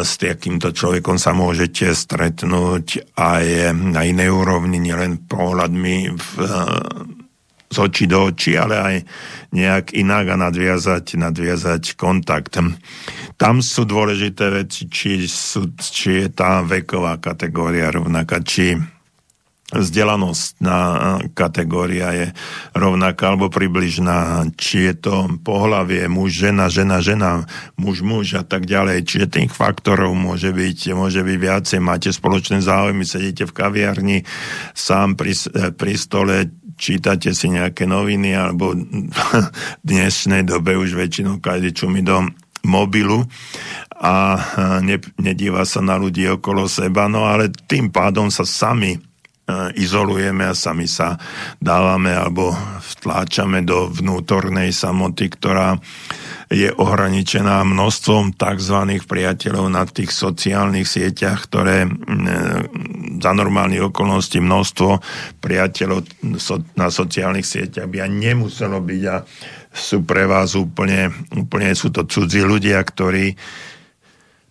s 0.00 0.16
takýmto 0.16 0.72
človekom 0.72 1.20
sa 1.20 1.36
môžete 1.36 1.92
stretnúť 1.92 3.12
aj 3.20 3.76
na 3.76 4.00
inej 4.08 4.32
úrovni, 4.32 4.80
nielen 4.80 5.28
pohľadmi 5.28 6.16
v, 6.16 6.28
z 7.68 7.76
očí 7.76 8.08
do 8.08 8.32
očí, 8.32 8.56
ale 8.56 8.76
aj 8.80 8.96
nejak 9.52 9.92
inak 9.92 10.24
a 10.32 10.36
nadviazať, 10.40 11.20
nadviazať 11.20 12.00
kontakt. 12.00 12.56
Tam 13.36 13.54
sú 13.60 13.84
dôležité 13.84 14.64
veci, 14.64 14.88
či, 14.88 15.28
sú, 15.28 15.76
či 15.76 16.24
je 16.24 16.28
tá 16.32 16.64
veková 16.64 17.20
kategória 17.20 17.92
rovnaká, 17.92 18.40
či 18.40 18.72
vzdelanosť 19.68 20.64
kategória 21.36 22.08
je 22.16 22.26
rovnaká 22.72 23.36
alebo 23.36 23.52
približná, 23.52 24.48
či 24.56 24.88
je 24.88 24.94
to 24.96 25.14
pohlavie 25.44 26.08
muž, 26.08 26.40
žena, 26.40 26.72
žena, 26.72 27.04
žena, 27.04 27.44
muž, 27.76 28.00
muž 28.00 28.40
a 28.40 28.44
tak 28.48 28.64
ďalej. 28.64 29.04
Čiže 29.04 29.26
tých 29.28 29.52
faktorov 29.52 30.16
môže 30.16 30.56
byť, 30.56 30.96
môže 30.96 31.20
byť 31.20 31.36
viacej. 31.36 31.78
Máte 31.84 32.08
spoločné 32.16 32.64
záujmy, 32.64 33.04
sedíte 33.04 33.44
v 33.44 33.52
kaviarni, 33.52 34.18
sám 34.72 35.20
pri, 35.20 35.36
pri 35.76 35.92
stole, 36.00 36.48
čítate 36.80 37.36
si 37.36 37.52
nejaké 37.52 37.84
noviny 37.84 38.32
alebo 38.32 38.72
v 38.72 39.20
dnešnej 39.84 40.48
dobe 40.48 40.80
už 40.80 40.96
väčšinou 40.96 41.44
každý 41.44 41.76
čumí 41.76 42.00
do 42.00 42.24
mobilu 42.64 43.28
a 43.98 44.38
ne, 44.82 44.96
nedíva 45.18 45.66
sa 45.66 45.82
na 45.82 45.98
ľudí 45.98 46.26
okolo 46.26 46.70
seba, 46.70 47.10
no 47.10 47.26
ale 47.26 47.50
tým 47.50 47.90
pádom 47.90 48.30
sa 48.30 48.46
sami 48.46 49.07
izolujeme 49.76 50.44
a 50.44 50.52
sami 50.52 50.84
sa 50.84 51.16
dávame 51.56 52.12
alebo 52.12 52.52
vtláčame 52.98 53.64
do 53.64 53.88
vnútornej 53.88 54.72
samoty, 54.76 55.32
ktorá 55.32 55.80
je 56.48 56.72
ohraničená 56.72 57.60
množstvom 57.64 58.36
tzv. 58.36 58.76
priateľov 59.04 59.68
na 59.68 59.84
tých 59.84 60.12
sociálnych 60.12 60.88
sieťach, 60.88 61.44
ktoré 61.44 61.84
za 63.20 63.32
normálnych 63.36 63.92
okolností 63.92 64.40
množstvo 64.40 65.00
priateľov 65.44 66.08
na 66.76 66.88
sociálnych 66.88 67.44
sieťach 67.44 67.88
by 67.88 68.04
ani 68.04 68.32
nemuselo 68.32 68.80
byť 68.80 69.02
a 69.12 69.16
sú 69.68 70.08
pre 70.08 70.24
vás 70.24 70.56
úplne, 70.56 71.12
úplne 71.36 71.76
sú 71.76 71.92
to 71.92 72.08
cudzí 72.08 72.40
ľudia, 72.40 72.80
ktorí 72.80 73.36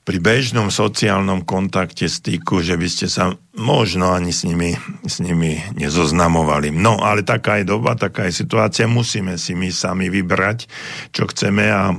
pri 0.07 0.23
bežnom 0.23 0.71
sociálnom 0.71 1.43
kontakte, 1.43 2.07
styku, 2.07 2.63
že 2.63 2.79
by 2.79 2.87
ste 2.87 3.11
sa 3.11 3.35
možno 3.59 4.15
ani 4.15 4.31
s 4.31 4.47
nimi, 4.47 4.71
s 5.03 5.19
nimi 5.19 5.59
nezoznamovali. 5.75 6.71
No, 6.71 7.03
ale 7.03 7.27
taká 7.27 7.59
je 7.59 7.67
doba, 7.67 7.99
taká 7.99 8.31
je 8.31 8.39
situácia, 8.39 8.87
musíme 8.87 9.35
si 9.35 9.51
my 9.51 9.67
sami 9.67 10.07
vybrať, 10.07 10.71
čo 11.11 11.27
chceme 11.27 11.67
a 11.67 11.91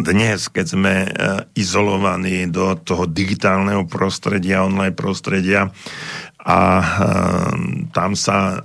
dnes, 0.00 0.48
keď 0.48 0.66
sme 0.70 0.94
e, 1.04 1.08
izolovaní 1.60 2.48
do 2.48 2.72
toho 2.80 3.04
digitálneho 3.04 3.84
prostredia, 3.84 4.64
online 4.64 4.96
prostredia 4.96 5.68
a 6.40 6.60
e, 6.80 6.84
tam 7.92 8.16
sa 8.16 8.64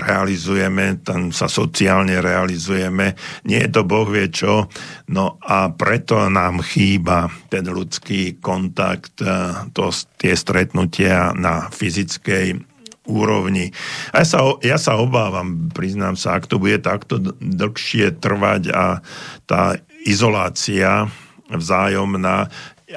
realizujeme, 0.00 1.00
tam 1.02 1.34
sa 1.34 1.50
sociálne 1.50 2.20
realizujeme. 2.22 3.16
Nie 3.48 3.66
je 3.66 3.70
to 3.74 3.82
Boh 3.82 4.08
vie 4.08 4.30
čo, 4.30 4.68
no 5.10 5.36
a 5.42 5.72
preto 5.72 6.28
nám 6.30 6.62
chýba 6.62 7.28
ten 7.50 7.66
ľudský 7.66 8.40
kontakt, 8.40 9.20
e, 9.20 9.68
to, 9.74 9.90
tie 10.16 10.32
stretnutia 10.36 11.34
na 11.34 11.68
fyzickej 11.68 12.72
úrovni. 13.10 13.74
A 14.14 14.22
ja 14.22 14.26
sa, 14.26 14.38
ja 14.62 14.78
sa 14.78 14.94
obávam, 14.98 15.68
priznám 15.74 16.14
sa, 16.14 16.38
ak 16.38 16.46
to 16.46 16.62
bude 16.62 16.78
takto 16.86 17.18
dlhšie 17.42 18.14
trvať 18.22 18.70
a 18.70 19.02
tá 19.44 19.74
izolácia 20.06 21.10
vzájomná, 21.50 22.46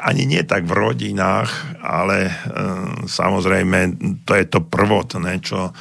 ani 0.01 0.27
nie 0.27 0.43
tak 0.43 0.67
v 0.67 0.75
rodinách, 0.75 1.79
ale 1.79 2.27
e, 2.27 2.33
samozrejme 3.07 3.95
to 4.27 4.31
je 4.35 4.45
to 4.45 4.59
prvotné, 4.59 5.39
čo 5.39 5.71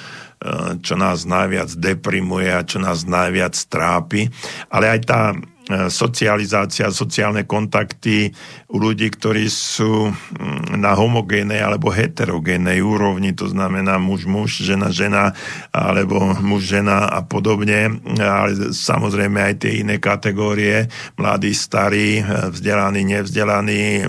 čo 0.84 0.95
nás 1.01 1.24
najviac 1.24 1.72
deprimuje 1.80 2.53
a 2.53 2.66
čo 2.66 2.76
nás 2.76 3.09
najviac 3.09 3.57
trápi. 3.68 4.28
Ale 4.68 4.92
aj 4.92 5.01
tá 5.09 5.20
socializácia, 5.89 6.93
sociálne 6.93 7.49
kontakty 7.49 8.29
u 8.69 8.77
ľudí, 8.77 9.09
ktorí 9.09 9.49
sú 9.49 10.12
mm, 10.12 10.77
na 10.77 10.93
homogénej 10.93 11.65
alebo 11.65 11.89
heterogénej 11.89 12.85
úrovni, 12.85 13.33
to 13.33 13.49
znamená 13.49 13.97
muž, 13.97 14.29
muž, 14.29 14.61
žena, 14.61 14.93
žena, 14.93 15.33
alebo 15.73 16.37
muž, 16.45 16.69
žena 16.69 17.09
a 17.09 17.25
podobne, 17.25 17.97
ale 18.21 18.77
samozrejme 18.77 19.41
aj 19.41 19.55
tie 19.65 19.81
iné 19.81 19.97
kategórie, 19.97 20.93
mladí, 21.17 21.57
starí, 21.57 22.21
e, 22.21 22.53
vzdelaní, 22.53 23.09
nevzdelaní, 23.09 24.05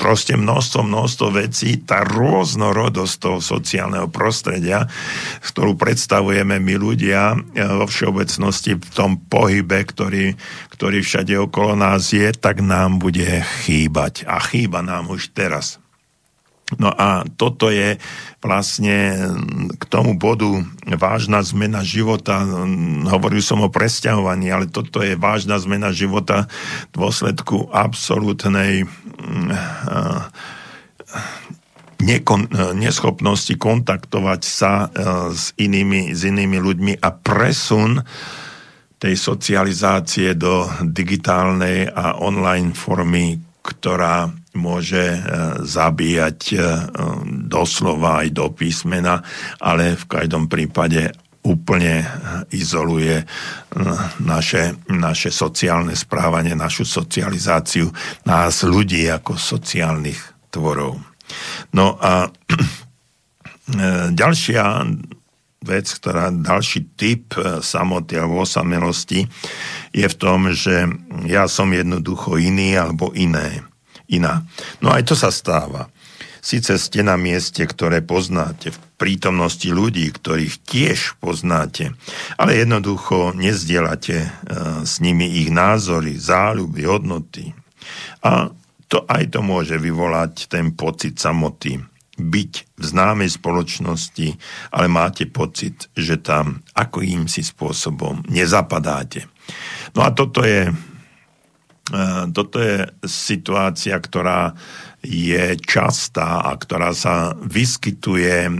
proste 0.00 0.32
množstvo, 0.40 0.80
množstvo 0.80 1.26
vecí, 1.36 1.84
tá 1.84 2.08
rôznorodosť 2.08 3.14
toho 3.20 3.38
sociálneho 3.44 4.08
prostredia, 4.08 4.88
ktorú 5.44 5.76
predstavujeme 5.76 6.56
my 6.56 6.74
ľudia 6.80 7.36
e, 7.36 7.36
vo 7.76 7.84
všeobecnosti 7.84 8.80
v 8.80 8.90
tom 8.96 9.20
pohybe, 9.28 9.84
ktorý, 9.84 10.32
ktorý 10.76 11.00
všade 11.00 11.32
okolo 11.40 11.72
nás 11.72 12.12
je, 12.12 12.28
tak 12.36 12.60
nám 12.60 13.00
bude 13.00 13.24
chýbať. 13.64 14.28
A 14.28 14.36
chýba 14.44 14.84
nám 14.84 15.08
už 15.08 15.32
teraz. 15.32 15.80
No 16.76 16.90
a 16.90 17.22
toto 17.38 17.70
je 17.70 17.96
vlastne 18.42 19.16
k 19.78 19.84
tomu 19.86 20.18
bodu 20.18 20.66
vážna 20.98 21.38
zmena 21.46 21.86
života. 21.86 22.42
Hovoril 23.06 23.38
som 23.38 23.62
o 23.62 23.70
presťahovaní, 23.70 24.50
ale 24.50 24.66
toto 24.66 24.98
je 24.98 25.14
vážna 25.14 25.62
zmena 25.62 25.94
života 25.94 26.50
v 26.90 27.06
dôsledku 27.06 27.70
absolútnej 27.70 28.82
nekon, 32.02 32.50
neschopnosti 32.74 33.54
kontaktovať 33.54 34.40
sa 34.42 34.90
s 35.30 35.54
inými, 35.54 36.18
s 36.18 36.26
inými 36.26 36.58
ľuďmi 36.58 36.92
a 36.98 37.08
presun 37.14 38.02
tej 38.96 39.14
socializácie 39.16 40.32
do 40.34 40.64
digitálnej 40.80 41.92
a 41.92 42.16
online 42.16 42.72
formy, 42.72 43.36
ktorá 43.60 44.30
môže 44.56 45.20
e, 45.20 45.20
zabíjať 45.62 46.38
e, 46.54 46.56
doslova 47.44 48.24
aj 48.24 48.28
do 48.32 48.46
písmena, 48.56 49.20
ale 49.60 50.00
v 50.00 50.04
každom 50.08 50.48
prípade 50.48 51.12
úplne 51.44 52.02
izoluje 52.54 53.20
e, 53.20 53.24
naše, 54.24 54.80
naše 54.88 55.28
sociálne 55.28 55.92
správanie, 55.92 56.56
našu 56.56 56.88
socializáciu, 56.88 57.92
nás 58.24 58.64
ľudí 58.64 59.04
ako 59.12 59.36
sociálnych 59.36 60.48
tvorov. 60.48 60.96
No 61.76 62.00
a 62.00 62.32
ďalšia 64.22 64.62
vec, 65.66 65.90
ktorá 65.90 66.30
ďalší 66.30 66.94
typ 66.94 67.34
e, 67.34 67.58
samoty 67.58 68.14
alebo 68.14 68.46
osamelosti 68.46 69.26
je 69.90 70.06
v 70.06 70.16
tom, 70.16 70.54
že 70.54 70.86
ja 71.26 71.50
som 71.50 71.68
jednoducho 71.74 72.38
iný 72.38 72.78
alebo 72.78 73.10
iné. 73.12 73.66
Iná. 74.06 74.46
No 74.78 74.94
aj 74.94 75.10
to 75.10 75.14
sa 75.18 75.34
stáva. 75.34 75.90
Sice 76.38 76.78
ste 76.78 77.02
na 77.02 77.18
mieste, 77.18 77.66
ktoré 77.66 78.06
poznáte, 78.06 78.70
v 78.70 78.78
prítomnosti 78.94 79.66
ľudí, 79.66 80.06
ktorých 80.14 80.62
tiež 80.62 81.18
poznáte, 81.18 81.90
ale 82.38 82.62
jednoducho 82.62 83.34
nezdielate 83.34 84.16
e, 84.22 84.28
s 84.86 85.02
nimi 85.02 85.42
ich 85.42 85.50
názory, 85.50 86.14
záľuby, 86.14 86.86
hodnoty. 86.86 87.50
A 88.22 88.54
to 88.86 89.02
aj 89.10 89.34
to 89.34 89.42
môže 89.42 89.74
vyvolať 89.74 90.46
ten 90.46 90.70
pocit 90.70 91.18
samoty 91.18 91.82
byť 92.16 92.52
v 92.80 92.84
známej 92.84 93.30
spoločnosti, 93.36 94.28
ale 94.72 94.86
máte 94.88 95.28
pocit, 95.28 95.92
že 95.92 96.16
tam 96.16 96.64
ako 96.72 97.04
si 97.28 97.44
spôsobom 97.44 98.24
nezapadáte. 98.28 99.28
No 99.92 100.04
a 100.04 100.10
toto 100.12 100.40
je, 100.42 100.72
e, 101.92 102.02
toto 102.32 102.56
je 102.60 102.88
situácia, 103.04 103.96
ktorá 104.00 104.56
je 105.06 105.54
častá 105.62 106.42
a 106.42 106.56
ktorá 106.56 106.96
sa 106.96 107.36
vyskytuje, 107.36 108.48
e, 108.48 108.52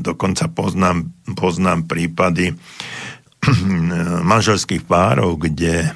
dokonca 0.00 0.48
poznám, 0.48 1.12
poznám 1.36 1.86
prípady 1.86 2.56
manželských 4.32 4.84
párov, 4.84 5.40
kde 5.40 5.88
e, 5.88 5.90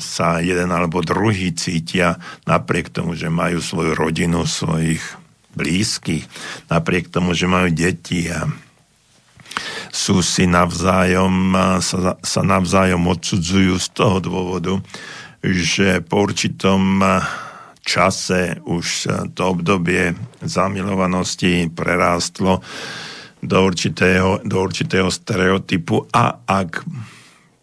sa 0.00 0.40
jeden 0.40 0.72
alebo 0.72 1.04
druhý 1.04 1.52
cítia 1.52 2.16
napriek 2.48 2.88
tomu, 2.88 3.12
že 3.12 3.28
majú 3.28 3.60
svoju 3.60 3.92
rodinu, 3.92 4.48
svojich 4.48 5.19
blízkych, 5.54 6.26
napriek 6.70 7.10
tomu, 7.10 7.34
že 7.34 7.50
majú 7.50 7.68
deti 7.74 8.30
a 8.30 8.46
sú 9.90 10.22
si 10.22 10.46
navzájom, 10.46 11.54
sa, 11.82 12.14
sa 12.22 12.42
navzájom 12.46 13.02
odsudzujú 13.10 13.74
z 13.82 13.88
toho 13.90 14.22
dôvodu, 14.22 14.78
že 15.42 15.98
po 16.06 16.22
určitom 16.22 17.02
čase 17.82 18.62
už 18.62 18.86
to 19.34 19.42
obdobie 19.42 20.14
zamilovanosti 20.44 21.66
prerástlo 21.74 22.62
do 23.40 23.58
určitého, 23.64 24.44
do 24.44 24.56
určitého 24.60 25.08
stereotypu 25.08 26.06
a 26.12 26.44
ak 26.44 26.84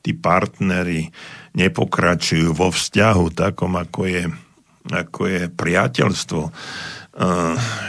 tí 0.02 0.18
partnery 0.18 1.08
nepokračujú 1.54 2.54
vo 2.54 2.74
vzťahu 2.74 3.26
takom, 3.34 3.78
ako 3.78 4.02
je, 4.10 4.24
ako 4.90 5.22
je 5.30 5.42
priateľstvo, 5.54 6.44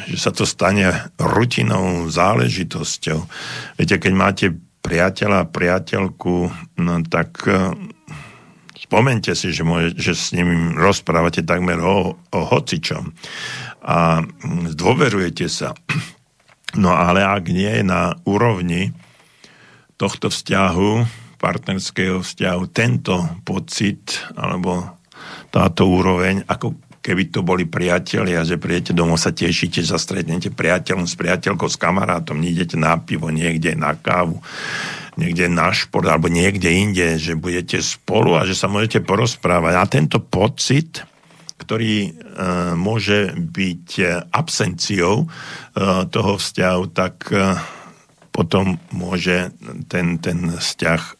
že 0.08 0.16
sa 0.16 0.32
to 0.32 0.48
stane 0.48 0.88
rutinou 1.20 2.08
záležitosťou. 2.08 3.18
Viete, 3.76 3.96
keď 4.00 4.12
máte 4.16 4.46
priateľa 4.80 5.52
priateľku, 5.52 6.34
no 6.80 6.94
tak 7.04 7.44
e, 7.44 7.76
spomente 8.80 9.36
si, 9.36 9.52
že, 9.52 9.68
môže, 9.68 9.92
že 10.00 10.16
s 10.16 10.32
ním 10.32 10.72
rozprávate 10.72 11.44
takmer 11.44 11.76
o, 11.82 12.16
o 12.16 12.40
hocičom 12.48 13.12
a 13.84 14.24
dôverujete 14.72 15.46
sa. 15.46 15.76
No 16.76 16.92
ale 16.92 17.24
ak 17.24 17.48
nie 17.48 17.80
je 17.80 17.80
na 17.80 18.12
úrovni 18.28 18.92
tohto 19.96 20.28
vzťahu, 20.28 21.00
partnerského 21.40 22.20
vzťahu, 22.20 22.62
tento 22.76 23.16
pocit 23.40 24.20
alebo 24.36 25.00
táto 25.48 25.88
úroveň, 25.88 26.44
ako 26.44 26.76
keby 27.08 27.32
to 27.32 27.40
boli 27.40 27.64
priatelia, 27.64 28.44
že 28.44 28.60
príjete 28.60 28.92
domov, 28.92 29.16
sa 29.16 29.32
tešíte, 29.32 29.80
že 29.80 29.96
sa 29.96 29.96
stretnete 29.96 30.52
priateľom 30.52 31.08
s 31.08 31.16
priateľkou, 31.16 31.64
s 31.64 31.80
kamarátom, 31.80 32.36
idete 32.44 32.76
na 32.76 33.00
pivo, 33.00 33.32
niekde 33.32 33.72
na 33.72 33.96
kávu, 33.96 34.44
niekde 35.16 35.48
na 35.48 35.72
šport 35.72 36.04
alebo 36.04 36.28
niekde 36.28 36.68
inde, 36.68 37.16
že 37.16 37.32
budete 37.32 37.80
spolu 37.80 38.36
a 38.36 38.44
že 38.44 38.52
sa 38.52 38.68
môžete 38.68 39.00
porozprávať. 39.00 39.74
A 39.80 39.88
tento 39.88 40.20
pocit, 40.20 41.00
ktorý 41.56 41.96
e, 42.04 42.10
môže 42.76 43.32
byť 43.32 43.86
e, 43.96 44.04
absenciou 44.28 45.24
e, 45.24 45.26
toho 46.12 46.36
vzťahu, 46.36 46.82
tak 46.92 47.32
e, 47.32 47.56
potom 48.36 48.76
môže 48.92 49.48
ten, 49.88 50.20
ten 50.20 50.60
vzťah 50.60 51.02
e, 51.08 51.12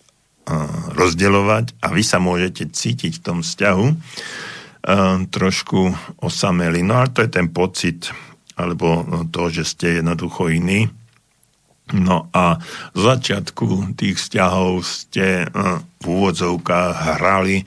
rozdeľovať 1.00 1.80
a 1.80 1.96
vy 1.96 2.02
sa 2.04 2.20
môžete 2.20 2.68
cítiť 2.76 3.18
v 3.18 3.24
tom 3.24 3.38
vzťahu 3.40 3.86
trošku 5.30 5.92
osameli. 6.22 6.80
No 6.86 7.02
ale 7.02 7.12
to 7.12 7.20
je 7.26 7.30
ten 7.30 7.50
pocit, 7.50 8.08
alebo 8.56 9.04
to, 9.28 9.50
že 9.50 9.64
ste 9.64 9.86
jednoducho 10.00 10.48
iní. 10.48 10.88
No 11.92 12.28
a 12.36 12.60
z 12.92 13.00
začiatku 13.00 13.96
tých 13.96 14.20
vzťahov 14.20 14.84
ste 14.84 15.48
ehm, 15.48 15.80
v 15.98 16.04
úvodzovkách 16.04 16.94
hrali 17.16 17.64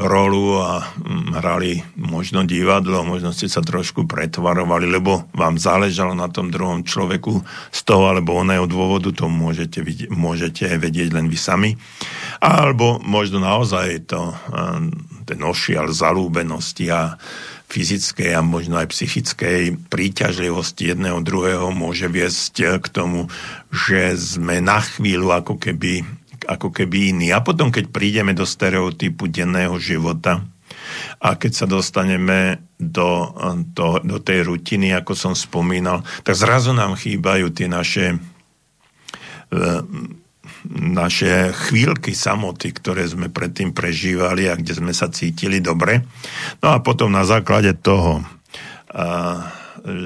rolu 0.00 0.60
a 0.64 0.80
hm, 0.80 1.36
hrali 1.36 1.84
možno 2.00 2.48
divadlo, 2.48 3.04
možno 3.04 3.36
ste 3.36 3.46
sa 3.52 3.60
trošku 3.60 4.08
pretvarovali, 4.08 4.88
lebo 4.88 5.28
vám 5.36 5.60
záležalo 5.60 6.16
na 6.16 6.32
tom 6.32 6.48
druhom 6.48 6.80
človeku 6.80 7.44
z 7.68 7.80
toho 7.84 8.08
alebo 8.08 8.40
oného 8.40 8.64
dôvodu, 8.64 9.12
to 9.12 9.28
môžete, 9.28 9.84
môžete 10.08 10.80
vedieť 10.80 11.12
len 11.12 11.28
vy 11.28 11.36
sami. 11.36 11.70
Alebo 12.40 12.96
možno 13.04 13.44
naozaj 13.44 14.08
to 14.08 14.32
ehm, 14.52 14.90
ten 15.28 15.40
ošial 15.44 15.92
zalúbenosti 15.92 16.88
a 16.90 17.20
fyzickej 17.70 18.34
a 18.34 18.42
možno 18.42 18.82
aj 18.82 18.90
psychickej 18.90 19.78
príťažlivosti 19.86 20.90
jedného 20.90 21.22
druhého 21.22 21.70
môže 21.70 22.10
viesť 22.10 22.82
k 22.82 22.86
tomu, 22.90 23.30
že 23.70 24.18
sme 24.18 24.58
na 24.58 24.82
chvíľu 24.82 25.30
ako 25.30 25.54
keby, 25.62 26.02
ako 26.46 26.72
keby 26.72 27.16
iní. 27.16 27.28
A 27.34 27.44
potom, 27.44 27.68
keď 27.68 27.90
prídeme 27.92 28.32
do 28.32 28.48
stereotypu 28.48 29.28
denného 29.28 29.76
života 29.76 30.44
a 31.20 31.36
keď 31.36 31.52
sa 31.52 31.66
dostaneme 31.68 32.62
do, 32.80 33.32
do, 33.76 34.00
do 34.00 34.18
tej 34.22 34.48
rutiny, 34.48 34.94
ako 34.96 35.12
som 35.12 35.32
spomínal, 35.36 36.06
tak 36.24 36.38
zrazu 36.38 36.72
nám 36.72 36.96
chýbajú 36.96 37.52
tie 37.52 37.68
naše 37.68 38.20
naše 40.70 41.50
chvíľky 41.66 42.12
samoty, 42.12 42.70
ktoré 42.70 43.08
sme 43.08 43.32
predtým 43.32 43.72
prežívali 43.72 44.46
a 44.46 44.54
kde 44.54 44.76
sme 44.76 44.92
sa 44.92 45.08
cítili 45.08 45.58
dobre. 45.58 46.04
No 46.60 46.76
a 46.76 46.78
potom 46.84 47.10
na 47.10 47.24
základe 47.24 47.72
toho 47.74 48.22
a, 48.92 49.50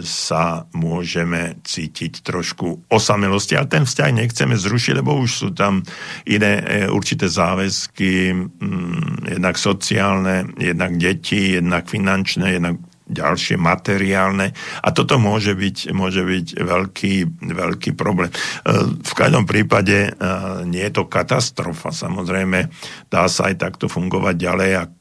sa 0.03 0.67
môžeme 0.73 1.59
cítiť 1.63 2.23
trošku 2.23 2.87
osamelosti. 2.89 3.59
A 3.59 3.67
ten 3.67 3.85
vzťah 3.85 4.11
nechceme 4.15 4.55
zrušiť, 4.55 5.01
lebo 5.01 5.19
už 5.19 5.31
sú 5.31 5.49
tam 5.51 5.83
iné 6.29 6.63
e, 6.63 6.65
určité 6.89 7.27
záväzky, 7.27 8.33
mm, 8.33 9.35
jednak 9.39 9.57
sociálne, 9.59 10.55
jednak 10.59 10.97
deti, 10.97 11.59
jednak 11.59 11.91
finančné, 11.91 12.59
jednak 12.61 12.77
ďalšie 13.05 13.61
materiálne 13.61 14.57
a 14.81 14.89
toto 14.89 15.21
môže 15.21 15.53
byť, 15.53 15.93
môže 15.93 16.25
byť 16.25 16.47
veľký, 16.57 17.15
veľký 17.53 17.91
problém. 17.93 18.33
E, 18.33 18.37
v 18.97 19.13
každom 19.13 19.45
prípade 19.45 20.09
e, 20.09 20.11
nie 20.65 20.81
je 20.89 20.93
to 20.97 21.05
katastrofa. 21.11 21.93
Samozrejme, 21.93 22.73
dá 23.13 23.29
sa 23.29 23.53
aj 23.53 23.61
takto 23.61 23.93
fungovať 23.93 24.35
ďalej, 24.41 24.71
ak 24.73 24.97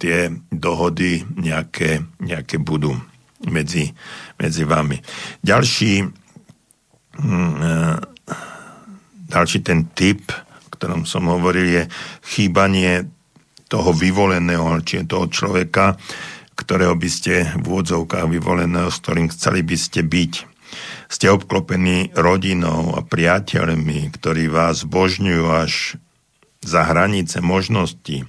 tie 0.00 0.32
dohody 0.48 1.28
nejaké, 1.36 2.00
nejaké 2.24 2.56
budú 2.56 2.96
medzi, 3.48 3.90
medzi 4.38 4.62
vami. 4.62 4.98
Ďalší, 5.42 5.92
mm, 7.18 7.54
e, 7.58 7.74
ďalší 9.32 9.58
ten 9.64 9.90
typ, 9.96 10.30
o 10.66 10.68
ktorom 10.74 11.02
som 11.08 11.26
hovoril, 11.26 11.66
je 11.66 11.82
chýbanie 12.22 13.08
toho 13.66 13.96
vyvoleného, 13.96 14.84
či 14.84 15.08
toho 15.08 15.32
človeka, 15.32 15.96
ktorého 16.52 16.94
by 16.94 17.08
ste 17.08 17.48
v 17.58 17.64
úvodzovkách 17.64 18.28
vyvoleného, 18.28 18.92
s 18.92 19.00
ktorým 19.00 19.32
chceli 19.32 19.64
by 19.64 19.76
ste 19.80 20.04
byť. 20.04 20.32
Ste 21.08 21.32
obklopení 21.32 22.12
rodinou 22.16 22.96
a 22.96 23.00
priateľmi, 23.04 24.12
ktorí 24.12 24.48
vás 24.48 24.84
božňujú 24.84 25.44
až 25.48 25.96
za 26.62 26.86
hranice 26.86 27.42
možností, 27.42 28.24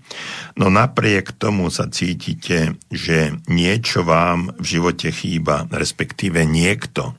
no 0.58 0.68
napriek 0.70 1.34
tomu 1.36 1.70
sa 1.74 1.90
cítite, 1.90 2.78
že 2.90 3.38
niečo 3.50 4.06
vám 4.06 4.54
v 4.60 4.66
živote 4.66 5.10
chýba, 5.10 5.66
respektíve 5.70 6.46
niekto. 6.46 7.18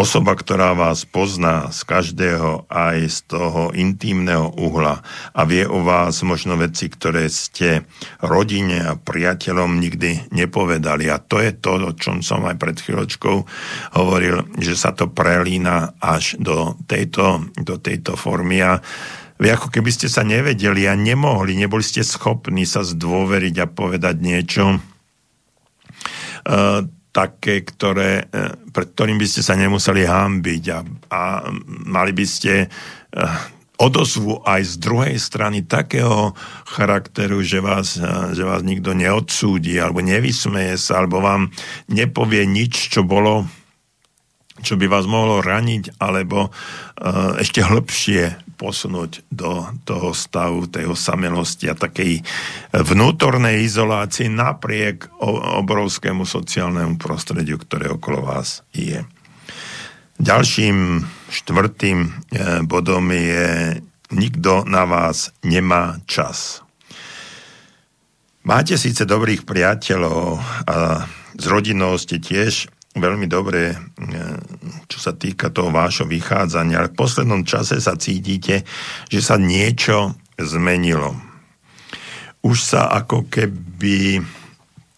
Osoba, 0.00 0.32
ktorá 0.32 0.72
vás 0.72 1.04
pozná 1.04 1.68
z 1.74 1.84
každého 1.84 2.64
aj 2.72 2.96
z 3.10 3.18
toho 3.36 3.68
intimného 3.76 4.48
uhla 4.56 5.04
a 5.36 5.40
vie 5.44 5.68
o 5.68 5.84
vás 5.84 6.24
možno 6.24 6.56
veci, 6.56 6.88
ktoré 6.88 7.28
ste 7.28 7.84
rodine 8.24 8.80
a 8.80 8.96
priateľom 8.96 9.76
nikdy 9.76 10.32
nepovedali. 10.32 11.10
A 11.10 11.20
to 11.20 11.44
je 11.44 11.52
to, 11.52 11.76
o 11.84 11.92
čom 11.92 12.24
som 12.24 12.48
aj 12.48 12.56
pred 12.56 12.80
chvíľočkou 12.80 13.36
hovoril, 14.00 14.48
že 14.56 14.72
sa 14.72 14.96
to 14.96 15.10
prelína 15.10 15.92
až 16.00 16.38
do 16.40 16.80
tejto, 16.88 17.52
do 17.60 17.76
tejto 17.76 18.16
formy. 18.16 18.64
A 18.64 18.80
vy 19.40 19.48
ako 19.48 19.72
keby 19.72 19.88
ste 19.88 20.12
sa 20.12 20.20
nevedeli 20.20 20.84
a 20.84 20.92
nemohli, 20.92 21.56
neboli 21.56 21.80
ste 21.80 22.04
schopní 22.04 22.68
sa 22.68 22.84
zdôveriť 22.84 23.56
a 23.64 23.72
povedať 23.72 24.20
niečo 24.20 24.76
uh, 24.76 26.84
také, 27.10 27.64
ktoré, 27.64 28.28
uh, 28.28 28.52
pred 28.68 28.92
ktorým 28.92 29.16
by 29.16 29.26
ste 29.26 29.40
sa 29.40 29.56
nemuseli 29.56 30.04
hámbiť 30.04 30.64
a, 30.76 30.78
a 31.08 31.48
mali 31.88 32.12
by 32.12 32.26
ste 32.28 32.68
uh, 32.68 33.40
odozvu 33.80 34.44
aj 34.44 34.60
z 34.60 34.74
druhej 34.76 35.16
strany 35.16 35.64
takého 35.64 36.36
charakteru, 36.68 37.40
že 37.40 37.64
vás, 37.64 37.96
že 38.36 38.44
vás 38.44 38.60
nikto 38.60 38.92
neodsúdi 38.92 39.80
alebo 39.80 40.04
nevysmeje 40.04 40.76
sa, 40.76 41.00
alebo 41.00 41.24
vám 41.24 41.48
nepovie 41.88 42.44
nič, 42.44 42.92
čo 42.92 43.08
bolo 43.08 43.48
čo 44.60 44.76
by 44.76 44.92
vás 44.92 45.08
mohlo 45.08 45.40
raniť, 45.40 45.96
alebo 45.96 46.52
uh, 46.52 47.40
ešte 47.40 47.64
hĺbšie 47.64 48.49
posunúť 48.60 49.24
do 49.32 49.64
toho 49.88 50.12
stavu 50.12 50.68
tej 50.68 50.92
osamelosti 50.92 51.72
a 51.72 51.74
takej 51.74 52.20
vnútornej 52.76 53.64
izolácii 53.64 54.28
napriek 54.28 55.08
obrovskému 55.64 56.28
sociálnemu 56.28 57.00
prostrediu, 57.00 57.56
ktoré 57.56 57.88
okolo 57.88 58.28
vás 58.28 58.60
je. 58.76 59.00
Ďalším 60.20 61.00
štvrtým 61.32 61.98
e, 62.04 62.10
bodom 62.68 63.08
je 63.08 63.80
nikto 64.12 64.68
na 64.68 64.84
vás 64.84 65.32
nemá 65.40 65.96
čas. 66.04 66.60
Máte 68.44 68.76
síce 68.76 69.08
dobrých 69.08 69.48
priateľov 69.48 70.40
a 70.68 71.08
s 71.40 71.44
rodinou 71.48 71.96
ste 71.96 72.20
tiež 72.20 72.68
veľmi 72.96 73.26
dobre, 73.30 73.70
e, 73.70 73.76
čo 74.90 74.98
sa 74.98 75.14
týka 75.14 75.54
toho 75.54 75.70
vášho 75.70 76.10
vychádzania, 76.10 76.82
ale 76.82 76.90
v 76.90 76.98
poslednom 76.98 77.42
čase 77.46 77.78
sa 77.78 77.94
cítite, 77.94 78.66
že 79.06 79.20
sa 79.22 79.38
niečo 79.38 80.18
zmenilo. 80.34 81.14
Už 82.40 82.56
sa 82.58 82.90
ako 82.90 83.28
keby 83.28 84.18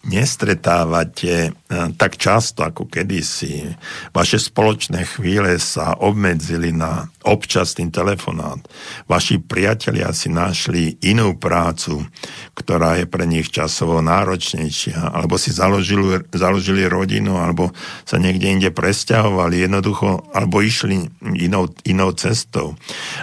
nestretávate 0.03 1.31
eh, 1.31 1.51
tak 1.95 2.19
často 2.19 2.67
ako 2.67 2.91
kedysi. 2.91 3.71
Vaše 4.11 4.35
spoločné 4.35 5.07
chvíle 5.07 5.55
sa 5.63 5.95
obmedzili 5.95 6.75
na 6.75 7.07
občasný 7.23 7.87
telefonát. 7.87 8.59
Vaši 9.07 9.39
priatelia 9.39 10.11
si 10.11 10.27
našli 10.27 10.99
inú 11.07 11.39
prácu, 11.39 12.03
ktorá 12.51 12.99
je 12.99 13.07
pre 13.07 13.23
nich 13.23 13.47
časovo 13.47 14.03
náročnejšia, 14.03 15.15
alebo 15.15 15.39
si 15.39 15.55
založili, 15.55 16.19
založili 16.35 16.83
rodinu, 16.83 17.39
alebo 17.39 17.71
sa 18.03 18.19
niekde 18.19 18.51
inde 18.51 18.69
presťahovali, 18.75 19.63
jednoducho, 19.63 20.27
alebo 20.35 20.59
išli 20.59 21.07
inou, 21.39 21.71
inou 21.87 22.11
cestou. 22.11 22.75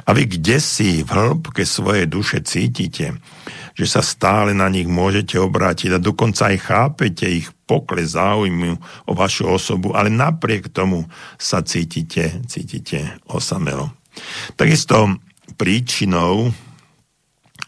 A 0.08 0.16
vy 0.16 0.24
kde 0.32 0.56
si 0.64 1.04
v 1.04 1.10
hĺbke 1.12 1.68
svojej 1.68 2.08
duše 2.08 2.40
cítite, 2.40 3.20
že 3.74 3.86
sa 3.86 4.02
stále 4.02 4.54
na 4.56 4.66
nich 4.70 4.86
môžete 4.86 5.38
obrátiť 5.38 5.96
a 5.96 6.02
dokonca 6.02 6.50
aj 6.50 6.56
chápete 6.60 7.26
ich 7.26 7.48
pokles 7.66 8.18
záujmu 8.18 8.78
o 9.06 9.12
vašu 9.14 9.46
osobu, 9.46 9.94
ale 9.94 10.10
napriek 10.10 10.74
tomu 10.74 11.06
sa 11.38 11.62
cítite, 11.62 12.42
cítite 12.50 13.20
osamelo. 13.30 13.94
Takisto 14.58 15.18
príčinou 15.54 16.50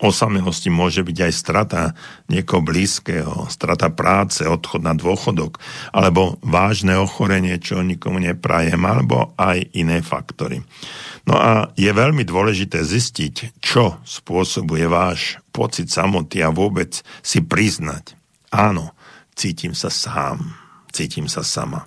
osamelosti 0.02 0.68
môže 0.68 1.06
byť 1.06 1.18
aj 1.22 1.32
strata 1.32 1.80
niekoho 2.26 2.60
blízkeho, 2.60 3.46
strata 3.46 3.88
práce, 3.94 4.42
odchod 4.42 4.82
na 4.82 4.98
dôchodok, 4.98 5.62
alebo 5.94 6.42
vážne 6.42 6.98
ochorenie, 6.98 7.56
čo 7.62 7.80
nikomu 7.80 8.18
neprajem, 8.18 8.82
alebo 8.82 9.30
aj 9.38 9.70
iné 9.78 10.02
faktory. 10.02 10.60
No 11.22 11.38
a 11.38 11.70
je 11.78 11.88
veľmi 11.88 12.26
dôležité 12.26 12.82
zistiť, 12.82 13.62
čo 13.62 14.02
spôsobuje 14.02 14.90
váš 14.90 15.38
pocit 15.54 15.86
samoty 15.86 16.42
a 16.42 16.50
vôbec 16.50 16.98
si 17.22 17.38
priznať. 17.38 18.18
Áno, 18.50 18.98
cítim 19.38 19.72
sa 19.72 19.88
sám, 19.88 20.50
cítim 20.90 21.30
sa 21.30 21.46
sama. 21.46 21.86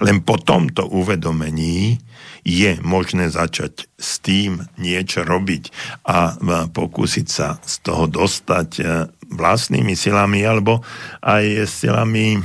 Len 0.00 0.24
po 0.24 0.40
tomto 0.40 0.88
uvedomení 0.88 2.00
je 2.44 2.78
možné 2.80 3.28
začať 3.28 3.88
s 4.00 4.20
tým 4.20 4.64
niečo 4.80 5.24
robiť 5.24 5.70
a 6.08 6.36
pokúsiť 6.70 7.26
sa 7.28 7.60
z 7.60 7.74
toho 7.84 8.08
dostať 8.08 8.68
e, 8.78 8.82
vlastnými 9.30 9.92
silami 9.94 10.42
alebo 10.42 10.80
aj 11.20 11.68
silami 11.68 12.40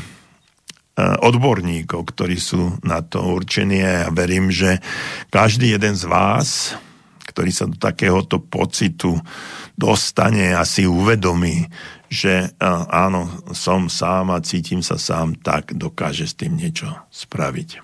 Eh, 0.96 1.04
odborníkov, 1.04 2.16
ktorí 2.16 2.40
sú 2.40 2.80
na 2.80 3.04
to 3.04 3.20
určení 3.20 3.84
a 3.84 4.08
ja 4.08 4.10
verím, 4.16 4.48
že 4.48 4.80
každý 5.28 5.76
jeden 5.76 5.92
z 5.92 6.08
vás, 6.08 6.72
ktorý 7.28 7.52
sa 7.52 7.68
do 7.68 7.76
takéhoto 7.76 8.40
pocitu 8.40 9.20
dostane 9.76 10.56
a 10.56 10.64
si 10.64 10.88
uvedomí, 10.88 11.68
že 12.08 12.56
áno, 12.88 13.28
som 13.52 13.92
sám 13.92 14.32
a 14.32 14.40
cítim 14.40 14.80
sa 14.80 14.96
sám, 14.96 15.36
tak 15.36 15.76
dokáže 15.76 16.32
s 16.32 16.40
tým 16.40 16.56
niečo 16.56 16.88
spraviť. 17.12 17.84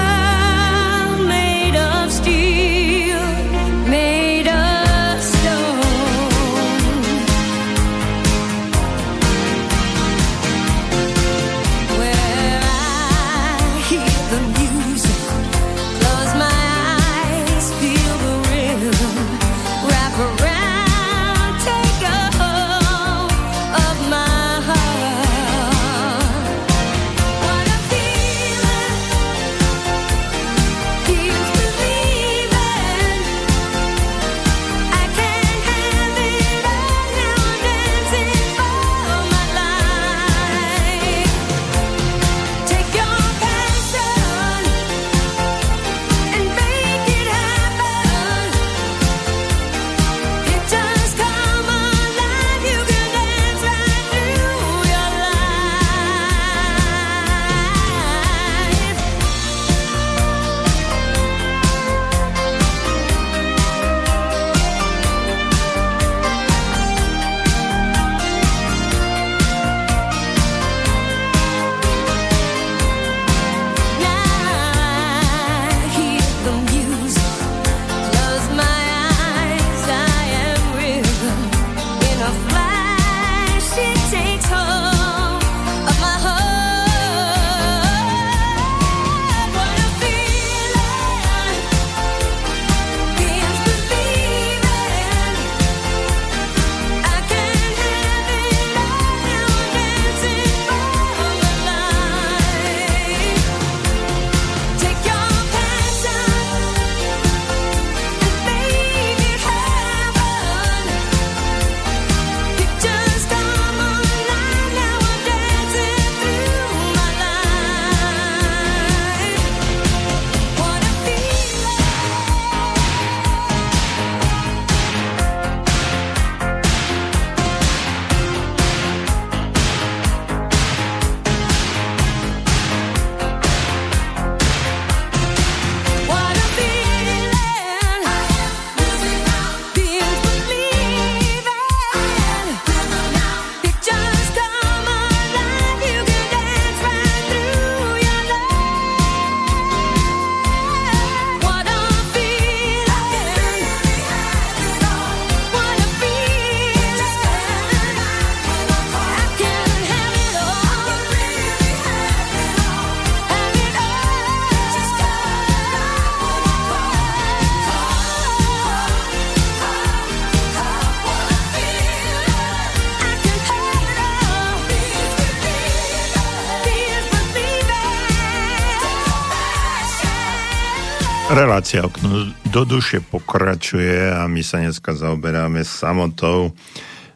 Relácia 181.31 181.87
okno 181.87 182.27
do 182.51 182.67
duše 182.67 182.99
pokračuje 182.99 184.11
a 184.11 184.27
my 184.27 184.43
sa 184.43 184.59
dneska 184.59 184.91
zaoberáme 184.91 185.63
samotou. 185.63 186.51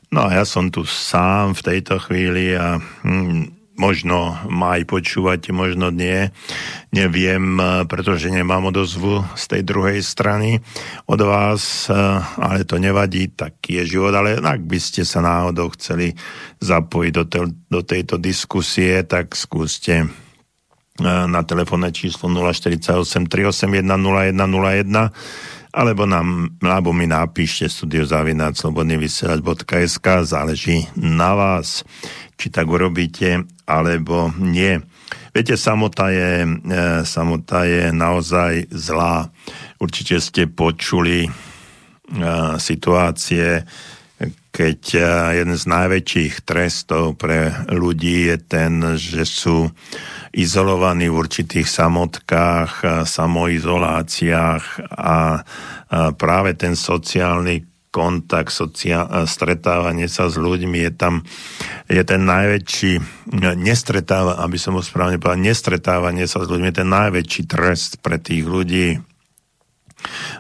No 0.08 0.32
a 0.32 0.40
ja 0.40 0.48
som 0.48 0.72
tu 0.72 0.88
sám 0.88 1.52
v 1.52 1.62
tejto 1.76 2.00
chvíli 2.00 2.56
a 2.56 2.80
hm, 2.80 3.76
možno 3.76 4.40
ma 4.48 4.80
aj 4.80 4.88
počúvate, 4.88 5.52
možno 5.52 5.92
nie. 5.92 6.32
Neviem, 6.96 7.60
pretože 7.92 8.32
nemám 8.32 8.72
odozvu 8.72 9.20
z 9.36 9.44
tej 9.52 9.62
druhej 9.68 10.00
strany 10.00 10.64
od 11.12 11.20
vás, 11.20 11.92
ale 12.40 12.64
to 12.64 12.80
nevadí, 12.80 13.36
taký 13.36 13.84
je 13.84 14.00
život. 14.00 14.16
Ale 14.16 14.40
ak 14.40 14.64
by 14.64 14.80
ste 14.80 15.04
sa 15.04 15.20
náhodou 15.20 15.76
chceli 15.76 16.16
zapojiť 16.64 17.12
do, 17.12 17.24
te, 17.28 17.40
do 17.52 17.82
tejto 17.84 18.16
diskusie, 18.16 19.04
tak 19.04 19.36
skúste 19.36 20.08
na 21.04 21.44
telefónne 21.44 21.92
číslo 21.92 22.32
048 22.32 23.28
381 23.28 23.84
0101 23.84 25.12
alebo, 25.76 26.08
nám, 26.08 26.56
alebo 26.64 26.96
mi 26.96 27.04
napíšte 27.04 27.68
studiozavináčslobodnyvysielač.sk 27.68 30.08
záleží 30.24 30.88
na 30.96 31.36
vás, 31.36 31.84
či 32.40 32.48
tak 32.48 32.72
urobíte, 32.72 33.44
alebo 33.68 34.32
nie. 34.40 34.80
Viete, 35.36 35.60
samota 35.60 36.16
je, 36.16 36.48
e, 36.48 37.04
samota 37.04 37.68
je 37.68 37.92
naozaj 37.92 38.72
zlá. 38.72 39.28
Určite 39.84 40.24
ste 40.24 40.48
počuli 40.48 41.28
e, 41.28 41.30
situácie, 42.56 43.68
keď 44.56 44.80
e, 44.96 45.04
jeden 45.44 45.60
z 45.60 45.66
najväčších 45.68 46.48
trestov 46.48 47.20
pre 47.20 47.52
ľudí 47.68 48.32
je 48.32 48.40
ten, 48.40 48.96
že 48.96 49.28
sú 49.28 49.76
izolovaní 50.36 51.08
v 51.08 51.16
určitých 51.16 51.64
samotkách, 51.64 53.04
samoizoláciách 53.08 54.64
a 54.92 55.48
práve 56.20 56.52
ten 56.60 56.76
sociálny 56.76 57.64
kontakt, 57.96 58.52
sociál, 58.52 59.08
stretávanie 59.24 60.12
sa 60.12 60.28
s 60.28 60.36
ľuďmi 60.36 60.84
je 60.84 60.92
tam, 60.92 61.24
je 61.88 62.04
ten 62.04 62.28
najväčší, 62.28 63.00
nestretáva, 63.56 64.44
aby 64.44 64.60
som 64.60 64.76
ho 64.76 64.84
správne 64.84 65.16
povedal, 65.16 65.40
nestretávanie 65.40 66.28
sa 66.28 66.44
s 66.44 66.52
ľuďmi 66.52 66.76
je 66.76 66.80
ten 66.84 66.92
najväčší 66.92 67.42
trest 67.48 68.04
pre 68.04 68.20
tých 68.20 68.44
ľudí, 68.44 69.00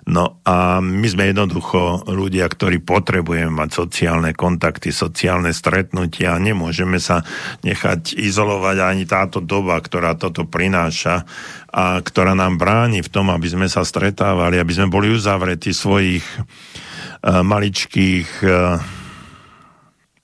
No 0.05 0.41
a 0.45 0.79
my 0.83 1.07
sme 1.09 1.31
jednoducho 1.31 2.05
ľudia, 2.09 2.45
ktorí 2.45 2.81
potrebujeme 2.81 3.49
mať 3.49 3.69
sociálne 3.85 4.31
kontakty, 4.37 4.93
sociálne 4.93 5.49
stretnutia 5.51 6.37
a 6.37 6.41
nemôžeme 6.41 7.01
sa 7.01 7.25
nechať 7.65 8.17
izolovať 8.17 8.77
ani 8.85 9.03
táto 9.09 9.41
doba, 9.41 9.81
ktorá 9.81 10.13
toto 10.17 10.45
prináša 10.45 11.25
a 11.73 11.99
ktorá 11.99 12.37
nám 12.37 12.61
bráni 12.61 13.03
v 13.03 13.11
tom, 13.11 13.33
aby 13.33 13.47
sme 13.51 13.67
sa 13.67 13.83
stretávali, 13.83 14.61
aby 14.61 14.73
sme 14.73 14.87
boli 14.87 15.11
uzavretí 15.11 15.75
svojich 15.75 16.23
uh, 16.23 17.41
maličkých 17.43 18.29
uh, 18.45 19.04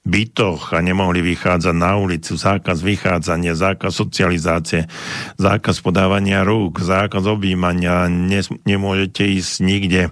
bytoch 0.01 0.73
a 0.73 0.81
nemohli 0.81 1.21
vychádzať 1.21 1.75
na 1.77 1.93
ulicu, 1.93 2.33
zákaz 2.33 2.81
vychádzania, 2.81 3.53
zákaz 3.53 3.93
socializácie, 3.93 4.89
zákaz 5.37 5.77
podávania 5.85 6.41
rúk, 6.41 6.81
zákaz 6.81 7.29
objímania, 7.29 8.09
ne, 8.09 8.41
nemôžete 8.65 9.21
ísť 9.29 9.53
nikde. 9.61 10.03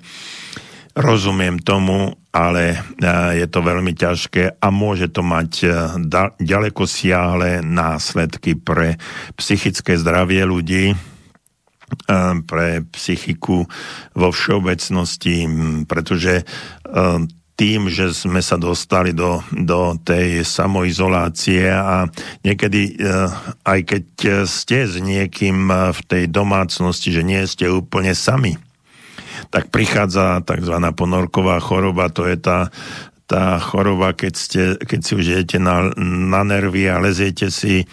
Rozumiem 0.93 1.57
tomu, 1.57 2.13
ale 2.29 2.77
e, 2.77 2.77
je 3.41 3.47
to 3.49 3.65
veľmi 3.65 3.97
ťažké 3.97 4.61
a 4.61 4.67
môže 4.69 5.09
to 5.09 5.25
mať 5.25 5.51
e, 5.65 5.67
ďaleko 6.37 6.85
siahle 6.85 7.65
následky 7.65 8.53
pre 8.61 9.01
psychické 9.33 9.97
zdravie 9.97 10.45
ľudí, 10.45 10.93
e, 10.93 10.97
pre 12.45 12.85
psychiku 12.93 13.65
vo 14.13 14.29
všeobecnosti, 14.29 15.49
pretože 15.89 16.45
tým, 17.59 17.91
že 17.91 18.15
sme 18.15 18.39
sa 18.39 18.55
dostali 18.55 19.11
do, 19.11 19.43
do 19.51 19.99
tej 19.99 20.47
samoizolácie 20.47 21.67
a 21.67 22.07
niekedy, 22.47 22.95
eh, 22.95 23.27
aj 23.67 23.79
keď 23.83 24.03
ste 24.47 24.87
s 24.87 24.95
niekým 24.95 25.67
eh, 25.67 25.91
v 25.91 26.01
tej 26.07 26.23
domácnosti, 26.31 27.11
že 27.11 27.27
nie 27.27 27.43
ste 27.43 27.67
úplne 27.67 28.15
sami, 28.15 28.55
tak 29.51 29.67
prichádza 29.75 30.39
tzv. 30.47 30.75
ponorková 30.95 31.59
choroba, 31.59 32.07
to 32.07 32.31
je 32.31 32.39
tá, 32.39 32.71
tá 33.27 33.59
choroba, 33.59 34.15
keď, 34.15 34.33
ste, 34.39 34.61
keď 34.79 34.99
si 35.03 35.11
už 35.19 35.25
idete 35.27 35.59
na, 35.59 35.91
na 35.99 36.47
nervy 36.47 36.87
a 36.87 37.03
leziete 37.03 37.51
si 37.51 37.83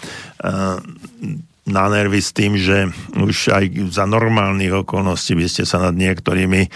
na 1.67 1.85
nervy 1.91 2.23
s 2.23 2.31
tým, 2.31 2.55
že 2.55 2.87
už 3.19 3.51
aj 3.51 3.65
za 3.91 4.07
normálnych 4.07 4.87
okolností 4.87 5.35
by 5.35 5.47
ste 5.51 5.67
sa 5.67 5.83
nad 5.83 5.99
niektorými 5.99 6.71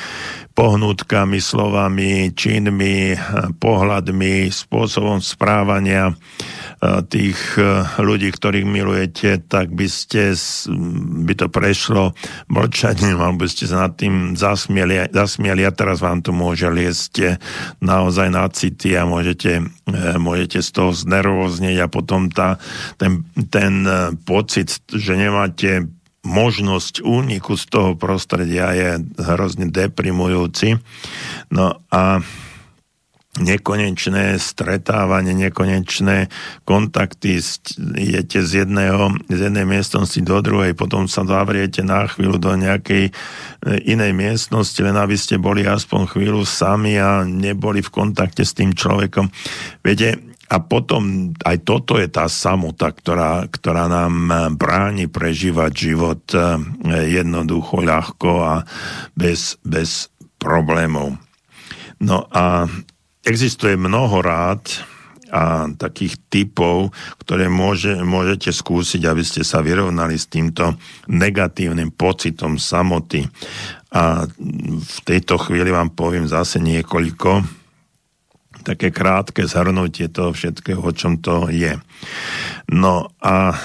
pohnutkami, 0.61 1.41
slovami, 1.41 2.37
činmi, 2.37 3.17
pohľadmi, 3.57 4.53
spôsobom 4.53 5.25
správania 5.25 6.13
tých 7.13 7.61
e, 7.61 7.85
ľudí, 8.01 8.33
ktorých 8.33 8.65
milujete, 8.65 9.45
tak 9.45 9.69
by 9.77 9.85
ste 9.85 10.33
by 11.29 11.37
to 11.37 11.53
prešlo 11.53 12.17
mlčaním, 12.49 13.21
alebo 13.21 13.45
by 13.45 13.49
ste 13.53 13.69
sa 13.69 13.85
nad 13.85 14.01
tým 14.01 14.33
zasmieli, 14.33 15.13
zasmieli. 15.13 15.69
A 15.69 15.77
teraz 15.77 16.01
vám 16.01 16.25
to 16.25 16.33
môže 16.33 16.73
liesť 16.73 17.15
e, 17.21 17.29
naozaj 17.85 18.33
na 18.33 18.49
city 18.49 18.97
a 18.97 19.05
môžete, 19.05 19.61
e, 19.61 20.01
môžete 20.17 20.65
z 20.65 20.71
toho 20.73 20.97
znervoznieť 20.97 21.85
a 21.85 21.93
potom 21.93 22.33
tá, 22.33 22.57
ten, 22.97 23.29
ten 23.53 23.85
pocit, 24.25 24.81
že 24.89 25.21
nemáte 25.21 26.00
možnosť 26.21 27.01
úniku 27.01 27.57
z 27.57 27.65
toho 27.69 27.91
prostredia 27.97 28.73
je 28.77 28.91
hrozne 29.17 29.73
deprimujúci. 29.73 30.77
No 31.49 31.81
a 31.89 32.21
nekonečné 33.39 34.37
stretávanie, 34.43 35.33
nekonečné 35.39 36.27
kontakty, 36.67 37.39
idete 37.95 38.43
z, 38.43 38.67
jedného, 38.67 39.15
z 39.31 39.39
jednej 39.49 39.63
miestnosti 39.63 40.19
do 40.19 40.43
druhej, 40.43 40.75
potom 40.75 41.07
sa 41.07 41.23
zavriete 41.23 41.87
na 41.87 42.11
chvíľu 42.11 42.43
do 42.43 42.53
nejakej 42.59 43.09
e, 43.09 43.13
inej 43.87 44.13
miestnosti, 44.19 44.77
len 44.83 44.99
aby 44.99 45.15
ste 45.15 45.39
boli 45.39 45.63
aspoň 45.63 46.11
chvíľu 46.11 46.43
sami 46.43 46.99
a 46.99 47.23
neboli 47.23 47.87
v 47.87 47.95
kontakte 47.95 48.43
s 48.43 48.51
tým 48.53 48.75
človekom. 48.75 49.31
Viete, 49.87 50.19
a 50.51 50.57
potom 50.59 51.31
aj 51.47 51.63
toto 51.63 51.95
je 51.95 52.11
tá 52.11 52.27
samota, 52.27 52.91
ktorá, 52.91 53.47
ktorá 53.47 53.87
nám 53.87 54.15
bráni 54.59 55.07
prežívať 55.07 55.73
život 55.73 56.23
e, 56.35 56.59
jednoducho, 57.07 57.79
ľahko 57.79 58.31
a 58.43 58.55
bez, 59.15 59.63
bez 59.63 60.11
problémov. 60.43 61.15
No 62.03 62.27
a 62.35 62.67
Existuje 63.21 63.77
mnoho 63.77 64.25
rád 64.25 64.65
a 65.31 65.69
takých 65.77 66.19
typov, 66.33 66.91
ktoré 67.23 67.53
môže, 67.53 68.01
môžete 68.01 68.51
skúsiť, 68.51 69.07
aby 69.07 69.23
ste 69.23 69.45
sa 69.45 69.61
vyrovnali 69.63 70.17
s 70.17 70.27
týmto 70.27 70.75
negatívnym 71.07 71.93
pocitom 71.95 72.57
samoty. 72.57 73.29
A 73.93 74.25
v 74.81 74.99
tejto 75.05 75.37
chvíli 75.39 75.71
vám 75.71 75.93
poviem 75.93 76.27
zase 76.27 76.59
niekoľko 76.59 77.60
také 78.63 78.93
krátke 78.93 79.49
zhrnutie 79.49 80.13
toho 80.13 80.31
všetkého, 80.37 80.81
o 80.81 80.93
čom 80.93 81.19
to 81.19 81.49
je. 81.49 81.77
No 82.71 83.11
a 83.21 83.53
e, 83.53 83.57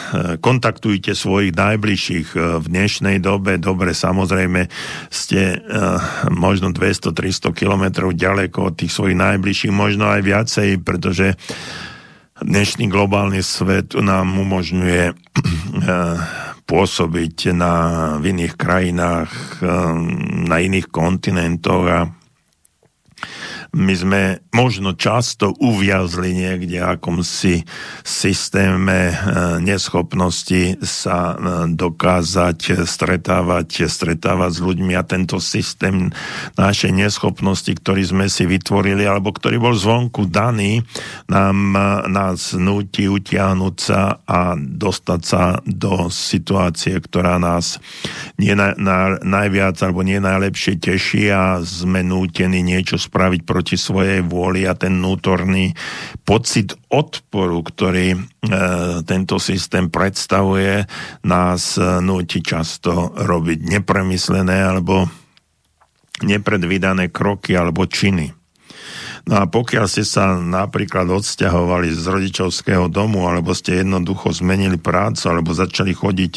kontaktujte 0.42 1.14
svojich 1.14 1.54
najbližších 1.54 2.28
e, 2.34 2.40
v 2.60 2.66
dnešnej 2.66 3.18
dobe. 3.22 3.62
Dobre, 3.62 3.94
samozrejme, 3.96 4.68
ste 5.10 5.58
uh, 5.58 6.00
možno 6.34 6.72
200-300 6.76 7.56
kilometrov 7.56 8.18
ďaleko 8.18 8.72
od 8.72 8.74
tých 8.80 8.92
svojich 8.92 9.18
najbližších, 9.18 9.74
možno 9.74 10.10
aj 10.10 10.22
viacej, 10.26 10.70
pretože 10.82 11.40
dnešný 12.42 12.92
globálny 12.92 13.40
svet 13.40 13.96
nám 13.96 14.36
umožňuje 14.36 15.16
pôsobiť 16.66 17.38
na, 17.54 17.74
v 18.20 18.36
iných 18.36 18.54
krajinách, 18.58 19.32
na 20.50 20.58
iných 20.60 20.90
kontinentoch 20.90 21.86
a 21.86 22.00
my 23.76 23.92
sme 23.92 24.22
možno 24.56 24.96
často 24.96 25.52
uviazli 25.60 26.32
niekde 26.32 26.80
akomsi 26.80 27.68
systéme 28.08 29.12
eh, 29.12 29.16
neschopnosti 29.60 30.80
sa 30.80 31.36
eh, 31.36 31.40
dokázať 31.76 32.88
stretávať, 32.88 33.92
stretávať 33.92 34.52
s 34.56 34.60
ľuďmi 34.64 34.96
a 34.96 35.04
tento 35.04 35.44
systém 35.44 36.08
našej 36.56 36.96
neschopnosti, 36.96 37.68
ktorý 37.68 38.04
sme 38.08 38.26
si 38.32 38.48
vytvorili 38.48 39.04
alebo 39.04 39.36
ktorý 39.36 39.60
bol 39.60 39.76
zvonku 39.76 40.32
daný, 40.32 40.80
nám, 41.28 41.58
eh, 41.76 41.84
nás 42.08 42.56
nutí 42.56 43.12
utiahnuť 43.12 43.76
sa 43.76 44.24
a 44.24 44.56
dostať 44.56 45.22
sa 45.28 45.60
do 45.68 46.08
situácie, 46.08 46.96
ktorá 47.04 47.36
nás 47.44 47.84
nie 48.40 48.56
na, 48.56 48.72
na, 48.80 49.20
najviac 49.20 49.76
alebo 49.84 50.00
nie 50.00 50.24
najlepšie 50.24 50.80
teší 50.80 51.28
a 51.28 51.60
sme 51.60 52.08
nútení 52.08 52.64
niečo 52.64 52.96
spraviť 52.96 53.44
proti 53.44 53.65
proti 53.66 53.82
svojej 53.82 54.22
vôli 54.22 54.70
a 54.70 54.78
ten 54.78 55.02
vnútorný 55.02 55.74
pocit 56.22 56.78
odporu, 56.94 57.66
ktorý 57.66 58.14
e, 58.14 58.18
tento 59.10 59.42
systém 59.42 59.90
predstavuje, 59.90 60.86
nás 61.26 61.82
e, 61.82 61.98
núti 62.06 62.46
často 62.46 63.10
robiť 63.18 63.66
nepremyslené 63.66 64.62
alebo 64.62 65.10
nepredvídané 66.22 67.10
kroky 67.10 67.58
alebo 67.58 67.90
činy. 67.90 68.30
No 69.26 69.42
a 69.42 69.50
pokiaľ 69.50 69.90
ste 69.90 70.06
sa 70.06 70.38
napríklad 70.38 71.10
odsťahovali 71.10 71.90
z 71.90 72.06
rodičovského 72.06 72.86
domu, 72.94 73.26
alebo 73.26 73.58
ste 73.58 73.82
jednoducho 73.82 74.30
zmenili 74.30 74.78
prácu, 74.78 75.34
alebo 75.34 75.58
začali 75.58 75.98
chodiť 75.98 76.34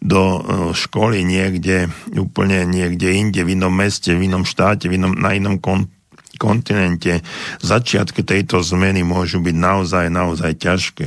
do 0.00 0.22
e, 0.24 0.40
školy 0.72 1.20
niekde, 1.28 1.92
úplne 2.16 2.64
niekde 2.64 3.12
inde, 3.12 3.44
v 3.44 3.52
inom 3.52 3.76
meste, 3.76 4.16
v 4.16 4.32
inom 4.32 4.48
štáte, 4.48 4.88
v 4.88 4.96
inom, 4.96 5.12
na 5.12 5.36
inom 5.36 5.60
kon, 5.60 5.92
kontinente, 6.38 7.24
začiatky 7.64 8.22
tejto 8.22 8.62
zmeny 8.62 9.02
môžu 9.02 9.42
byť 9.42 9.56
naozaj, 9.56 10.06
naozaj 10.12 10.52
ťažké. 10.60 11.06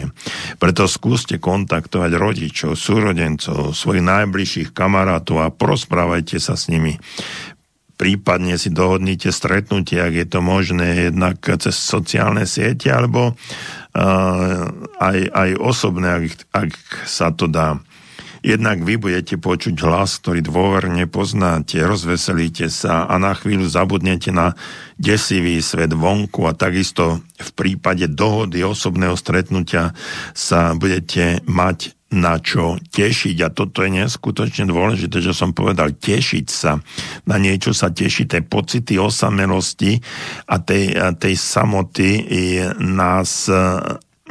Preto 0.58 0.90
skúste 0.90 1.40
kontaktovať 1.40 2.12
rodičov, 2.18 2.76
súrodencov, 2.76 3.72
svojich 3.72 4.04
najbližších 4.04 4.70
kamarátov 4.74 5.46
a 5.46 5.54
porozprávajte 5.54 6.42
sa 6.42 6.58
s 6.58 6.68
nimi 6.68 7.00
prípadne 7.94 8.58
si 8.60 8.74
dohodnite 8.74 9.32
stretnutie, 9.32 10.02
ak 10.02 10.14
je 10.14 10.28
to 10.28 10.40
možné, 10.44 11.08
jednak 11.08 11.40
cez 11.40 11.78
sociálne 11.78 12.44
siete, 12.44 12.92
alebo 12.92 13.32
uh, 13.32 14.64
aj, 15.00 15.18
aj 15.32 15.50
osobné, 15.62 16.08
ak, 16.12 16.24
ak 16.52 16.72
sa 17.08 17.32
to 17.32 17.48
dá. 17.48 17.80
Jednak 18.44 18.84
vy 18.84 19.00
budete 19.00 19.40
počuť 19.40 19.72
hlas, 19.88 20.20
ktorý 20.20 20.44
dôverne 20.44 21.08
poznáte, 21.08 21.80
rozveselíte 21.80 22.68
sa 22.68 23.08
a 23.08 23.16
na 23.16 23.32
chvíľu 23.32 23.64
zabudnete 23.72 24.36
na 24.36 24.52
desivý 25.00 25.64
svet 25.64 25.96
vonku 25.96 26.44
a 26.44 26.52
takisto 26.52 27.24
v 27.40 27.50
prípade 27.56 28.12
dohody 28.12 28.60
osobného 28.60 29.16
stretnutia 29.16 29.96
sa 30.36 30.76
budete 30.76 31.40
mať 31.48 31.96
na 32.14 32.36
čo 32.38 32.78
tešiť. 32.92 33.48
A 33.48 33.50
toto 33.50 33.82
je 33.82 34.04
neskutočne 34.04 34.68
dôležité, 34.70 35.24
že 35.24 35.32
som 35.32 35.56
povedal 35.56 35.96
tešiť 35.96 36.46
sa, 36.52 36.84
na 37.24 37.40
niečo 37.40 37.72
sa 37.72 37.96
tešiť, 37.96 38.28
tej 38.28 38.44
pocity 38.44 39.00
osamelosti 39.00 40.04
a 40.52 40.60
tej, 40.60 40.94
tej 41.16 41.36
samoty 41.40 42.28
nás 42.78 43.48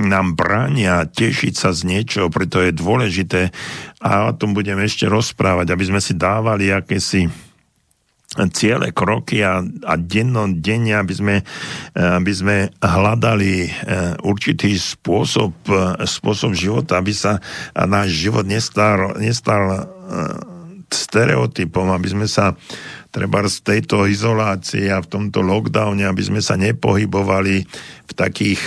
nám 0.01 0.33
bránia 0.33 1.05
tešiť 1.05 1.53
sa 1.53 1.77
z 1.77 1.85
niečoho, 1.85 2.33
preto 2.33 2.65
je 2.65 2.73
dôležité 2.73 3.53
a 4.01 4.29
o 4.29 4.33
tom 4.33 4.57
budem 4.57 4.81
ešte 4.81 5.05
rozprávať, 5.05 5.69
aby 5.69 5.85
sme 5.85 6.01
si 6.01 6.17
dávali 6.17 6.73
akési 6.73 7.29
ciele, 8.57 8.97
kroky 8.97 9.45
a, 9.45 9.61
a 9.85 9.95
denne, 10.01 10.93
aby 10.97 11.13
sme, 11.13 11.37
aby 11.93 12.33
sme 12.33 12.73
hľadali 12.81 13.69
e, 13.69 13.71
určitý 14.25 14.73
spôsob, 14.73 15.53
e, 15.69 16.09
spôsob 16.09 16.57
života, 16.57 16.97
aby 16.97 17.13
sa 17.13 17.45
náš 17.77 18.17
život 18.17 18.49
nestal, 18.49 19.21
nestal 19.21 19.63
e, 19.69 19.81
stereotypom, 20.89 21.93
aby 21.93 22.09
sme 22.09 22.25
sa 22.25 22.57
treba 23.13 23.45
z 23.45 23.61
tejto 23.61 24.09
izolácie 24.09 24.89
a 24.89 25.05
v 25.05 25.11
tomto 25.13 25.45
lockdowne, 25.45 26.09
aby 26.09 26.23
sme 26.25 26.41
sa 26.41 26.57
nepohybovali 26.57 27.57
v, 28.09 28.13
takých, 28.17 28.63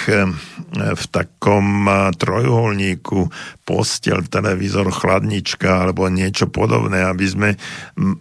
v 0.78 1.06
takom 1.10 1.90
trojuholníku 2.14 3.26
postel, 3.66 4.22
televízor, 4.30 4.94
chladnička 4.94 5.90
alebo 5.90 6.06
niečo 6.14 6.46
podobné, 6.46 7.02
aby 7.02 7.26
sme 7.26 7.50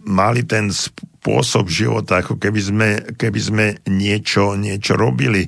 mali 0.09 0.41
ten 0.49 0.73
spôsob 0.73 1.69
života, 1.69 2.25
ako 2.25 2.41
keby 2.41 2.61
sme, 2.61 2.89
keby 3.13 3.39
sme 3.39 3.65
niečo, 3.85 4.57
niečo 4.57 4.97
robili. 4.97 5.45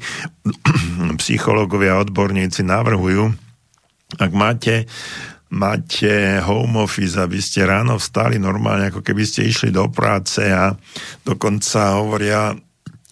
Psychológovia 1.22 1.98
a 1.98 2.02
odborníci 2.06 2.62
navrhujú, 2.62 3.34
ak 4.22 4.32
máte 4.32 4.86
máte 5.48 6.44
home 6.44 6.84
office, 6.84 7.16
aby 7.16 7.40
ste 7.40 7.64
ráno 7.64 7.96
vstali 7.96 8.36
normálne, 8.36 8.92
ako 8.92 9.00
keby 9.00 9.24
ste 9.24 9.48
išli 9.48 9.72
do 9.72 9.88
práce 9.88 10.44
a 10.44 10.76
dokonca 11.24 11.96
hovoria 11.96 12.52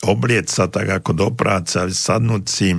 oblieť 0.03 0.45
sa 0.51 0.65
tak 0.67 0.91
ako 0.91 1.11
do 1.15 1.29
práce 1.31 1.79
sadnúť 1.79 2.43
si 2.45 2.75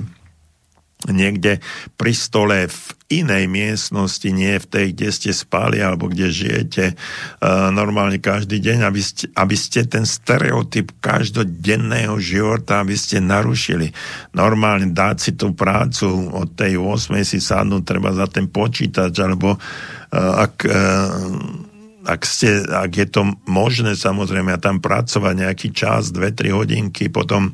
niekde 1.05 1.61
pri 1.93 2.13
stole 2.17 2.65
v 2.65 2.79
inej 3.21 3.45
miestnosti, 3.45 4.25
nie 4.33 4.57
v 4.57 4.65
tej, 4.65 4.85
kde 4.97 5.09
ste 5.13 5.31
spali 5.31 5.77
alebo 5.77 6.09
kde 6.09 6.33
žijete 6.33 6.85
uh, 6.97 7.69
normálne 7.69 8.17
každý 8.17 8.57
deň, 8.57 8.77
aby 8.81 9.01
ste, 9.05 9.29
aby 9.37 9.53
ste 9.53 9.85
ten 9.85 10.09
stereotyp 10.09 10.97
každodenného 10.97 12.17
života, 12.17 12.81
aby 12.81 12.97
ste 12.97 13.21
narušili. 13.21 13.93
Normálne 14.33 14.89
dať 14.89 15.15
si 15.21 15.31
tú 15.37 15.53
prácu 15.53 16.33
od 16.33 16.57
tej 16.57 16.81
8 16.81 17.13
si 17.21 17.37
sadnúť 17.37 17.83
treba 17.85 18.09
za 18.17 18.25
ten 18.25 18.49
počítač 18.49 19.13
alebo 19.21 19.53
uh, 19.53 20.43
ak 20.49 20.53
uh, 20.65 21.66
ak, 22.07 22.23
ste, 22.23 22.63
ak 22.63 22.91
je 22.95 23.07
to 23.11 23.21
možné 23.43 23.99
samozrejme 23.99 24.55
tam 24.63 24.79
pracovať 24.79 25.33
nejaký 25.35 25.69
čas, 25.75 26.15
2-3 26.15 26.55
hodinky, 26.55 27.11
potom 27.11 27.51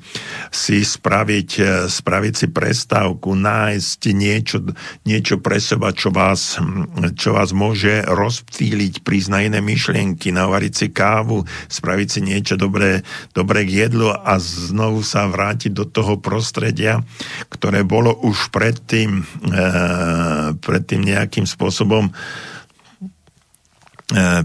si 0.54 0.86
spraviť, 0.86 1.50
e, 1.58 1.66
spraviť 1.90 2.34
si 2.38 2.48
prestávku, 2.54 3.34
nájsť 3.34 4.02
niečo, 4.14 4.62
niečo 5.10 5.42
pre 5.42 5.58
seba, 5.58 5.90
čo 5.90 6.14
vás, 6.14 6.62
čo 7.18 7.34
vás 7.34 7.50
môže 7.50 8.06
rozptýliť, 8.06 9.02
prísť 9.02 9.30
na 9.34 9.40
iné 9.42 9.60
myšlienky, 9.60 10.30
navariť 10.30 10.74
si 10.78 10.88
kávu, 10.94 11.42
spraviť 11.74 12.08
si 12.08 12.20
niečo 12.22 12.54
dobré, 12.54 13.02
dobré 13.34 13.66
k 13.66 13.90
jedlu 13.90 14.14
a 14.14 14.38
znovu 14.38 15.02
sa 15.02 15.26
vrátiť 15.26 15.74
do 15.74 15.90
toho 15.90 16.22
prostredia, 16.22 17.02
ktoré 17.50 17.82
bolo 17.82 18.14
už 18.22 18.54
predtým, 18.54 19.26
e, 19.50 19.64
predtým 20.62 21.02
nejakým 21.02 21.50
spôsobom 21.50 22.14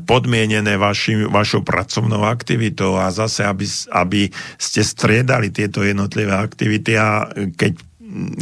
podmienené 0.05 0.81
vaši, 0.81 1.29
vašou 1.29 1.61
pracovnou 1.61 2.25
aktivitou 2.25 2.97
a 2.97 3.13
zase, 3.13 3.45
aby, 3.45 3.69
aby 3.93 4.23
ste 4.57 4.81
striedali 4.81 5.53
tieto 5.53 5.85
jednotlivé 5.85 6.33
aktivity 6.33 6.97
a 6.97 7.29
keď 7.53 7.88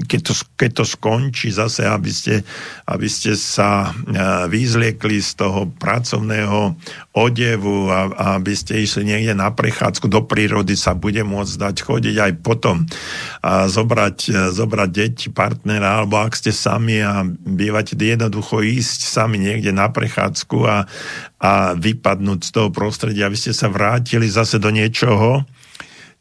keď 0.06 0.20
to, 0.30 0.34
keď 0.54 0.70
to 0.82 0.84
skončí 0.86 1.50
zase, 1.50 1.82
aby 1.82 2.10
ste, 2.14 2.46
aby 2.86 3.10
ste 3.10 3.34
sa 3.34 3.90
e, 3.90 4.14
vyzliekli 4.46 5.18
z 5.18 5.42
toho 5.42 5.66
pracovného 5.66 6.78
odevu 7.10 7.90
a, 7.90 8.06
a 8.14 8.24
aby 8.38 8.54
ste 8.54 8.78
išli 8.78 9.10
niekde 9.10 9.34
na 9.34 9.50
prechádzku 9.50 10.06
do 10.06 10.22
prírody, 10.22 10.78
sa 10.78 10.94
bude 10.94 11.18
môcť 11.26 11.54
dať 11.58 11.76
chodiť 11.82 12.16
aj 12.16 12.32
potom 12.46 12.86
a 13.42 13.66
zobrať, 13.66 14.18
e, 14.30 14.32
zobrať 14.54 14.90
deti, 14.94 15.26
partnera, 15.34 15.98
alebo 15.98 16.22
ak 16.22 16.38
ste 16.38 16.54
sami 16.54 17.02
a 17.02 17.26
bývate 17.26 17.98
jednoducho 17.98 18.62
ísť 18.62 19.02
sami 19.02 19.42
niekde 19.42 19.74
na 19.74 19.90
prechádzku 19.90 20.58
a, 20.62 20.86
a 21.42 21.52
vypadnúť 21.74 22.40
z 22.46 22.50
toho 22.54 22.70
prostredia, 22.70 23.26
aby 23.26 23.34
ste 23.34 23.50
sa 23.50 23.66
vrátili 23.66 24.30
zase 24.30 24.62
do 24.62 24.70
niečoho, 24.70 25.42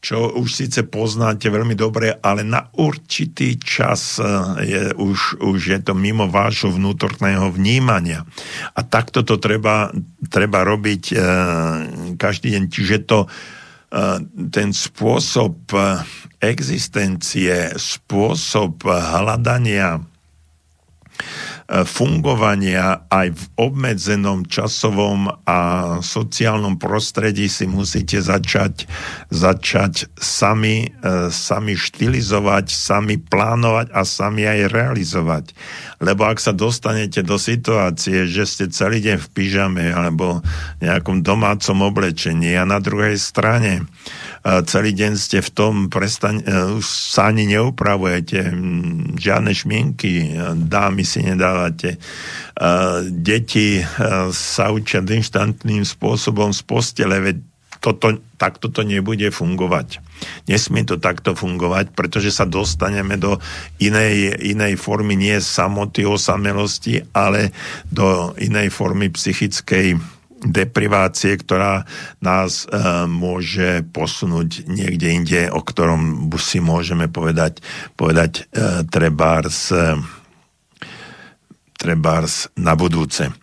čo 0.05 0.37
už 0.37 0.53
síce 0.53 0.85
poznáte 0.85 1.49
veľmi 1.49 1.73
dobre, 1.73 2.13
ale 2.21 2.45
na 2.45 2.69
určitý 2.77 3.57
čas 3.57 4.21
eh, 4.21 4.29
je 4.61 4.81
už, 4.93 5.41
už 5.41 5.57
je 5.57 5.79
to 5.81 5.97
mimo 5.97 6.29
vášho 6.29 6.69
vnútorného 6.69 7.49
vnímania. 7.49 8.21
A 8.77 8.85
takto 8.85 9.25
to 9.25 9.41
treba, 9.41 9.89
treba 10.29 10.61
robiť 10.67 11.03
e, 11.11 11.15
každý 12.19 12.53
deň. 12.53 12.63
Čiže 12.67 12.97
to, 13.07 13.19
e, 13.23 13.29
ten 14.51 14.69
spôsob 14.75 15.71
existencie, 16.43 17.73
spôsob 17.79 18.83
hľadania 18.85 20.03
fungovania 21.65 23.09
aj 23.09 23.33
v 23.33 23.43
obmedzenom 23.57 24.45
časovom 24.45 25.33
a 25.49 25.59
sociálnom 25.97 26.77
prostredí 26.77 27.49
si 27.49 27.65
musíte 27.65 28.21
začať, 28.21 28.85
začať 29.33 30.13
sami, 30.13 30.93
e, 30.93 31.33
sami 31.33 31.73
štilizovať, 31.73 32.69
sami 32.69 33.17
plánovať 33.17 33.89
a 33.97 34.05
sami 34.05 34.45
aj 34.45 34.69
realizovať. 34.69 35.45
Lebo 36.05 36.29
ak 36.29 36.37
sa 36.37 36.53
dostanete 36.53 37.25
do 37.25 37.41
situácie, 37.41 38.29
že 38.29 38.45
ste 38.45 38.65
celý 38.69 39.01
deň 39.01 39.17
v 39.25 39.27
pyžame 39.33 39.85
alebo 39.89 40.45
nejakom 40.85 41.25
domácom 41.25 41.81
oblečení 41.81 42.53
a 42.53 42.69
na 42.69 42.77
druhej 42.77 43.17
strane 43.17 43.89
celý 44.45 44.93
deň 44.93 45.13
ste 45.17 45.41
v 45.41 45.49
tom, 45.49 45.73
prestaň, 45.89 46.45
e, 46.45 46.77
už 46.77 46.85
sa 46.85 47.33
ani 47.33 47.49
neupravujete, 47.49 48.53
žiadne 49.17 49.51
šmienky, 49.51 50.37
dámy 50.69 51.01
si 51.01 51.25
nedávate. 51.25 51.97
Deti 53.09 53.81
e, 53.81 53.83
sa 54.29 54.69
učia 54.69 55.01
inštantným 55.01 55.81
spôsobom 55.81 56.53
z 56.53 56.61
postele, 56.61 57.17
veď 57.25 57.37
toto, 57.81 58.17
takto 58.41 58.73
to 58.73 58.81
nebude 58.81 59.29
fungovať. 59.29 60.01
Nesmie 60.49 60.81
to 60.85 60.97
takto 60.97 61.37
fungovať, 61.37 61.93
pretože 61.93 62.33
sa 62.33 62.49
dostaneme 62.49 63.13
do 63.17 63.37
inej, 63.77 64.41
inej 64.41 64.81
formy 64.81 65.13
nie 65.13 65.37
samoty, 65.37 66.01
osamelosti, 66.01 67.05
ale 67.13 67.53
do 67.93 68.33
inej 68.41 68.73
formy 68.73 69.13
psychickej 69.13 70.14
deprivácie, 70.45 71.35
ktorá 71.41 71.89
nás 72.21 72.69
e, 72.69 72.77
môže 73.09 73.81
posunúť 73.89 74.69
niekde 74.69 75.07
inde, 75.09 75.41
o 75.49 75.59
ktorom 75.65 76.29
si 76.37 76.61
môžeme 76.61 77.09
povedať, 77.09 77.65
povedať 77.97 78.45
e, 78.53 78.85
trebárs, 78.85 79.73
e, 79.73 79.97
trebárs 81.81 82.53
na 82.53 82.77
budúce. 82.77 83.29
E, 83.29 83.33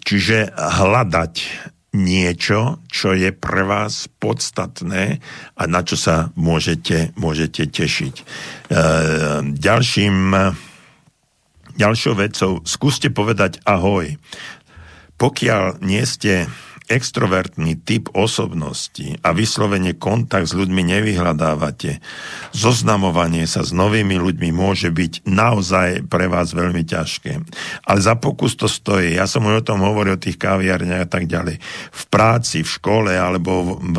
čiže 0.00 0.56
hľadať 0.56 1.34
niečo, 1.96 2.84
čo 2.92 3.16
je 3.16 3.32
pre 3.32 3.64
vás 3.64 4.12
podstatné 4.20 5.24
a 5.56 5.62
na 5.64 5.80
čo 5.80 5.96
sa 5.96 6.30
môžete, 6.36 7.16
môžete 7.16 7.66
tešiť. 7.68 8.14
E, 8.16 8.24
ďalším, 9.56 10.16
ďalšou 11.74 12.14
vecou, 12.18 12.52
skúste 12.68 13.08
povedať 13.08 13.64
ahoj. 13.64 14.20
Pokiaľ 15.18 15.82
nie 15.82 16.02
ste 16.06 16.46
extrovertný 16.88 17.76
typ 17.84 18.08
osobnosti 18.16 19.20
a 19.20 19.36
vyslovene 19.36 19.92
kontakt 19.92 20.48
s 20.48 20.56
ľuďmi 20.56 20.88
nevyhľadávate, 20.88 22.00
zoznamovanie 22.56 23.44
sa 23.44 23.60
s 23.60 23.76
novými 23.76 24.16
ľuďmi 24.16 24.48
môže 24.56 24.88
byť 24.88 25.28
naozaj 25.28 26.08
pre 26.08 26.32
vás 26.32 26.56
veľmi 26.56 26.82
ťažké. 26.88 27.44
Ale 27.84 28.00
za 28.00 28.16
pokus 28.16 28.56
to 28.56 28.66
stojí. 28.66 29.20
Ja 29.20 29.28
som 29.28 29.44
o 29.44 29.60
tom 29.60 29.84
hovoril, 29.84 30.16
o 30.16 30.22
tých 30.22 30.40
kaviarniach 30.40 31.04
a 31.04 31.10
tak 31.12 31.28
ďalej. 31.28 31.60
V 31.92 32.02
práci, 32.08 32.64
v 32.64 32.72
škole 32.72 33.12
alebo 33.12 33.76
v, 33.76 33.98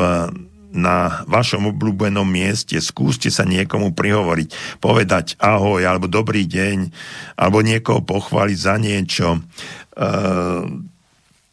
na 0.74 1.22
vašom 1.30 1.70
obľúbenom 1.70 2.26
mieste, 2.26 2.74
skúste 2.82 3.30
sa 3.30 3.46
niekomu 3.46 3.94
prihovoriť, 3.94 4.82
povedať 4.82 5.38
ahoj, 5.38 5.78
alebo 5.86 6.10
dobrý 6.10 6.42
deň, 6.42 6.90
alebo 7.38 7.62
niekoho 7.62 8.02
pochváliť 8.02 8.58
za 8.58 8.74
niečo. 8.82 9.46
Uh, 9.94 10.90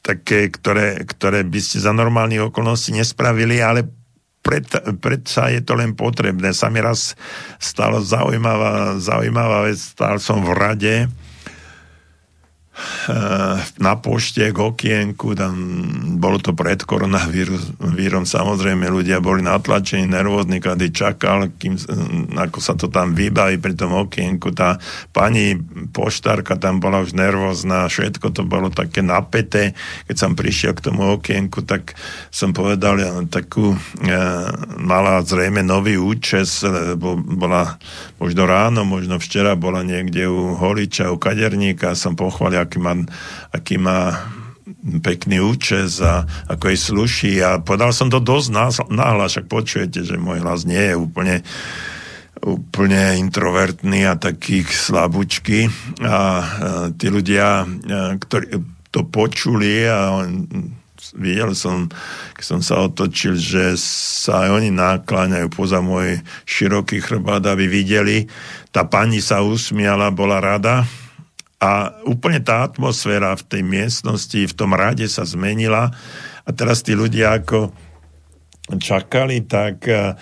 také, 0.08 0.47
ktoré, 0.47 1.03
ktoré 1.03 1.43
by 1.43 1.60
ste 1.60 1.84
za 1.84 1.91
normálnych 1.91 2.47
okolností 2.47 2.95
nespravili, 2.95 3.60
ale 3.60 3.84
pred, 4.39 4.64
predsa 5.03 5.51
je 5.51 5.60
to 5.60 5.76
len 5.76 5.91
potrebné. 5.91 6.55
Sa 6.55 6.72
raz 6.72 7.20
stalo 7.60 7.99
zaujímavá, 7.99 8.95
zaujímavá 9.03 9.68
vec, 9.68 9.76
stál 9.76 10.24
som 10.24 10.39
v 10.39 10.55
rade, 10.55 10.95
na 13.82 13.94
pošte 13.98 14.54
k 14.54 14.58
okienku, 14.58 15.34
tam 15.34 15.56
bolo 16.22 16.38
to 16.38 16.54
pred 16.54 16.78
koronavírom, 16.84 18.24
samozrejme 18.26 18.86
ľudia 18.86 19.18
boli 19.18 19.42
natlačení, 19.42 20.06
nervózni, 20.06 20.62
kedy 20.62 20.94
čakal, 20.94 21.50
kým, 21.58 21.80
ako 22.38 22.60
sa 22.62 22.78
to 22.78 22.92
tam 22.92 23.18
vybaví 23.18 23.58
pri 23.58 23.74
tom 23.74 23.98
okienku. 23.98 24.54
Tá 24.54 24.78
pani 25.10 25.58
poštárka 25.90 26.60
tam 26.62 26.78
bola 26.78 27.02
už 27.02 27.18
nervózna, 27.18 27.90
všetko 27.90 28.30
to 28.30 28.46
bolo 28.46 28.70
také 28.70 29.02
napäté. 29.02 29.74
Keď 30.06 30.16
som 30.18 30.32
prišiel 30.38 30.78
k 30.78 30.92
tomu 30.92 31.18
okienku, 31.18 31.66
tak 31.66 31.98
som 32.30 32.54
povedal 32.54 33.02
ja, 33.02 33.12
takú, 33.26 33.74
e, 33.74 34.18
mala 34.78 35.24
zrejme 35.26 35.66
nový 35.66 35.98
účes, 35.98 36.62
lebo 36.62 37.18
bola 37.18 37.80
možno 38.22 38.44
ráno, 38.46 38.86
možno 38.86 39.18
včera 39.18 39.58
bola 39.58 39.82
niekde 39.82 40.30
u 40.30 40.54
holiča, 40.58 41.10
u 41.14 41.18
kaderníka, 41.18 41.98
som 41.98 42.14
pochválil, 42.14 42.66
aký 42.68 42.84
má, 42.84 42.93
aký 43.55 43.80
má 43.80 44.28
pekný 44.99 45.39
účes 45.39 46.03
a 46.03 46.28
ako 46.51 46.68
jej 46.68 46.80
sluší. 46.80 47.34
A 47.39 47.63
povedal 47.63 47.95
som 47.95 48.11
to 48.11 48.20
dosť 48.20 48.51
náhlas, 48.91 49.32
však 49.32 49.47
počujete, 49.47 50.03
že 50.03 50.20
môj 50.20 50.43
hlas 50.43 50.68
nie 50.68 50.91
je 50.91 50.95
úplne 50.99 51.39
úplne 52.38 53.18
introvertný 53.18 54.05
a 54.05 54.13
taký 54.13 54.61
slabúčky. 54.61 55.74
A 56.05 56.45
tí 56.93 57.09
ľudia, 57.09 57.65
ktorí 58.22 58.61
to 58.93 59.09
počuli 59.09 59.89
a 59.89 60.22
videl 61.18 61.57
som, 61.57 61.89
keď 62.38 62.45
som 62.45 62.61
sa 62.61 62.86
otočil, 62.86 63.41
že 63.41 63.74
sa 63.82 64.45
aj 64.45 64.49
oni 64.53 64.70
nákláňajú 64.70 65.47
poza 65.49 65.82
môj 65.82 66.22
široký 66.45 67.01
chrbát, 67.01 67.41
aby 67.41 67.65
videli. 67.65 68.30
Tá 68.70 68.86
pani 68.86 69.18
sa 69.18 69.41
usmiala, 69.41 70.13
bola 70.13 70.38
rada, 70.38 70.86
a 71.58 71.89
úplne 72.05 72.38
tá 72.38 72.62
atmosféra 72.62 73.34
v 73.34 73.43
tej 73.49 73.62
miestnosti, 73.66 74.38
v 74.38 74.58
tom 74.58 74.78
rade 74.78 75.10
sa 75.10 75.26
zmenila. 75.26 75.89
A 76.45 76.49
teraz 76.53 76.86
tí 76.86 76.93
ľudia 76.93 77.41
ako 77.41 77.74
čakali, 78.78 79.41
tak, 79.49 79.89
e, 79.89 80.14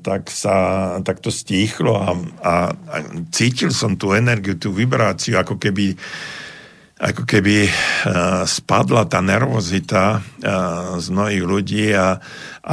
tak, 0.00 0.32
sa, 0.32 0.56
tak 1.04 1.20
to 1.20 1.28
stíchlo 1.28 2.00
a, 2.00 2.16
a, 2.40 2.54
a 2.72 2.96
cítil 3.28 3.74
som 3.76 3.92
tú 3.98 4.16
energiu, 4.16 4.56
tú 4.56 4.72
vibráciu, 4.72 5.36
ako 5.36 5.60
keby 5.60 5.98
ako 7.00 7.24
keby 7.24 7.64
uh, 7.64 8.44
spadla 8.44 9.08
tá 9.08 9.24
nervozita 9.24 10.20
uh, 10.20 11.00
z 11.00 11.08
mnohých 11.08 11.44
ľudí 11.48 11.84
a, 11.96 12.20
a 12.60 12.72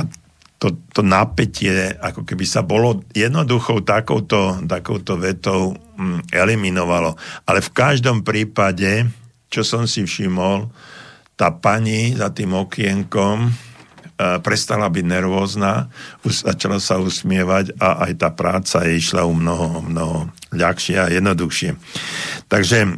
to, 0.60 0.76
to 0.92 1.00
napätie, 1.00 1.96
ako 1.96 2.28
keby 2.28 2.44
sa 2.44 2.66
bolo 2.66 3.08
jednoduchou 3.16 3.88
takouto, 3.88 4.60
takouto 4.68 5.16
vetou 5.16 5.80
mm, 5.98 6.32
eliminovalo. 6.32 7.18
Ale 7.50 7.60
v 7.60 7.74
každom 7.74 8.22
prípade, 8.22 9.10
čo 9.50 9.66
som 9.66 9.90
si 9.90 10.06
všimol, 10.06 10.70
tá 11.38 11.54
pani 11.54 12.18
za 12.18 12.34
tým 12.34 12.58
okienkom 12.58 13.46
e, 13.46 13.52
prestala 14.42 14.90
byť 14.90 15.06
nervózna, 15.06 15.90
začala 16.26 16.82
sa 16.82 16.98
usmievať 16.98 17.78
a 17.78 18.10
aj 18.10 18.12
tá 18.18 18.30
práca 18.34 18.82
jej 18.86 18.98
išla 18.98 19.26
u 19.26 19.38
mnoho, 19.38 19.86
mnoho 19.86 20.18
ľahšie 20.50 20.98
a 20.98 21.14
jednoduchšie. 21.14 21.78
Takže 22.50 22.78
e, 22.86 22.90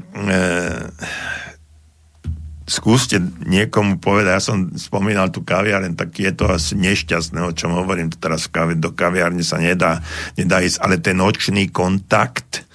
skúste 2.70 3.18
niekomu 3.44 3.98
povedať, 3.98 4.32
ja 4.38 4.44
som 4.46 4.70
spomínal 4.78 5.34
tú 5.34 5.42
kaviareň, 5.42 5.98
tak 5.98 6.14
je 6.16 6.30
to 6.30 6.48
asi 6.48 6.78
nešťastné, 6.78 7.42
o 7.42 7.52
čom 7.52 7.74
hovorím, 7.74 8.14
teraz 8.14 8.46
do 8.78 8.94
kaviárne 8.94 9.42
sa 9.42 9.58
nedá, 9.58 10.06
nedá 10.38 10.62
ísť, 10.62 10.78
ale 10.80 11.02
ten 11.02 11.18
očný 11.18 11.74
kontakt, 11.74 12.69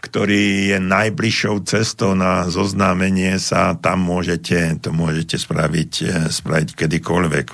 ktorý 0.00 0.74
je 0.74 0.78
najbližšou 0.80 1.62
cestou 1.68 2.16
na 2.16 2.48
zoznámenie 2.48 3.36
sa, 3.36 3.76
tam 3.76 4.08
môžete, 4.08 4.80
to 4.80 4.90
môžete 4.90 5.36
spraviť, 5.36 5.92
eh, 6.02 6.10
spraviť 6.32 6.68
kedykoľvek. 6.74 7.46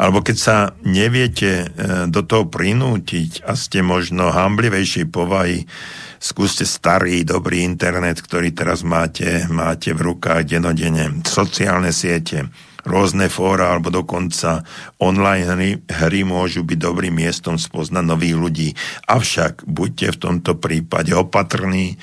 Alebo 0.00 0.24
keď 0.24 0.36
sa 0.40 0.56
neviete 0.86 1.50
eh, 1.50 1.66
do 2.06 2.22
toho 2.22 2.46
prinútiť 2.46 3.42
a 3.44 3.58
ste 3.58 3.82
možno 3.82 4.30
hamblivejšej 4.30 5.06
povahy, 5.10 5.66
skúste 6.22 6.64
starý, 6.64 7.26
dobrý 7.26 7.66
internet, 7.66 8.22
ktorý 8.22 8.54
teraz 8.54 8.86
máte, 8.86 9.44
máte 9.50 9.90
v 9.90 10.14
rukách 10.14 10.46
denodene, 10.46 11.24
sociálne 11.26 11.90
siete, 11.90 12.46
rôzne 12.84 13.28
fóra 13.32 13.72
alebo 13.72 13.92
dokonca 13.92 14.64
online 15.00 15.46
hry, 15.46 15.70
hry 15.88 16.20
môžu 16.24 16.64
byť 16.64 16.78
dobrým 16.78 17.14
miestom 17.14 17.60
spoznať 17.60 18.04
nových 18.04 18.36
ľudí. 18.36 18.68
Avšak 19.08 19.64
buďte 19.68 20.16
v 20.16 20.20
tomto 20.20 20.52
prípade 20.56 21.12
opatrní 21.12 22.00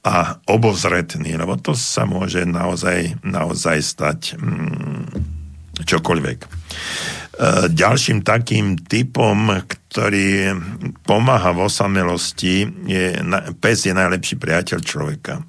a 0.00 0.40
obozretní, 0.48 1.36
lebo 1.36 1.60
to 1.60 1.76
sa 1.76 2.08
môže 2.08 2.48
naozaj, 2.48 3.20
naozaj 3.20 3.78
stať 3.84 4.20
mm, 4.40 5.04
čokoľvek. 5.84 6.38
E, 6.40 6.48
ďalším 7.68 8.24
takým 8.24 8.80
typom, 8.80 9.60
ktorý 9.68 10.56
pomáha 11.04 11.52
v 11.52 11.68
osamelosti, 11.68 12.64
je, 12.88 13.04
pes 13.60 13.84
je 13.84 13.92
najlepší 13.92 14.40
priateľ 14.40 14.78
človeka. 14.80 15.44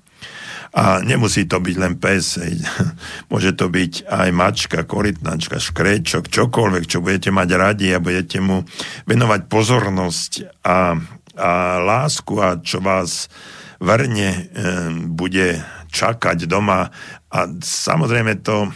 A 0.72 1.04
nemusí 1.04 1.44
to 1.52 1.60
byť 1.60 1.76
len 1.76 2.00
pes, 2.00 2.40
môže 3.32 3.52
to 3.60 3.68
byť 3.68 4.08
aj 4.08 4.30
mačka, 4.32 4.80
korytnačka, 4.88 5.60
škrečok, 5.60 6.32
čokoľvek, 6.32 6.84
čo 6.88 7.04
budete 7.04 7.30
mať 7.32 7.50
radi 7.60 7.92
a 7.92 8.00
budete 8.00 8.40
mu 8.40 8.64
venovať 9.04 9.52
pozornosť 9.52 10.32
a, 10.64 10.96
a 11.36 11.52
lásku 11.84 12.34
a 12.40 12.56
čo 12.64 12.80
vás 12.80 13.28
verne 13.84 14.30
e, 14.32 14.42
bude 15.12 15.60
čakať 15.92 16.48
doma. 16.48 16.88
A 17.28 17.40
samozrejme 17.60 18.40
to 18.40 18.70
e, 18.70 18.72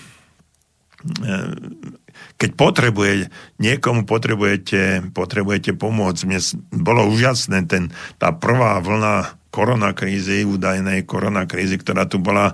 keď 2.36 2.52
potrebuje, 2.60 3.32
niekomu 3.64 4.04
potrebujete, 4.04 5.12
potrebujete 5.16 5.72
pomôcť. 5.72 6.22
Mne 6.28 6.40
bolo 6.76 7.08
úžasné 7.08 7.64
ten, 7.72 7.96
tá 8.20 8.36
prvá 8.36 8.76
vlna 8.84 9.40
koronakrízy, 9.56 10.44
údajnej 10.44 11.08
koronakrízy, 11.08 11.80
ktorá 11.80 12.04
tu 12.04 12.20
bola 12.20 12.52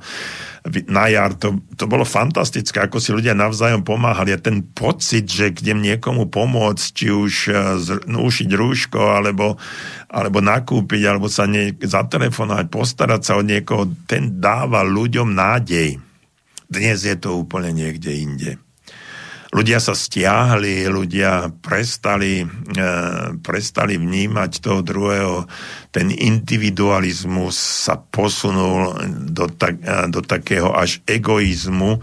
na 0.86 1.10
jar, 1.10 1.34
to, 1.34 1.58
to 1.74 1.90
bolo 1.90 2.06
fantastické, 2.06 2.86
ako 2.86 3.02
si 3.02 3.10
ľudia 3.10 3.34
navzájom 3.34 3.82
pomáhali 3.82 4.30
a 4.30 4.38
ten 4.38 4.62
pocit, 4.62 5.26
že 5.26 5.50
idem 5.50 5.82
niekomu 5.82 6.30
pomôcť, 6.30 6.86
či 6.94 7.10
už 7.10 7.34
e, 7.50 7.54
no, 8.06 8.22
ušiť 8.30 8.50
rúško, 8.54 9.02
alebo, 9.02 9.58
alebo 10.06 10.38
nakúpiť, 10.38 11.02
alebo 11.10 11.26
sa 11.34 11.50
nie, 11.50 11.74
zatelefonovať, 11.74 12.70
postarať 12.70 13.22
sa 13.26 13.42
o 13.42 13.44
niekoho, 13.44 13.90
ten 14.06 14.38
dáva 14.38 14.86
ľuďom 14.86 15.34
nádej. 15.34 15.98
Dnes 16.70 16.98
je 17.10 17.18
to 17.18 17.42
úplne 17.42 17.74
niekde 17.74 18.14
inde. 18.14 18.52
Ľudia 19.52 19.84
sa 19.84 19.92
stiahli, 19.92 20.88
ľudia 20.88 21.52
prestali, 21.60 22.48
e, 22.48 22.48
prestali 23.44 24.00
vnímať 24.00 24.52
toho 24.64 24.80
druhého, 24.80 25.46
ten 25.92 26.08
individualizmus 26.08 27.60
sa 27.60 28.00
posunul 28.00 28.96
do, 29.28 29.52
tak, 29.52 29.76
e, 29.84 30.08
do 30.08 30.24
takého 30.24 30.72
až 30.72 31.04
egoizmu. 31.04 32.00
E, 32.00 32.02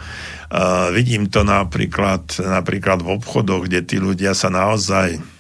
vidím 0.93 1.33
to 1.33 1.41
napríklad, 1.43 2.37
napríklad 2.37 3.01
v 3.01 3.17
obchodoch, 3.17 3.65
kde 3.65 3.81
tí 3.81 3.97
ľudia 3.97 4.37
sa 4.37 4.53
naozaj 4.53 5.38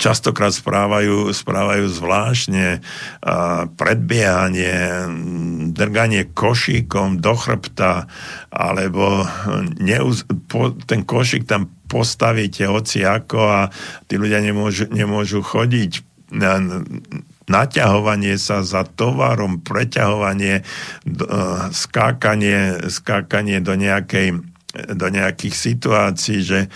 častokrát 0.00 0.56
správajú, 0.56 1.28
správajú 1.36 1.84
zvláštne 1.92 2.80
predbiehanie, 3.76 4.76
drganie 5.76 6.32
košíkom 6.32 7.20
do 7.20 7.36
chrbta, 7.36 8.08
alebo 8.48 9.28
neuz, 9.76 10.24
po, 10.48 10.72
ten 10.88 11.04
košík 11.04 11.44
tam 11.44 11.68
postavíte 11.92 12.64
hoci 12.70 13.04
ako 13.04 13.40
a 13.40 13.60
tí 14.08 14.16
ľudia 14.16 14.40
nemôžu, 14.40 14.88
nemôžu 14.88 15.44
chodiť. 15.44 16.08
Naťahovanie 17.50 18.38
sa 18.38 18.62
za 18.62 18.86
tovarom, 18.86 19.60
preťahovanie, 19.60 20.62
skákanie, 21.74 22.86
skákanie 22.86 23.58
do 23.58 23.74
nejakej 23.74 24.40
do 24.70 25.06
nejakých 25.10 25.54
situácií, 25.54 26.38
že 26.46 26.60
e, 26.66 26.68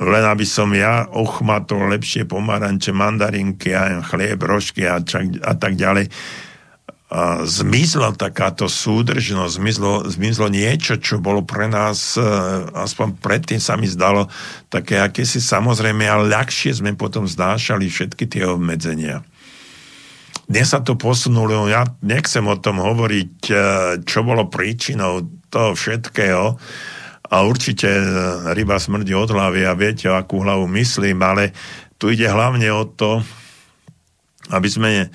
len 0.00 0.24
aby 0.28 0.44
som 0.44 0.68
ja 0.76 1.08
ochmatol 1.08 1.88
lepšie 1.88 2.28
pomaranče, 2.28 2.92
mandarinky 2.92 3.72
a 3.72 4.04
chlieb, 4.04 4.44
rožky 4.44 4.84
a, 4.84 5.00
čak, 5.00 5.40
a 5.40 5.56
tak 5.56 5.80
ďalej. 5.80 6.12
A 7.14 7.46
zmizlo 7.46 8.10
takáto 8.16 8.66
súdržnosť, 8.66 9.52
zmizlo, 9.56 9.92
zmizlo 10.04 10.50
niečo, 10.50 10.98
čo 10.98 11.22
bolo 11.22 11.46
pre 11.46 11.64
nás, 11.64 12.20
e, 12.20 12.24
aspoň 12.76 13.16
predtým 13.24 13.60
sa 13.60 13.80
mi 13.80 13.88
zdalo, 13.88 14.28
také 14.68 15.00
akési 15.00 15.40
samozrejme, 15.40 16.04
ale 16.04 16.28
ľahšie 16.28 16.76
sme 16.76 16.92
potom 16.92 17.24
znášali 17.24 17.88
všetky 17.88 18.28
tie 18.28 18.44
obmedzenia. 18.44 19.24
Dnes 20.44 20.76
sa 20.76 20.84
to 20.84 20.92
posunulo, 21.00 21.72
ja 21.72 21.88
nechcem 22.04 22.44
o 22.44 22.60
tom 22.60 22.84
hovoriť, 22.84 23.34
e, 23.48 23.54
čo 24.04 24.20
bolo 24.20 24.52
príčinou 24.52 25.24
toho 25.48 25.72
všetkého, 25.72 26.60
a 27.24 27.36
určite 27.40 27.88
e, 27.88 28.04
ryba 28.52 28.76
smrdí 28.76 29.16
od 29.16 29.32
hlavy 29.32 29.64
a 29.64 29.72
viete, 29.72 30.12
o 30.12 30.14
akú 30.16 30.44
hlavu 30.44 30.68
myslím, 30.68 31.24
ale 31.24 31.56
tu 31.96 32.12
ide 32.12 32.28
hlavne 32.28 32.68
o 32.68 32.84
to, 32.84 33.24
aby 34.52 34.68
sme, 34.68 35.08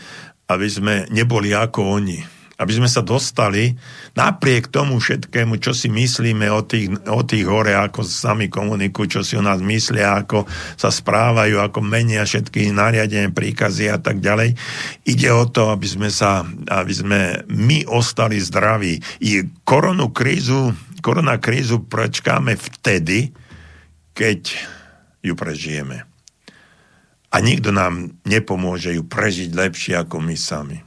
aby 0.49 0.67
sme 0.67 1.05
neboli 1.13 1.53
ako 1.53 2.01
oni. 2.01 2.41
Aby 2.59 2.75
sme 2.75 2.91
sa 2.91 2.99
dostali 2.99 3.71
napriek 4.19 4.67
tomu 4.67 4.99
všetkému, 4.99 5.63
čo 5.63 5.71
si 5.71 5.87
myslíme 5.87 6.51
o 6.51 6.59
tých, 6.67 6.91
o 7.07 7.23
tých 7.23 7.47
hore, 7.47 7.71
ako 7.71 8.03
sami 8.03 8.51
komunikujú, 8.51 9.07
čo 9.15 9.21
si 9.23 9.39
o 9.39 9.45
nás 9.45 9.63
myslia, 9.63 10.19
ako 10.19 10.43
sa 10.75 10.91
správajú, 10.91 11.55
ako 11.55 11.79
menia 11.79 12.27
všetky 12.27 12.67
nariadenia, 12.75 13.31
príkazy 13.31 13.87
a 13.87 13.95
tak 14.03 14.19
ďalej. 14.19 14.59
Ide 15.07 15.29
o 15.31 15.47
to, 15.47 15.71
aby 15.71 15.87
sme 15.87 16.09
sa, 16.11 16.43
aby 16.67 16.91
sme 16.91 17.47
my 17.47 17.87
ostali 17.87 18.43
zdraví. 18.43 18.99
I 19.23 19.47
koronu 19.63 20.11
krízu 20.11 20.75
korona 20.99 21.39
krízu 21.41 21.83
prečkáme 21.83 22.55
vtedy, 22.55 23.31
keď 24.13 24.55
ju 25.23 25.33
prežijeme. 25.35 26.07
A 27.29 27.37
nikto 27.45 27.69
nám 27.69 28.19
nepomôže 28.25 28.95
ju 28.97 29.05
prežiť 29.05 29.53
lepšie 29.53 29.93
ako 30.01 30.17
my 30.17 30.35
sami. 30.35 30.79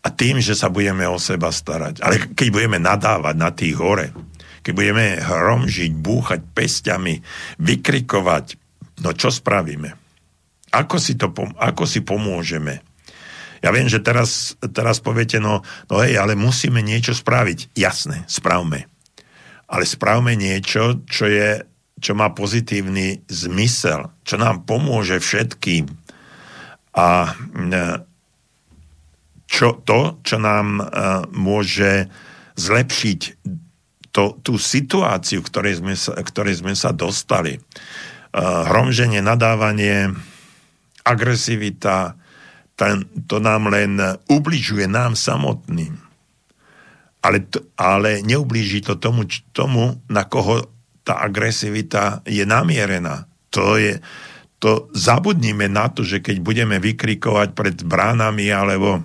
A 0.00 0.08
tým, 0.08 0.40
že 0.40 0.56
sa 0.56 0.72
budeme 0.72 1.04
o 1.04 1.20
seba 1.20 1.52
starať. 1.52 2.00
Ale 2.00 2.32
keď 2.32 2.48
budeme 2.50 2.80
nadávať 2.80 3.36
na 3.36 3.50
tých 3.52 3.76
hore, 3.76 4.10
keď 4.64 4.72
budeme 4.72 5.06
hromžiť, 5.20 5.92
búchať 5.92 6.40
pestiami, 6.56 7.20
vykrikovať, 7.60 8.56
no 9.04 9.12
čo 9.12 9.28
spravíme? 9.28 9.92
Ako 10.70 10.96
si, 10.96 11.18
to, 11.20 11.32
ako 11.58 11.84
si 11.84 12.00
pomôžeme? 12.00 12.89
Ja 13.60 13.70
viem, 13.76 13.88
že 13.88 14.00
teraz, 14.00 14.56
teraz 14.72 15.04
poviete, 15.04 15.36
no, 15.36 15.60
no 15.92 15.94
hej, 16.00 16.16
ale 16.16 16.32
musíme 16.32 16.80
niečo 16.80 17.12
spraviť. 17.12 17.76
Jasné, 17.76 18.24
spravme. 18.24 18.88
Ale 19.68 19.84
spravme 19.84 20.32
niečo, 20.34 21.04
čo, 21.04 21.28
je, 21.28 21.62
čo 22.00 22.12
má 22.16 22.32
pozitívny 22.32 23.22
zmysel, 23.28 24.08
čo 24.24 24.40
nám 24.40 24.64
pomôže 24.64 25.20
všetkým. 25.20 25.92
A 26.96 27.30
e, 27.30 27.80
čo, 29.50 29.82
to, 29.82 30.22
čo 30.22 30.38
nám 30.38 30.78
uh, 30.78 31.26
môže 31.34 32.06
zlepšiť 32.54 33.20
to, 34.14 34.38
tú 34.46 34.54
situáciu, 34.54 35.42
ktorej 35.42 35.82
sme 35.82 35.98
sa, 35.98 36.14
ktorej 36.14 36.62
sme 36.62 36.78
sa 36.78 36.94
dostali. 36.94 37.58
Uh, 38.30 38.62
hromženie, 38.70 39.18
nadávanie, 39.18 40.14
agresivita, 41.02 42.14
to 43.28 43.36
nám 43.42 43.68
len 43.68 44.00
ubližuje 44.30 44.88
nám 44.88 45.12
samotným. 45.12 46.00
Ale, 47.20 47.44
ale 47.76 48.24
neublíži 48.24 48.80
to 48.80 48.96
tomu, 48.96 49.28
tomu, 49.52 50.00
na 50.08 50.24
koho 50.24 50.64
tá 51.04 51.20
agresivita 51.20 52.24
je 52.24 52.40
namierená. 52.48 53.28
To 53.52 53.76
je, 53.76 54.00
to 54.56 54.88
zabudnime 54.96 55.68
na 55.68 55.92
to, 55.92 56.00
že 56.00 56.24
keď 56.24 56.40
budeme 56.40 56.76
vykrikovať 56.80 57.52
pred 57.52 57.76
bránami 57.84 58.48
alebo 58.48 59.04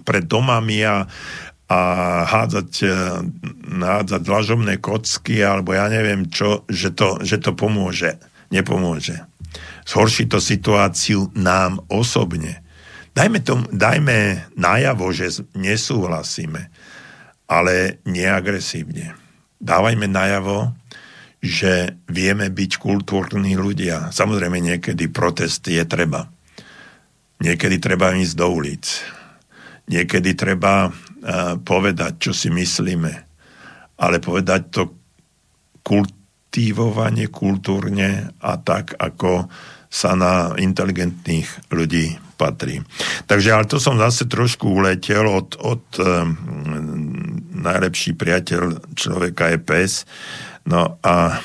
pred 0.00 0.24
domami 0.24 0.80
a, 0.80 1.04
a 1.68 1.78
hádzať, 2.24 2.70
e, 2.88 2.98
hádzať 3.84 4.22
lažobné 4.24 4.80
kocky 4.80 5.44
alebo 5.44 5.76
ja 5.76 5.92
neviem 5.92 6.28
čo, 6.32 6.64
že 6.72 6.96
to, 6.96 7.20
že 7.20 7.36
to 7.36 7.52
pomôže. 7.52 8.16
Nepomôže. 8.50 9.30
Zhorší 9.86 10.26
to 10.26 10.42
situáciu 10.42 11.30
nám 11.38 11.82
osobne. 11.86 12.62
Dajme, 13.10 13.38
tom, 13.42 13.66
dajme 13.74 14.50
najavo, 14.54 15.10
že 15.10 15.42
nesúhlasíme, 15.58 16.70
ale 17.50 17.98
neagresívne. 18.06 19.18
Dávajme 19.58 20.06
najavo, 20.06 20.72
že 21.40 21.96
vieme 22.06 22.52
byť 22.52 22.72
kultúrni 22.78 23.56
ľudia. 23.56 24.12
Samozrejme, 24.14 24.60
niekedy 24.60 25.10
protesty 25.10 25.80
je 25.80 25.84
treba. 25.88 26.28
Niekedy 27.40 27.80
treba 27.80 28.12
ísť 28.12 28.36
do 28.36 28.46
ulic. 28.52 28.86
Niekedy 29.88 30.36
treba 30.36 30.86
uh, 30.86 30.92
povedať, 31.58 32.30
čo 32.30 32.32
si 32.36 32.52
myslíme. 32.52 33.12
Ale 34.00 34.20
povedať 34.20 34.62
to 34.70 34.82
kultivovanie, 35.80 37.32
kultúrne 37.32 38.36
a 38.38 38.52
tak, 38.60 38.94
ako 39.00 39.48
sa 39.90 40.14
na 40.14 40.54
inteligentných 40.54 41.66
ľudí 41.74 42.14
patrí. 42.38 42.80
Takže 43.26 43.50
ale 43.50 43.66
to 43.66 43.82
som 43.82 43.98
zase 43.98 44.30
trošku 44.30 44.70
uletel 44.70 45.26
od, 45.26 45.58
od 45.58 45.84
um, 45.98 46.32
najlepší 47.58 48.14
priateľ 48.14 48.94
človeka 48.94 49.50
je 49.50 49.58
pes. 49.58 49.92
No 50.64 50.96
a 51.02 51.42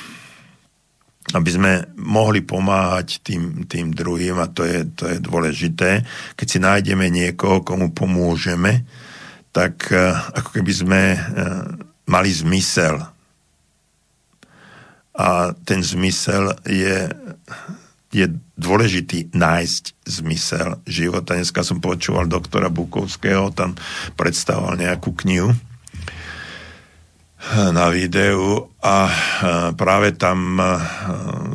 aby 1.34 1.50
sme 1.50 1.90
mohli 1.98 2.46
pomáhať 2.46 3.26
tým, 3.26 3.66
tým 3.66 3.90
druhým 3.92 4.38
a 4.38 4.48
to 4.48 4.62
je, 4.62 4.86
to 4.94 5.10
je 5.10 5.18
dôležité. 5.18 6.06
Keď 6.38 6.48
si 6.48 6.60
nájdeme 6.62 7.10
niekoho, 7.10 7.66
komu 7.66 7.90
pomôžeme, 7.92 8.86
tak 9.50 9.90
uh, 9.90 10.32
ako 10.38 10.62
keby 10.62 10.72
sme 10.72 11.02
uh, 11.18 11.20
mali 12.06 12.30
zmysel. 12.30 13.02
A 15.18 15.56
ten 15.66 15.82
zmysel 15.82 16.56
je 16.68 17.10
je 18.16 18.32
dôležitý 18.56 19.36
nájsť 19.36 19.84
zmysel 20.08 20.80
života. 20.88 21.36
Dneska 21.36 21.68
som 21.68 21.84
počúval 21.84 22.32
doktora 22.32 22.72
Bukovského, 22.72 23.52
tam 23.52 23.76
predstavoval 24.16 24.80
nejakú 24.80 25.12
knihu 25.28 25.52
na 27.54 27.92
videu 27.94 28.72
a 28.80 29.12
práve 29.78 30.16
tam 30.16 30.58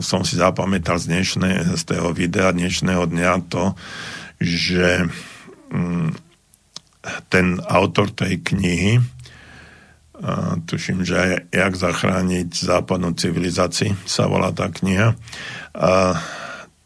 som 0.05 0.23
si 0.23 0.39
zapamätal 0.39 1.01
z, 1.01 1.11
dnešné, 1.11 1.51
z 1.75 1.83
toho 1.83 2.15
videa 2.15 2.55
dnešného 2.55 3.11
dňa 3.11 3.33
to, 3.51 3.75
že 4.39 5.11
mm, 5.73 6.15
ten 7.33 7.59
autor 7.65 8.13
tej 8.13 8.39
knihy 8.39 9.03
tuším, 10.69 11.03
že 11.03 11.49
jak 11.49 11.73
zachrániť 11.73 12.53
západnú 12.53 13.17
civilizáciu 13.17 13.97
sa 14.05 14.29
volá 14.29 14.53
tá 14.53 14.69
kniha 14.69 15.17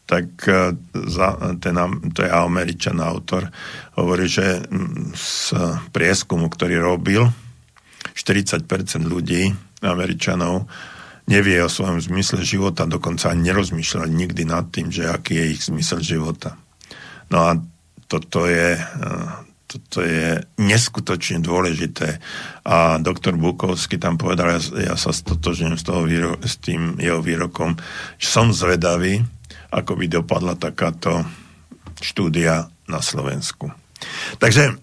tak 0.05 0.25
e, 0.45 0.77
za, 1.09 1.57
ten, 1.57 1.75
to 2.13 2.21
je 2.21 2.29
američan 2.29 3.01
autor, 3.01 3.49
hovorí, 3.97 4.29
že 4.29 4.61
z 5.17 5.53
prieskumu, 5.89 6.49
ktorý 6.49 6.77
robil, 6.81 7.25
40% 8.15 8.69
ľudí, 9.03 9.51
Američanov, 9.83 10.65
nevie 11.25 11.57
o 11.61 11.69
svojom 11.69 11.97
zmysle 12.01 12.45
života, 12.45 12.85
dokonca 12.85 13.33
ani 13.33 13.49
nerozmýšľali 13.49 14.11
nikdy 14.13 14.43
nad 14.45 14.69
tým, 14.69 14.93
že 14.93 15.09
aký 15.09 15.35
je 15.35 15.45
ich 15.57 15.61
zmysel 15.65 15.99
života. 16.01 16.57
No 17.33 17.49
a 17.49 17.57
toto 18.05 18.45
je, 18.45 18.77
e, 18.77 19.11
toto 19.65 20.05
je 20.05 20.45
neskutočne 20.61 21.41
dôležité. 21.41 22.21
A 22.69 23.01
doktor 23.01 23.33
Bukovský 23.35 23.97
tam 23.97 24.21
povedal, 24.21 24.57
ja, 24.57 24.93
ja 24.93 24.95
sa 24.95 25.09
stotožňujem 25.09 25.77
s, 25.77 25.83
toho 25.83 26.05
výro, 26.05 26.37
s 26.45 26.61
tým 26.61 27.01
jeho 27.01 27.19
výrokom, 27.25 27.73
že 28.21 28.27
som 28.29 28.53
zvedavý, 28.53 29.25
ako 29.75 29.99
by 29.99 30.05
dopadla 30.07 30.55
takáto 30.55 31.27
štúdia 31.99 32.71
na 32.87 33.03
Slovensku. 33.03 33.75
Takže 34.39 34.79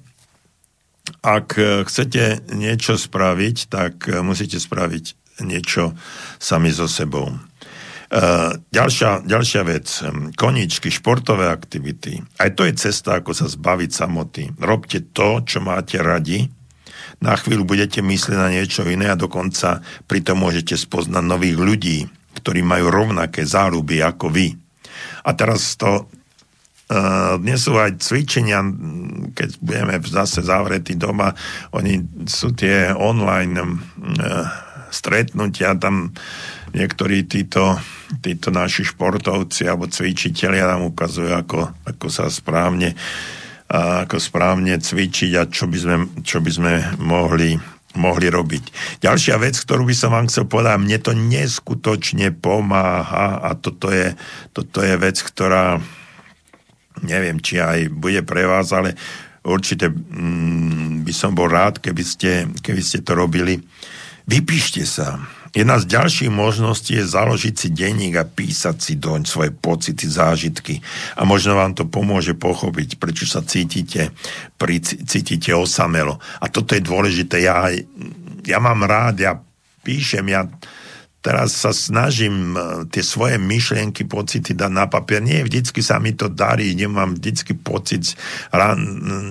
ak 1.24 1.56
chcete 1.88 2.52
niečo 2.52 3.00
spraviť, 3.00 3.56
tak 3.72 4.06
musíte 4.20 4.60
spraviť 4.60 5.04
niečo 5.40 5.96
sami 6.36 6.68
so 6.70 6.84
sebou. 6.84 7.32
Uh, 8.12 8.60
ďalšia, 8.68 9.24
ďalšia 9.24 9.62
vec, 9.64 9.88
koničky, 10.36 10.92
športové 10.92 11.48
aktivity. 11.48 12.20
Aj 12.36 12.52
to 12.52 12.68
je 12.68 12.76
cesta, 12.76 13.16
ako 13.16 13.32
sa 13.32 13.48
zbaviť 13.48 13.88
samoty. 13.88 14.52
Robte 14.60 15.00
to, 15.16 15.40
čo 15.40 15.64
máte 15.64 15.96
radi. 15.96 16.44
Na 17.24 17.32
chvíľu 17.40 17.64
budete 17.64 18.04
myslieť 18.04 18.36
na 18.36 18.52
niečo 18.52 18.84
iné 18.84 19.08
a 19.08 19.16
dokonca 19.16 19.80
pritom 20.04 20.44
môžete 20.44 20.76
spoznať 20.76 21.24
nových 21.24 21.56
ľudí, 21.56 21.98
ktorí 22.36 22.60
majú 22.60 22.92
rovnaké 22.92 23.48
záľuby 23.48 24.04
ako 24.04 24.28
vy. 24.28 24.60
A 25.22 25.30
teraz 25.34 25.78
to 25.78 26.06
dnes 27.40 27.64
sú 27.64 27.80
aj 27.80 28.04
cvičenia, 28.04 28.60
keď 29.32 29.48
budeme 29.64 29.96
zase 30.04 30.44
zavretí 30.44 30.92
doma, 30.92 31.32
oni 31.72 32.04
sú 32.28 32.52
tie 32.52 32.92
online 32.92 33.56
uh, 33.56 34.44
stretnutia, 34.92 35.72
tam 35.80 36.12
niektorí 36.76 37.24
títo 37.24 37.80
títo 38.20 38.52
naši 38.52 38.84
športovci 38.84 39.64
alebo 39.64 39.88
cvičiteľia 39.88 40.68
nám 40.68 40.92
ukazujú, 40.92 41.32
ako, 41.32 41.72
ako 41.88 42.06
sa 42.12 42.28
správne 42.28 42.92
ako 43.72 44.20
správne 44.20 44.76
cvičiť 44.76 45.32
a 45.40 45.48
čo 45.48 45.64
by 45.64 45.78
sme, 45.80 45.96
čo 46.20 46.44
by 46.44 46.50
sme 46.52 46.72
mohli, 47.00 47.56
mohli 47.94 48.32
robiť. 48.32 48.64
Ďalšia 49.04 49.36
vec, 49.36 49.56
ktorú 49.56 49.84
by 49.84 49.94
som 49.96 50.10
vám 50.16 50.28
chcel 50.28 50.48
povedať, 50.48 50.80
mne 50.80 50.98
to 51.00 51.12
neskutočne 51.12 52.32
pomáha 52.32 53.40
a 53.40 53.52
toto 53.52 53.92
je, 53.92 54.16
toto 54.56 54.80
je 54.80 54.94
vec, 54.96 55.16
ktorá 55.20 55.80
neviem, 57.04 57.40
či 57.40 57.58
aj 57.58 57.92
bude 57.92 58.22
pre 58.22 58.46
vás, 58.46 58.70
ale 58.72 58.96
určite 59.42 59.90
mm, 59.90 61.02
by 61.04 61.12
som 61.12 61.34
bol 61.34 61.50
rád, 61.50 61.82
keby 61.82 62.04
ste, 62.04 62.30
keby 62.62 62.80
ste 62.80 63.02
to 63.02 63.12
robili. 63.16 63.58
Vypíšte 64.24 64.86
sa 64.86 65.18
Jedna 65.52 65.76
z 65.76 65.84
ďalších 65.84 66.32
možností 66.32 66.96
je 66.96 67.04
založiť 67.04 67.54
si 67.54 67.68
denník 67.76 68.16
a 68.16 68.24
písať 68.24 68.76
si 68.80 68.96
doň 68.96 69.28
svoje 69.28 69.52
pocity, 69.52 70.08
zážitky. 70.08 70.80
A 71.20 71.28
možno 71.28 71.60
vám 71.60 71.76
to 71.76 71.84
pomôže 71.84 72.32
pochopiť, 72.32 72.96
prečo 72.96 73.28
sa 73.28 73.44
cítite, 73.44 74.16
pri, 74.56 74.80
cítite 74.80 75.52
osamelo. 75.52 76.16
A 76.40 76.48
toto 76.48 76.72
je 76.72 76.80
dôležité. 76.80 77.44
Ja, 77.44 77.68
ja 78.48 78.58
mám 78.64 78.88
rád, 78.88 79.20
ja 79.20 79.36
píšem, 79.84 80.24
ja 80.32 80.48
teraz 81.22 81.54
sa 81.54 81.70
snažím 81.70 82.58
e, 82.58 82.84
tie 82.90 83.00
svoje 83.00 83.38
myšlienky, 83.38 84.04
pocity 84.04 84.52
dať 84.52 84.72
na 84.74 84.90
papier. 84.90 85.22
Nie 85.22 85.46
vždycky 85.46 85.78
sa 85.80 86.02
mi 86.02 86.12
to 86.12 86.26
darí, 86.26 86.74
nemám 86.74 87.14
vždycky 87.16 87.54
pocit. 87.54 88.18
Rán, 88.50 88.82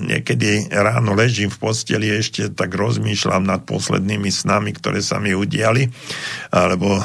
niekedy 0.08 0.72
ráno 0.72 1.12
ležím 1.14 1.52
v 1.52 1.60
posteli 1.60 2.08
ešte 2.08 2.48
tak 2.56 2.72
rozmýšľam 2.72 3.44
nad 3.44 3.68
poslednými 3.68 4.32
snami, 4.32 4.72
ktoré 4.72 5.04
sa 5.04 5.20
mi 5.20 5.36
udiali, 5.36 5.92
alebo 6.56 6.96
e, 6.98 7.04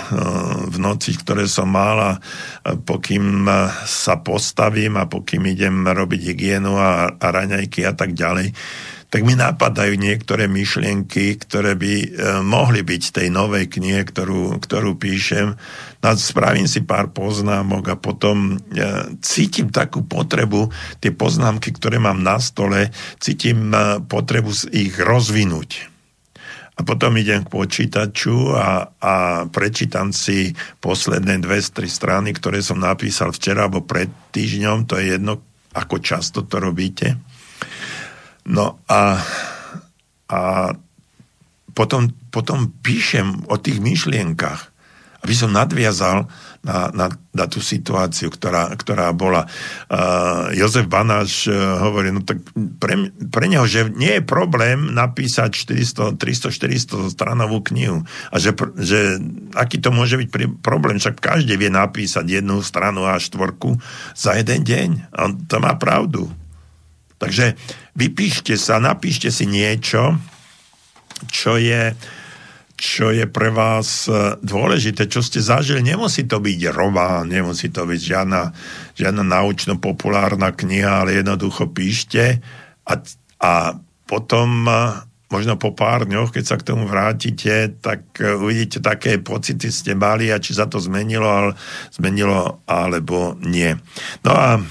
v 0.71 0.77
noci, 0.79 1.19
ktoré 1.19 1.51
som 1.51 1.67
mal 1.67 1.99
a 1.99 2.13
pokým 2.87 3.45
e, 3.45 3.53
sa 3.85 4.23
postavím 4.23 5.03
a 5.03 5.11
pokým 5.11 5.43
idem 5.51 5.83
robiť 5.83 6.31
hygienu 6.31 6.79
a, 6.79 7.11
a 7.19 7.27
raňajky 7.27 7.83
a 7.83 7.93
tak 7.93 8.15
ďalej 8.15 8.55
tak 9.17 9.25
mi 9.25 9.33
napadajú 9.33 9.97
niektoré 9.97 10.45
myšlienky, 10.45 11.41
ktoré 11.41 11.73
by 11.73 11.93
e, 12.05 12.09
mohli 12.45 12.85
byť 12.85 13.17
tej 13.17 13.33
novej 13.33 13.65
knihe, 13.65 14.05
ktorú, 14.05 14.61
ktorú 14.61 15.01
píšem. 15.01 15.57
No 16.05 16.09
spravím 16.21 16.69
si 16.69 16.85
pár 16.85 17.17
poznámok 17.17 17.85
a 17.89 17.97
potom 17.97 18.61
e, 18.61 18.85
cítim 19.25 19.73
takú 19.73 20.05
potrebu, 20.05 20.69
tie 21.01 21.17
poznámky, 21.17 21.73
ktoré 21.73 21.97
mám 21.97 22.21
na 22.21 22.37
stole, 22.37 22.93
cítim 23.17 23.73
e, 23.73 24.05
potrebu 24.05 24.53
ich 24.77 24.93
rozvinúť. 25.01 25.89
A 26.77 26.85
potom 26.85 27.17
idem 27.17 27.41
k 27.41 27.49
počítaču 27.49 28.53
a, 28.53 28.93
a 29.01 29.15
prečítam 29.49 30.13
si 30.13 30.53
posledné 30.85 31.41
dve, 31.41 31.65
tri 31.65 31.89
strany, 31.89 32.37
ktoré 32.37 32.61
som 32.61 32.77
napísal 32.77 33.33
včera 33.33 33.65
alebo 33.65 33.81
pred 33.81 34.13
týždňom, 34.37 34.85
to 34.85 35.01
je 35.01 35.17
jedno, 35.17 35.41
ako 35.73 36.05
často 36.05 36.45
to 36.45 36.61
robíte. 36.61 37.17
No 38.47 38.79
a, 38.87 39.19
a 40.31 40.41
potom, 41.75 42.09
potom 42.31 42.71
píšem 42.81 43.45
o 43.51 43.59
tých 43.59 43.83
myšlienkach, 43.83 44.71
aby 45.27 45.35
som 45.35 45.51
nadviazal 45.51 46.31
na, 46.63 46.91
na, 46.95 47.07
na 47.35 47.45
tú 47.51 47.59
situáciu, 47.59 48.31
ktorá, 48.31 48.71
ktorá 48.79 49.11
bola. 49.11 49.51
Uh, 49.91 50.55
Jozef 50.55 50.87
Banáš 50.87 51.51
uh, 51.51 51.83
hovorí, 51.83 52.15
no 52.15 52.23
tak 52.23 52.39
pre, 52.79 53.11
pre 53.11 53.51
neho, 53.51 53.67
že 53.67 53.91
nie 53.91 54.19
je 54.19 54.23
problém 54.23 54.95
napísať 54.95 55.51
400, 55.67 56.15
300, 56.15 57.11
400 57.11 57.15
stranovú 57.15 57.59
knihu. 57.75 58.07
A 58.31 58.39
že, 58.39 58.55
že 58.79 59.19
aký 59.59 59.83
to 59.83 59.91
môže 59.91 60.15
byť 60.19 60.63
problém, 60.63 61.03
však 61.03 61.19
každý 61.19 61.59
vie 61.59 61.71
napísať 61.71 62.43
jednu 62.43 62.63
stranu 62.63 63.07
a 63.11 63.19
štvorku 63.19 63.79
za 64.15 64.39
jeden 64.39 64.63
deň. 64.63 64.89
A 65.11 65.31
on 65.31 65.33
to 65.51 65.59
má 65.59 65.75
pravdu. 65.75 66.31
Takže 67.17 67.57
vypíšte 67.97 68.55
sa, 68.61 68.77
napíšte 68.77 69.33
si 69.33 69.49
niečo, 69.49 70.21
čo 71.33 71.57
je, 71.57 71.97
čo 72.77 73.09
je 73.09 73.25
pre 73.25 73.49
vás 73.49 74.05
e, 74.05 74.37
dôležité, 74.45 75.09
čo 75.09 75.25
ste 75.25 75.41
zažili. 75.41 75.81
Nemusí 75.81 76.29
to 76.29 76.45
byť 76.45 76.77
román, 76.77 77.33
nemusí 77.33 77.73
to 77.73 77.89
byť 77.89 78.01
žiadna, 78.01 78.53
žiadna 78.93 79.25
naučno-populárna 79.25 80.53
kniha, 80.53 81.05
ale 81.05 81.25
jednoducho 81.25 81.73
píšte 81.73 82.45
a, 82.85 82.93
a 83.41 83.53
potom 84.05 84.69
e, 84.69 84.73
možno 85.27 85.59
po 85.59 85.75
pár 85.75 86.07
dňoch, 86.07 86.31
keď 86.31 86.45
sa 86.47 86.57
k 86.61 86.67
tomu 86.69 86.87
vrátite, 86.87 87.81
tak 87.83 88.21
e, 88.23 88.37
uvidíte 88.39 88.79
také 88.79 89.19
pocity 89.19 89.73
ste 89.73 89.99
mali 89.99 90.31
a 90.31 90.39
či 90.39 90.55
sa 90.55 90.71
to 90.71 90.79
zmenilo, 90.79 91.27
ale, 91.27 91.53
zmenilo 91.91 92.63
alebo 92.69 93.35
nie. 93.43 93.75
No 94.23 94.33
a 94.37 94.61
e, 94.61 94.63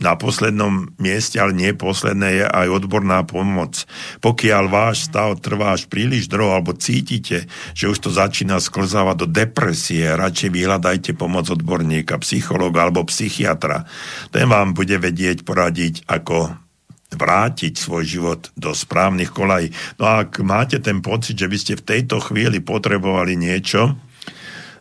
na 0.00 0.16
poslednom 0.16 0.96
mieste, 0.96 1.36
ale 1.36 1.52
nie 1.52 1.76
posledné, 1.76 2.28
je 2.40 2.44
aj 2.48 2.68
odborná 2.72 3.22
pomoc. 3.28 3.84
Pokiaľ 4.24 4.64
váš 4.72 5.12
stav 5.12 5.36
trvá 5.44 5.76
až 5.76 5.86
príliš 5.86 6.26
dlho, 6.26 6.56
alebo 6.56 6.72
cítite, 6.72 7.44
že 7.76 7.86
už 7.86 8.00
to 8.00 8.10
začína 8.10 8.58
sklzávať 8.58 9.16
do 9.22 9.28
depresie, 9.28 10.08
radšej 10.16 10.50
vyhľadajte 10.50 11.12
pomoc 11.14 11.52
odborníka, 11.52 12.16
psychologa 12.24 12.88
alebo 12.88 13.04
psychiatra. 13.04 13.84
Ten 14.32 14.48
vám 14.48 14.72
bude 14.72 14.96
vedieť 14.96 15.44
poradiť, 15.44 16.08
ako 16.08 16.56
vrátiť 17.10 17.74
svoj 17.74 18.04
život 18.06 18.40
do 18.54 18.70
správnych 18.72 19.34
kolají. 19.34 19.74
No 19.98 20.04
a 20.08 20.24
ak 20.24 20.40
máte 20.40 20.78
ten 20.78 21.02
pocit, 21.02 21.36
že 21.36 21.50
by 21.50 21.56
ste 21.58 21.74
v 21.76 21.86
tejto 21.86 22.22
chvíli 22.22 22.62
potrebovali 22.62 23.34
niečo, 23.34 23.98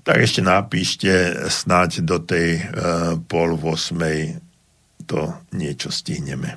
tak 0.06 0.24
ešte 0.24 0.41
napíšte 0.46 1.12
snáď 1.50 2.06
do 2.06 2.18
tej 2.22 2.62
uh, 2.62 3.20
pol 3.28 3.58
8 3.58 4.49
to 5.10 5.34
niečo 5.57 5.90
stihneme. 5.90 6.53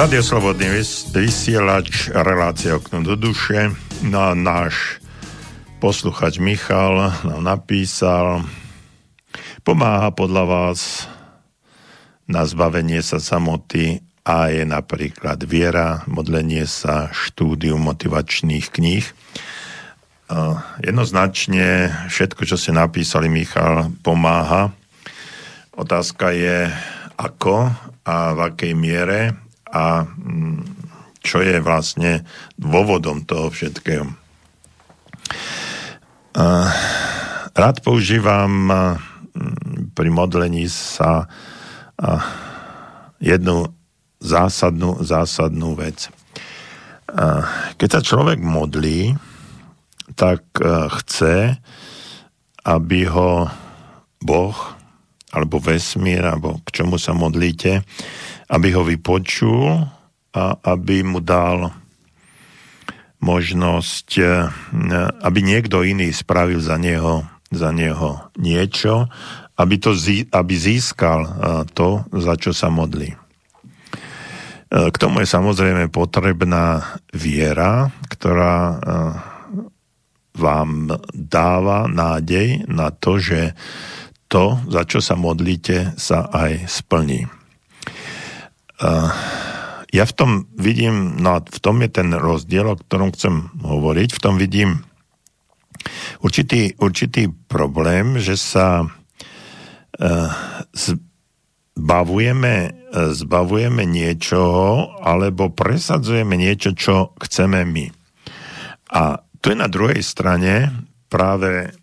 Radio 0.00 0.24
Slobodný 0.24 0.80
vysielač, 1.12 2.08
relácia 2.08 2.72
okno 2.72 3.04
do 3.04 3.20
duše. 3.20 3.68
No 4.00 4.32
náš 4.32 4.96
posluchač 5.76 6.40
Michal 6.40 7.12
nám 7.20 7.44
napísal, 7.44 8.40
pomáha 9.60 10.08
podľa 10.08 10.44
vás 10.48 11.04
na 12.24 12.48
zbavenie 12.48 13.04
sa 13.04 13.20
samoty 13.20 14.00
a 14.24 14.48
je 14.48 14.64
napríklad 14.64 15.44
viera, 15.44 16.00
modlenie 16.08 16.64
sa, 16.64 17.12
štúdium 17.12 17.84
motivačných 17.84 18.72
kníh. 18.72 19.04
Jednoznačne 20.80 21.92
všetko, 22.08 22.48
čo 22.48 22.56
ste 22.56 22.72
napísali, 22.72 23.28
Michal, 23.28 23.92
pomáha. 24.00 24.72
Otázka 25.76 26.32
je, 26.32 26.72
ako 27.20 27.68
a 28.08 28.32
v 28.32 28.38
akej 28.48 28.72
miere 28.72 29.49
a 29.70 30.04
mm, 30.06 30.60
čo 31.20 31.44
je 31.44 31.60
vlastne 31.60 32.24
dôvodom 32.56 33.24
toho 33.28 33.52
všetkého. 33.52 34.08
Rád 37.50 37.76
používam 37.84 38.52
pri 39.92 40.08
modlení 40.08 40.64
sa 40.70 41.28
jednu 43.20 43.68
zásadnú, 44.16 45.04
zásadnú 45.04 45.76
vec. 45.76 46.08
Keď 47.76 47.88
sa 47.90 48.00
človek 48.00 48.40
modlí, 48.40 49.12
tak 50.16 50.40
chce, 51.04 51.60
aby 52.64 53.00
ho 53.12 53.50
Boh 54.24 54.56
alebo 55.30 55.62
vesmír, 55.62 56.26
alebo 56.26 56.58
k 56.66 56.80
čomu 56.80 56.98
sa 56.98 57.14
modlíte, 57.14 57.84
aby 58.50 58.68
ho 58.74 58.82
vypočul 58.82 59.86
a 60.34 60.44
aby 60.66 61.06
mu 61.06 61.22
dal 61.22 61.70
možnosť, 63.22 64.08
e, 64.18 64.26
aby 65.22 65.38
niekto 65.44 65.86
iný 65.86 66.10
spravil 66.10 66.58
za 66.58 66.80
neho, 66.80 67.22
za 67.52 67.70
neho 67.70 68.32
niečo, 68.40 69.06
aby, 69.60 69.76
to, 69.76 69.92
aby 70.32 70.54
získal 70.56 71.20
e, 71.22 71.30
to, 71.76 72.02
za 72.16 72.34
čo 72.40 72.50
sa 72.50 72.72
modlí. 72.72 73.12
E, 73.12 73.18
k 74.70 74.96
tomu 74.96 75.22
je 75.22 75.28
samozrejme 75.28 75.92
potrebná 75.92 76.98
viera, 77.14 77.92
ktorá 78.08 78.80
vám 80.30 80.94
dáva 81.12 81.84
nádej 81.90 82.64
na 82.70 82.88
to, 82.94 83.20
že 83.20 83.52
to, 84.30 84.62
za 84.70 84.86
čo 84.86 85.02
sa 85.02 85.18
modlíte, 85.18 85.98
sa 85.98 86.24
aj 86.30 86.70
splní. 86.70 87.39
Ja 89.90 90.04
v 90.06 90.14
tom 90.14 90.46
vidím, 90.56 91.20
no 91.20 91.42
v 91.42 91.58
tom 91.60 91.82
je 91.84 91.90
ten 91.90 92.14
rozdiel, 92.14 92.72
o 92.72 92.80
ktorom 92.80 93.12
chcem 93.12 93.50
hovoriť, 93.60 94.08
v 94.14 94.22
tom 94.22 94.38
vidím 94.40 94.86
určitý, 96.24 96.78
určitý 96.78 97.28
problém, 97.50 98.16
že 98.22 98.38
sa 98.38 98.88
zbavujeme, 101.76 102.54
zbavujeme 102.94 103.82
niečoho 103.84 104.96
alebo 105.02 105.52
presadzujeme 105.52 106.38
niečo, 106.38 106.72
čo 106.72 107.12
chceme 107.20 107.66
my. 107.66 107.86
A 108.96 109.20
tu 109.42 109.52
je 109.52 109.58
na 109.58 109.68
druhej 109.68 110.00
strane 110.00 110.70
práve, 111.10 111.74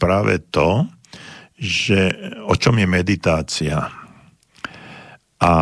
práve 0.00 0.34
to, 0.50 0.88
že 1.60 2.10
o 2.48 2.56
čom 2.56 2.80
je 2.80 2.88
meditácia. 2.88 3.99
A 5.40 5.52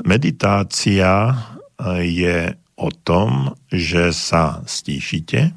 meditácia 0.00 1.12
eh, 1.28 1.36
je 2.08 2.38
o 2.76 2.88
tom, 2.88 3.52
že 3.68 4.16
sa 4.16 4.64
stíšite, 4.64 5.52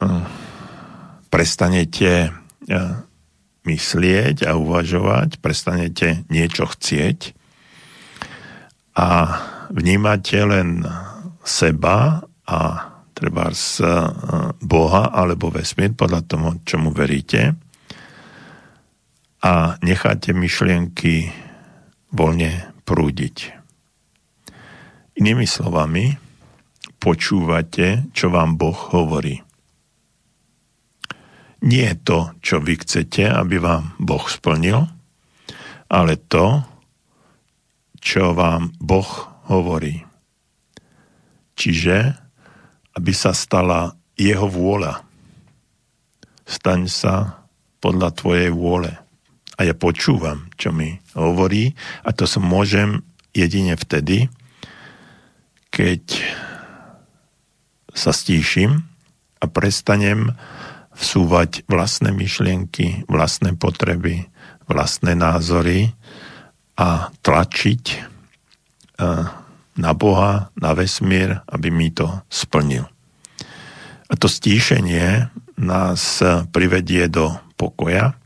eh, 0.00 0.24
prestanete 1.28 2.32
eh, 2.32 2.92
myslieť 3.68 4.48
a 4.48 4.56
uvažovať, 4.56 5.44
prestanete 5.44 6.24
niečo 6.32 6.64
chcieť. 6.64 7.36
A 8.96 9.08
vnímate 9.68 10.40
len 10.48 10.80
seba 11.44 12.24
a 12.48 12.60
treba 13.12 13.52
z 13.52 13.84
Boha 14.64 15.12
alebo 15.12 15.52
vesmír 15.52 15.92
podľa 15.92 16.20
toho, 16.24 16.48
čomu 16.64 16.90
veríte 16.90 17.67
a 19.38 19.78
necháte 19.84 20.34
myšlienky 20.34 21.30
voľne 22.10 22.74
prúdiť. 22.82 23.54
Inými 25.18 25.46
slovami, 25.46 26.14
počúvate, 26.98 28.10
čo 28.14 28.30
vám 28.30 28.58
Boh 28.58 28.78
hovorí. 28.94 29.42
Nie 31.58 31.98
to, 31.98 32.38
čo 32.38 32.62
vy 32.62 32.78
chcete, 32.78 33.26
aby 33.26 33.58
vám 33.58 33.98
Boh 33.98 34.22
splnil, 34.30 34.86
ale 35.90 36.14
to, 36.30 36.62
čo 37.98 38.30
vám 38.30 38.70
Boh 38.78 39.10
hovorí. 39.50 40.06
Čiže, 41.58 42.14
aby 42.94 43.10
sa 43.10 43.34
stala 43.34 43.98
jeho 44.14 44.46
vôľa. 44.46 45.02
Staň 46.46 46.86
sa 46.86 47.42
podľa 47.82 48.14
tvojej 48.14 48.50
vôle 48.54 49.07
a 49.58 49.66
ja 49.66 49.74
počúvam, 49.74 50.46
čo 50.54 50.70
mi 50.70 51.02
hovorí 51.18 51.74
a 52.06 52.14
to 52.14 52.30
sa 52.30 52.38
môžem 52.38 53.02
jedine 53.34 53.74
vtedy, 53.74 54.30
keď 55.74 56.02
sa 57.92 58.14
stíšim 58.14 58.86
a 59.42 59.44
prestanem 59.50 60.30
vsúvať 60.94 61.66
vlastné 61.66 62.14
myšlienky, 62.14 63.06
vlastné 63.10 63.54
potreby, 63.58 64.30
vlastné 64.70 65.14
názory 65.14 65.94
a 66.78 67.10
tlačiť 67.22 67.82
e, 67.90 67.98
na 69.78 69.92
Boha, 69.94 70.50
na 70.58 70.74
vesmír, 70.74 71.42
aby 71.46 71.70
mi 71.70 71.94
to 71.94 72.10
splnil. 72.26 72.90
A 74.10 74.14
to 74.18 74.26
stíšenie 74.26 75.30
nás 75.58 76.22
privedie 76.50 77.06
do 77.06 77.34
pokoja, 77.54 78.17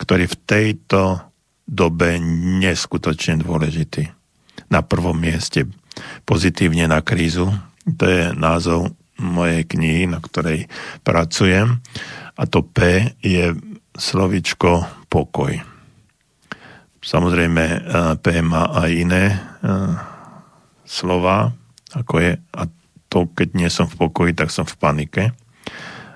ktorý 0.00 0.24
v 0.24 0.36
tejto 0.48 1.20
dobe 1.68 2.16
neskutočne 2.64 3.44
dôležitý. 3.44 4.08
Na 4.72 4.80
prvom 4.80 5.14
mieste 5.14 5.68
pozitívne 6.24 6.88
na 6.88 7.04
krízu. 7.04 7.52
To 7.84 8.04
je 8.08 8.32
názov 8.32 8.96
mojej 9.20 9.68
knihy, 9.68 10.08
na 10.08 10.18
ktorej 10.18 10.66
pracujem. 11.04 11.78
A 12.34 12.42
to 12.48 12.64
P 12.64 13.12
je 13.20 13.52
slovičko 13.92 14.88
pokoj. 15.12 15.60
Samozrejme, 17.00 17.64
P 18.20 18.26
má 18.40 18.72
aj 18.72 18.90
iné 18.92 19.24
slova, 20.88 21.52
ako 21.92 22.14
je, 22.18 22.32
a 22.56 22.62
to, 23.10 23.26
keď 23.30 23.48
nie 23.58 23.68
som 23.68 23.90
v 23.90 23.98
pokoji, 24.06 24.32
tak 24.32 24.48
som 24.54 24.64
v 24.64 24.78
panike. 24.78 25.24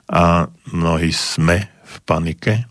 A 0.08 0.48
mnohí 0.70 1.10
sme 1.10 1.68
v 1.84 1.96
panike, 2.06 2.64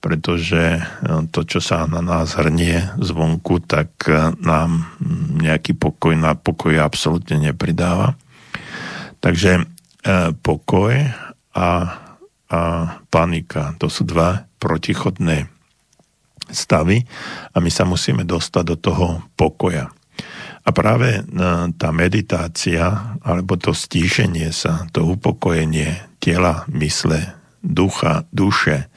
pretože 0.00 0.80
e, 0.80 0.82
to, 1.28 1.44
čo 1.44 1.60
sa 1.60 1.84
na 1.84 2.00
nás 2.00 2.34
hrnie 2.34 2.88
zvonku, 2.96 3.60
tak 3.64 3.92
e, 4.08 4.32
nám 4.40 4.88
nejaký 5.36 5.76
pokoj 5.76 6.16
na 6.16 6.32
pokoj 6.32 6.72
absolútne 6.80 7.36
nepridáva. 7.52 8.16
Takže 9.20 9.60
e, 9.60 9.62
pokoj 10.40 10.92
a 11.52 11.68
a 12.50 12.62
panika. 13.06 13.78
To 13.78 13.86
sú 13.86 14.02
dva 14.02 14.42
protichodné 14.58 15.46
stavy 16.50 17.06
a 17.54 17.62
my 17.62 17.70
sa 17.70 17.86
musíme 17.86 18.26
dostať 18.26 18.64
do 18.66 18.76
toho 18.76 19.06
pokoja. 19.38 19.86
A 20.60 20.68
práve 20.74 21.24
tá 21.78 21.88
meditácia, 21.94 23.16
alebo 23.22 23.54
to 23.54 23.70
stíšenie 23.70 24.50
sa, 24.50 24.84
to 24.90 25.06
upokojenie 25.06 25.94
tela, 26.18 26.68
mysle, 26.68 27.38
ducha, 27.62 28.26
duše 28.34 28.90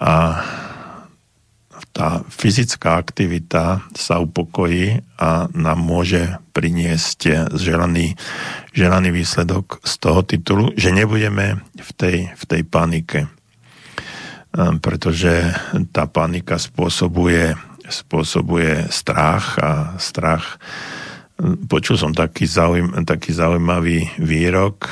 a 0.00 0.42
tá 1.94 2.26
fyzická 2.26 2.98
aktivita 2.98 3.86
sa 3.94 4.18
upokojí 4.18 4.98
a 5.14 5.46
nám 5.54 5.78
môže 5.78 6.42
priniesť 6.50 7.54
želaný, 7.54 8.18
želaný 8.74 9.14
výsledok 9.14 9.78
z 9.86 9.94
toho 10.02 10.26
titulu, 10.26 10.74
že 10.74 10.90
nebudeme 10.90 11.62
v 11.78 11.90
tej, 11.94 12.18
v 12.34 12.44
tej 12.50 12.62
panike. 12.66 13.30
Ehm, 14.58 14.82
pretože 14.82 15.54
tá 15.94 16.10
panika 16.10 16.58
spôsobuje, 16.58 17.54
spôsobuje 17.86 18.90
strach 18.90 19.54
a 19.62 19.94
strach 20.02 20.58
počul 21.70 21.98
som 21.98 22.14
taký, 22.14 22.46
zaujím, 22.46 22.94
taký 23.02 23.34
zaujímavý 23.34 24.10
výrok, 24.22 24.90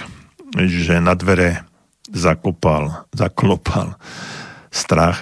že 0.59 0.99
na 0.99 1.15
dvere 1.15 1.63
zakopal, 2.11 3.07
zaklopal 3.15 3.95
strach 4.73 5.21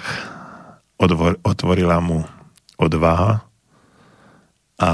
otvorila 1.43 1.99
mu 1.99 2.23
odvaha 2.79 3.43
a 4.81 4.91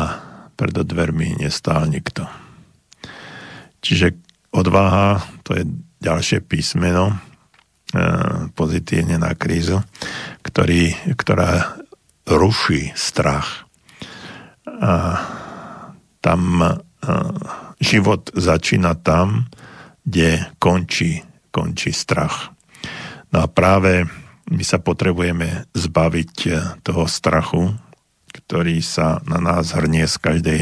pred 0.57 0.73
dvermi 0.73 1.37
nestál 1.39 1.85
nikto. 1.87 2.25
Čiže 3.79 4.17
odvaha, 4.51 5.21
to 5.45 5.53
je 5.53 5.63
ďalšie 6.01 6.41
písmeno, 6.43 7.13
e, 7.13 7.15
pozitívne 8.57 9.21
na 9.21 9.37
krízu, 9.37 9.79
ktorý, 10.41 10.97
ktorá 11.13 11.77
ruší 12.25 12.91
strach. 12.97 13.69
A 14.67 15.21
tam 16.19 16.41
e, 16.59 16.67
život 17.79 18.33
začína 18.33 18.97
tam, 18.97 19.47
kde 20.03 20.51
končí, 20.57 21.21
končí 21.53 21.93
strach. 21.93 22.51
No 23.31 23.43
a 23.43 23.47
práve 23.47 24.07
my 24.47 24.63
sa 24.63 24.79
potrebujeme 24.79 25.67
zbaviť 25.75 26.33
eh, 26.47 26.55
toho 26.83 27.05
strachu, 27.05 27.75
ktorý 28.31 28.79
sa 28.83 29.19
na 29.25 29.41
nás 29.41 29.73
hrnie 29.73 30.05
z 30.05 30.17
každej 30.19 30.61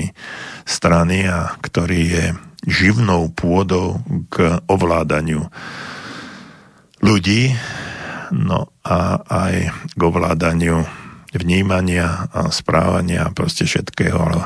strany 0.63 1.27
a 1.27 1.53
ktorý 1.59 2.01
je 2.07 2.25
živnou 2.65 3.29
pôdou 3.29 4.01
k 4.31 4.57
ovládaniu 4.65 5.45
ľudí, 7.05 7.53
no 8.33 8.73
a 8.81 9.21
aj 9.21 9.55
k 9.93 9.99
ovládaniu 10.01 10.81
vnímania 11.35 12.31
a 12.31 12.49
správania 12.49 13.29
a 13.29 13.35
proste 13.35 13.67
všetkého, 13.67 14.17
ale 14.17 14.41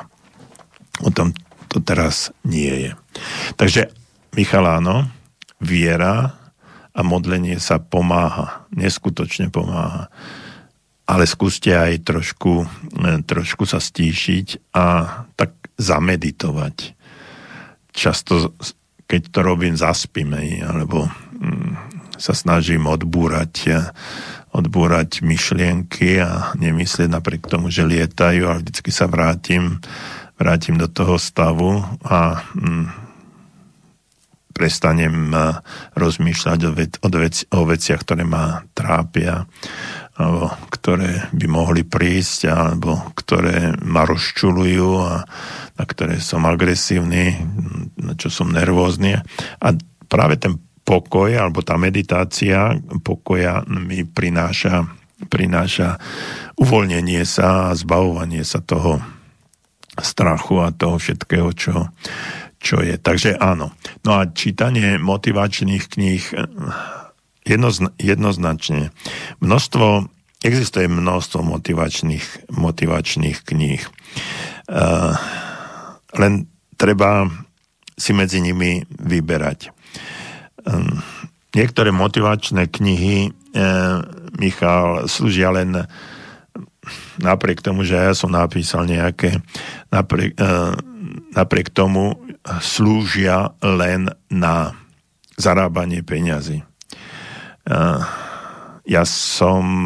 o 1.00 1.10
tom 1.14 1.32
to 1.70 1.80
teraz 1.80 2.34
nie 2.44 2.90
je. 2.90 2.92
Takže 3.56 3.94
Michal, 4.34 4.66
áno, 4.66 5.06
viera 5.62 6.39
a 6.94 7.02
modlenie 7.06 7.62
sa 7.62 7.78
pomáha, 7.78 8.66
neskutočne 8.74 9.54
pomáha. 9.54 10.10
Ale 11.10 11.26
skúste 11.26 11.74
aj 11.74 12.06
trošku, 12.06 12.66
e, 13.02 13.26
trošku 13.26 13.66
sa 13.66 13.82
stíšiť 13.82 14.74
a 14.78 14.86
tak 15.34 15.58
zameditovať. 15.82 16.94
Často, 17.90 18.54
keď 19.10 19.22
to 19.34 19.40
robím, 19.42 19.74
zaspím, 19.74 20.38
alebo 20.62 21.10
mm, 21.10 21.74
sa 22.22 22.38
snažím 22.38 22.86
odbúrať, 22.86 23.54
e, 23.70 23.82
odbúrať 24.54 25.26
myšlienky 25.26 26.22
a 26.22 26.54
nemyslieť 26.58 27.10
napriek 27.10 27.50
tomu, 27.50 27.74
že 27.74 27.86
lietajú 27.86 28.50
a 28.50 28.60
vždycky 28.62 28.94
sa 28.94 29.10
vrátim, 29.10 29.82
vrátim 30.38 30.78
do 30.78 30.86
toho 30.86 31.18
stavu 31.18 31.82
a 32.06 32.46
mm, 32.54 33.09
prestanem 34.60 35.32
rozmýšľať 35.96 36.60
o, 36.68 36.72
vec, 36.76 36.92
o, 37.00 37.08
vec, 37.08 37.36
o 37.56 37.64
veciach, 37.64 38.04
ktoré 38.04 38.28
ma 38.28 38.60
trápia, 38.76 39.48
alebo 40.20 40.52
ktoré 40.68 41.32
by 41.32 41.48
mohli 41.48 41.88
prísť, 41.88 42.52
alebo 42.52 43.16
ktoré 43.16 43.80
ma 43.80 44.04
rozčulujú 44.04 44.90
a 45.00 45.24
na 45.80 45.84
ktoré 45.88 46.20
som 46.20 46.44
agresívny, 46.44 47.40
na 47.96 48.20
čo 48.20 48.28
som 48.28 48.52
nervózny. 48.52 49.16
A 49.64 49.68
práve 50.12 50.36
ten 50.36 50.60
pokoj, 50.84 51.32
alebo 51.32 51.64
tá 51.64 51.80
meditácia 51.80 52.76
pokoja 53.00 53.64
mi 53.72 54.04
prináša, 54.04 54.92
prináša 55.32 55.96
uvoľnenie 56.60 57.24
sa 57.24 57.72
a 57.72 57.78
zbavovanie 57.80 58.44
sa 58.44 58.60
toho 58.60 59.00
strachu 59.96 60.60
a 60.60 60.76
toho 60.76 61.00
všetkého, 61.00 61.50
čo, 61.56 61.94
čo 62.60 62.84
je. 62.84 63.00
Takže 63.00 63.40
áno. 63.40 63.72
No 64.04 64.12
a 64.20 64.28
čítanie 64.28 65.00
motivačných 65.00 65.84
kníh 65.88 66.24
eh, 66.36 66.44
jednozna, 67.48 67.90
jednoznačne. 67.98 68.92
Množstvo, 69.40 70.12
existuje 70.44 70.86
množstvo 70.92 71.40
motivačných, 71.44 72.52
motivačných 72.54 73.38
kníh. 73.44 73.82
Uh, 74.70 75.18
len 76.16 76.46
treba 76.78 77.26
si 77.98 78.14
medzi 78.14 78.40
nimi 78.40 78.86
vyberať. 78.88 79.74
Um, 80.64 81.02
niektoré 81.52 81.90
motivačné 81.92 82.70
knihy, 82.70 83.34
uh, 83.34 84.06
Michal, 84.38 85.10
slúžia 85.10 85.52
len 85.52 85.90
napriek 87.20 87.60
tomu, 87.60 87.84
že 87.84 88.00
ja 88.00 88.14
som 88.16 88.32
napísal 88.32 88.88
nejaké, 88.88 89.44
napriek, 89.92 90.38
uh, 90.40 90.78
napriek 91.36 91.74
tomu 91.74 92.16
slúžia 92.60 93.54
len 93.62 94.10
na 94.32 94.74
zarábanie 95.40 96.04
peňazí. 96.04 96.64
Ja 98.90 99.04
som 99.06 99.86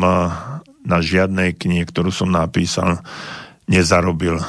na 0.83 0.97
žiadnej 0.99 1.55
knihe, 1.55 1.83
ktorú 1.87 2.11
som 2.11 2.31
napísal, 2.31 3.03
nezarobil 3.67 4.39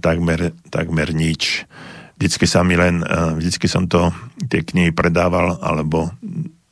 takmer, 0.00 0.56
takmer 0.72 1.12
nič. 1.12 1.68
Vždycky 2.16 2.46
sa 2.46 2.62
mi 2.62 2.78
len, 2.78 3.02
vždycky 3.36 3.66
som 3.66 3.90
to, 3.90 4.14
tie 4.46 4.62
knihy 4.62 4.94
predával 4.94 5.58
alebo 5.58 6.14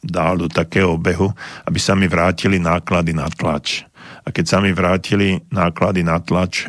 dal 0.00 0.40
do 0.40 0.48
takého 0.48 0.96
obehu, 0.96 1.28
aby 1.68 1.76
sa 1.76 1.92
mi 1.92 2.08
vrátili 2.08 2.56
náklady 2.56 3.12
na 3.12 3.28
tlač. 3.28 3.84
A 4.20 4.28
keď 4.30 4.44
sa 4.44 4.59
mi 4.60 4.76
vrátili 4.76 5.40
náklady 5.48 6.05
na 6.05 6.20
tlač, 6.20 6.68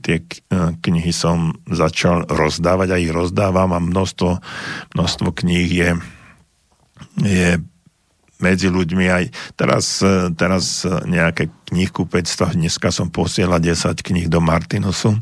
tie 0.00 0.24
knihy 0.80 1.12
som 1.12 1.52
začal 1.68 2.24
rozdávať 2.24 2.88
a 2.96 3.00
ich 3.00 3.12
rozdávam 3.12 3.76
a 3.76 3.80
množstvo, 3.80 4.40
množstvo 4.96 5.28
kníh 5.36 5.68
je, 5.68 5.90
je 7.22 7.50
medzi 8.40 8.72
ľuďmi. 8.72 9.04
Aj 9.10 9.24
teraz, 9.58 10.00
teraz 10.38 10.86
nejaké 10.86 11.52
knihkupectva, 11.68 12.56
dneska 12.56 12.88
som 12.88 13.12
posielal 13.12 13.60
10 13.60 13.98
kníh 14.00 14.30
do 14.32 14.40
Martinusu, 14.40 15.20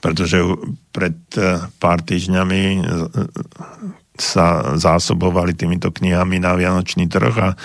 pretože 0.00 0.38
pred 0.94 1.18
pár 1.82 1.98
týždňami 2.04 2.86
sa 4.20 4.76
zásobovali 4.76 5.56
týmito 5.56 5.88
knihami 5.88 6.44
na 6.44 6.52
Vianočný 6.52 7.08
trh 7.08 7.34
a 7.40 7.56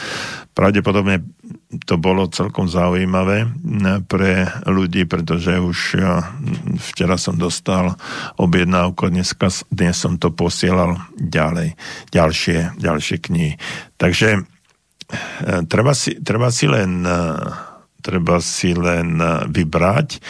pravdepodobne 0.55 1.19
to 1.85 1.97
bolo 1.97 2.29
celkom 2.29 2.69
zaujímavé 2.69 3.49
pre 4.05 4.47
ľudí, 4.69 5.09
pretože 5.09 5.57
už 5.57 5.99
včera 6.77 7.17
som 7.17 7.35
dostal 7.35 7.97
objednávku, 8.37 9.09
dneska, 9.09 9.49
dnes 9.73 9.97
som 9.97 10.15
to 10.21 10.29
posielal 10.31 11.01
ďalej, 11.17 11.73
ďalšie, 12.13 12.79
ďalšie 12.79 13.17
knihy. 13.17 13.53
Takže 13.97 14.29
e, 14.37 14.41
treba 15.65 15.91
si, 15.97 16.15
treba 16.21 16.53
si 16.53 16.69
len 16.69 17.01
e, 17.01 17.19
treba 18.05 18.37
si 18.37 18.77
len 18.77 19.17
vybrať, 19.49 20.21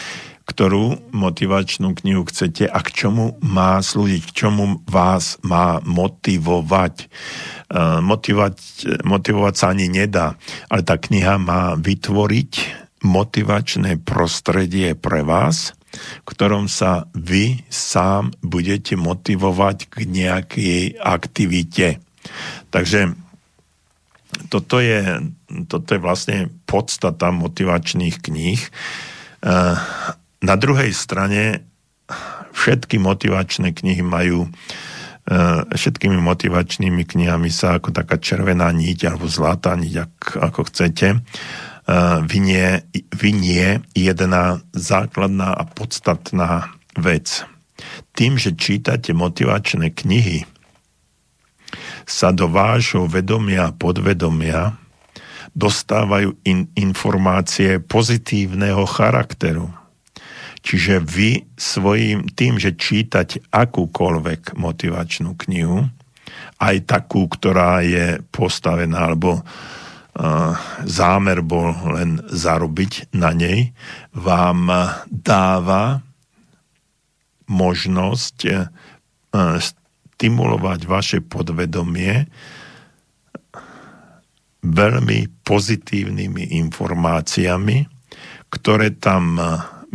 ktorú 0.46 1.10
motivačnú 1.10 1.90
knihu 1.98 2.22
chcete 2.30 2.70
a 2.70 2.78
k 2.78 2.88
čomu 2.94 3.34
má 3.42 3.82
slúžiť, 3.82 4.22
k 4.30 4.32
čomu 4.46 4.80
vás 4.86 5.42
má 5.42 5.82
motivovať. 5.82 6.94
E, 7.02 7.06
motivovať, 7.98 8.54
motivovať 9.02 9.54
sa 9.58 9.74
ani 9.74 9.90
nedá, 9.90 10.38
ale 10.70 10.86
tá 10.86 10.94
kniha 10.96 11.42
má 11.42 11.74
vytvoriť 11.74 12.52
motivačné 13.02 13.98
prostredie 14.06 14.94
pre 14.94 15.26
vás, 15.26 15.74
v 16.22 16.26
ktorom 16.30 16.70
sa 16.70 17.10
vy 17.10 17.66
sám 17.66 18.30
budete 18.38 18.94
motivovať 18.94 19.90
k 19.90 19.94
nejakej 20.06 20.80
aktivite. 21.02 21.98
Takže 22.70 23.18
toto 24.46 24.78
je, 24.78 25.26
toto 25.66 25.88
je 25.90 26.00
vlastne 26.02 26.38
podstata 26.70 27.34
motivačných 27.34 28.16
kníh. 28.22 28.62
E, 30.40 30.44
na 30.44 30.54
druhej 30.60 30.92
strane 30.92 31.64
všetky 32.52 33.00
motivačné 33.00 33.72
knihy 33.72 34.02
majú 34.04 34.48
všetkými 35.74 36.22
motivačnými 36.22 37.02
knihami 37.02 37.50
sa 37.50 37.82
ako 37.82 37.90
taká 37.90 38.22
červená 38.22 38.70
niť 38.70 39.10
alebo 39.10 39.26
zlatá 39.26 39.74
niť, 39.74 39.94
ak, 39.98 40.14
ako 40.38 40.60
chcete, 40.70 41.18
vynie, 42.30 42.86
vynie 43.10 43.82
jedna 43.90 44.62
základná 44.70 45.50
a 45.50 45.66
podstatná 45.66 46.70
vec. 46.94 47.42
Tým, 48.14 48.38
že 48.38 48.54
čítate 48.54 49.10
motivačné 49.10 49.90
knihy, 49.90 50.46
sa 52.06 52.30
do 52.30 52.46
vášho 52.46 53.10
vedomia 53.10 53.74
a 53.74 53.74
podvedomia 53.74 54.78
dostávajú 55.58 56.38
in, 56.46 56.70
informácie 56.78 57.82
pozitívneho 57.82 58.86
charakteru. 58.86 59.74
Čiže 60.66 60.98
vy 60.98 61.46
svojím 61.54 62.26
tým, 62.34 62.58
že 62.58 62.74
čítať 62.74 63.54
akúkoľvek 63.54 64.58
motivačnú 64.58 65.38
knihu, 65.46 65.86
aj 66.58 66.76
takú, 66.90 67.30
ktorá 67.30 67.86
je 67.86 68.18
postavená, 68.34 69.06
alebo 69.06 69.38
uh, 69.38 70.58
zámer 70.82 71.38
bol 71.46 71.70
len 71.94 72.18
zarobiť 72.26 73.14
na 73.14 73.30
nej, 73.30 73.70
vám 74.10 74.66
dáva 75.06 76.02
možnosť 77.46 78.36
uh, 78.50 78.66
stimulovať 79.62 80.80
vaše 80.90 81.18
podvedomie 81.22 82.26
veľmi 84.66 85.46
pozitívnymi 85.46 86.58
informáciami, 86.58 87.86
ktoré 88.50 88.98
tam 88.98 89.38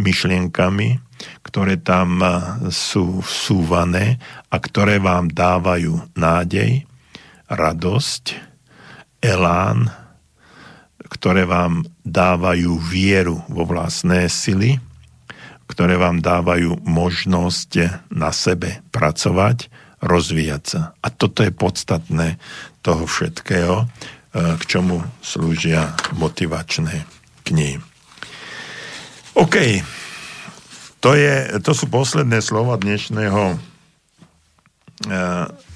myšlienkami, 0.02 1.00
ktoré 1.46 1.78
tam 1.78 2.20
sú 2.74 3.22
vsúvané 3.22 4.18
a 4.50 4.58
ktoré 4.58 4.98
vám 4.98 5.30
dávajú 5.30 6.18
nádej, 6.18 6.90
radosť, 7.46 8.36
elán, 9.22 9.94
ktoré 11.12 11.46
vám 11.46 11.86
dávajú 12.02 12.80
vieru 12.82 13.44
vo 13.52 13.68
vlastné 13.68 14.32
sily, 14.32 14.80
ktoré 15.68 15.96
vám 15.96 16.20
dávajú 16.20 16.84
možnosť 16.84 17.72
na 18.12 18.32
sebe 18.36 18.84
pracovať, 18.92 19.72
rozvíjať 20.02 20.64
sa. 20.66 20.82
A 21.00 21.08
toto 21.14 21.46
je 21.46 21.54
podstatné 21.54 22.42
toho 22.82 23.06
všetkého, 23.06 23.86
e, 23.86 23.86
k 24.58 24.64
čomu 24.66 25.06
slúžia 25.22 25.94
motivačné 26.18 27.06
knihy. 27.46 27.91
OK, 29.32 29.56
to, 31.00 31.16
je, 31.16 31.56
to 31.64 31.72
sú 31.72 31.88
posledné 31.88 32.44
slova 32.44 32.76
dnešného 32.76 33.56
e, 35.08 35.16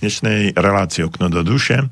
dnešnej 0.04 0.52
relácie 0.60 1.08
Okno 1.08 1.32
do 1.32 1.40
duše. 1.40 1.80
E, 1.80 1.88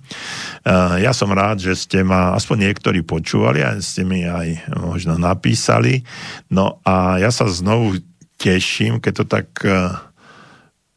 ja 1.00 1.16
som 1.16 1.32
rád, 1.32 1.64
že 1.64 1.80
ste 1.80 2.04
ma 2.04 2.36
aspoň 2.36 2.68
niektorí 2.68 3.00
počúvali 3.08 3.64
a 3.64 3.80
ste 3.80 4.04
mi 4.04 4.28
aj 4.28 4.76
možno 4.76 5.16
napísali. 5.16 6.04
No 6.52 6.84
a 6.84 7.24
ja 7.24 7.32
sa 7.32 7.48
znovu 7.48 8.04
teším, 8.36 9.00
keď 9.00 9.14
to 9.24 9.26
tak 9.26 9.48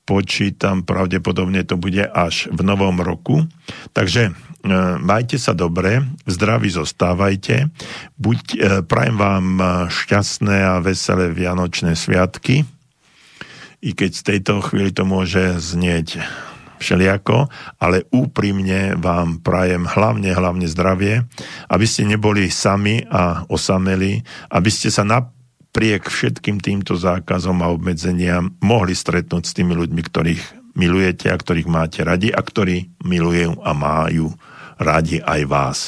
počítam, 0.06 0.82
pravdepodobne 0.82 1.62
to 1.62 1.78
bude 1.78 2.02
až 2.10 2.50
v 2.50 2.62
novom 2.62 3.02
roku. 3.02 3.46
Takže 3.94 4.34
majte 5.00 5.38
sa 5.38 5.54
dobre, 5.54 6.02
zdraví 6.26 6.70
zostávajte, 6.70 7.70
buď 8.18 8.40
e, 8.54 8.56
prajem 8.82 9.16
vám 9.16 9.46
e, 9.56 9.64
šťastné 9.90 10.56
a 10.62 10.74
veselé 10.82 11.30
Vianočné 11.30 11.94
sviatky, 11.94 12.66
i 13.84 13.90
keď 13.92 14.10
z 14.12 14.22
tejto 14.22 14.64
chvíli 14.64 14.90
to 14.90 15.06
môže 15.06 15.60
znieť 15.62 16.18
všeliako, 16.76 17.48
ale 17.80 18.04
úprimne 18.12 18.98
vám 19.00 19.40
prajem 19.40 19.88
hlavne, 19.88 20.32
hlavne 20.32 20.68
zdravie, 20.68 21.24
aby 21.72 21.86
ste 21.88 22.04
neboli 22.04 22.52
sami 22.52 23.04
a 23.08 23.48
osameli, 23.48 24.20
aby 24.52 24.68
ste 24.68 24.92
sa 24.92 25.06
na, 25.06 25.24
napriek 25.76 26.08
všetkým 26.08 26.56
týmto 26.56 26.96
zákazom 26.96 27.60
a 27.60 27.68
obmedzeniam 27.68 28.48
mohli 28.64 28.96
stretnúť 28.96 29.44
s 29.44 29.52
tými 29.52 29.76
ľuďmi, 29.76 30.00
ktorých 30.08 30.72
milujete 30.72 31.28
a 31.28 31.36
ktorých 31.36 31.68
máte 31.68 32.00
radi 32.00 32.32
a 32.32 32.40
ktorí 32.40 32.96
milujú 33.04 33.60
a 33.60 33.76
majú 33.76 34.32
radi 34.80 35.20
aj 35.20 35.40
vás. 35.48 35.78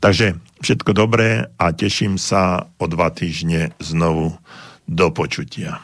Takže 0.00 0.40
všetko 0.60 0.90
dobré 0.96 1.48
a 1.60 1.66
teším 1.72 2.16
sa 2.16 2.68
o 2.80 2.84
dva 2.88 3.12
týždne 3.12 3.72
znovu 3.80 4.36
do 4.88 5.08
počutia. 5.12 5.80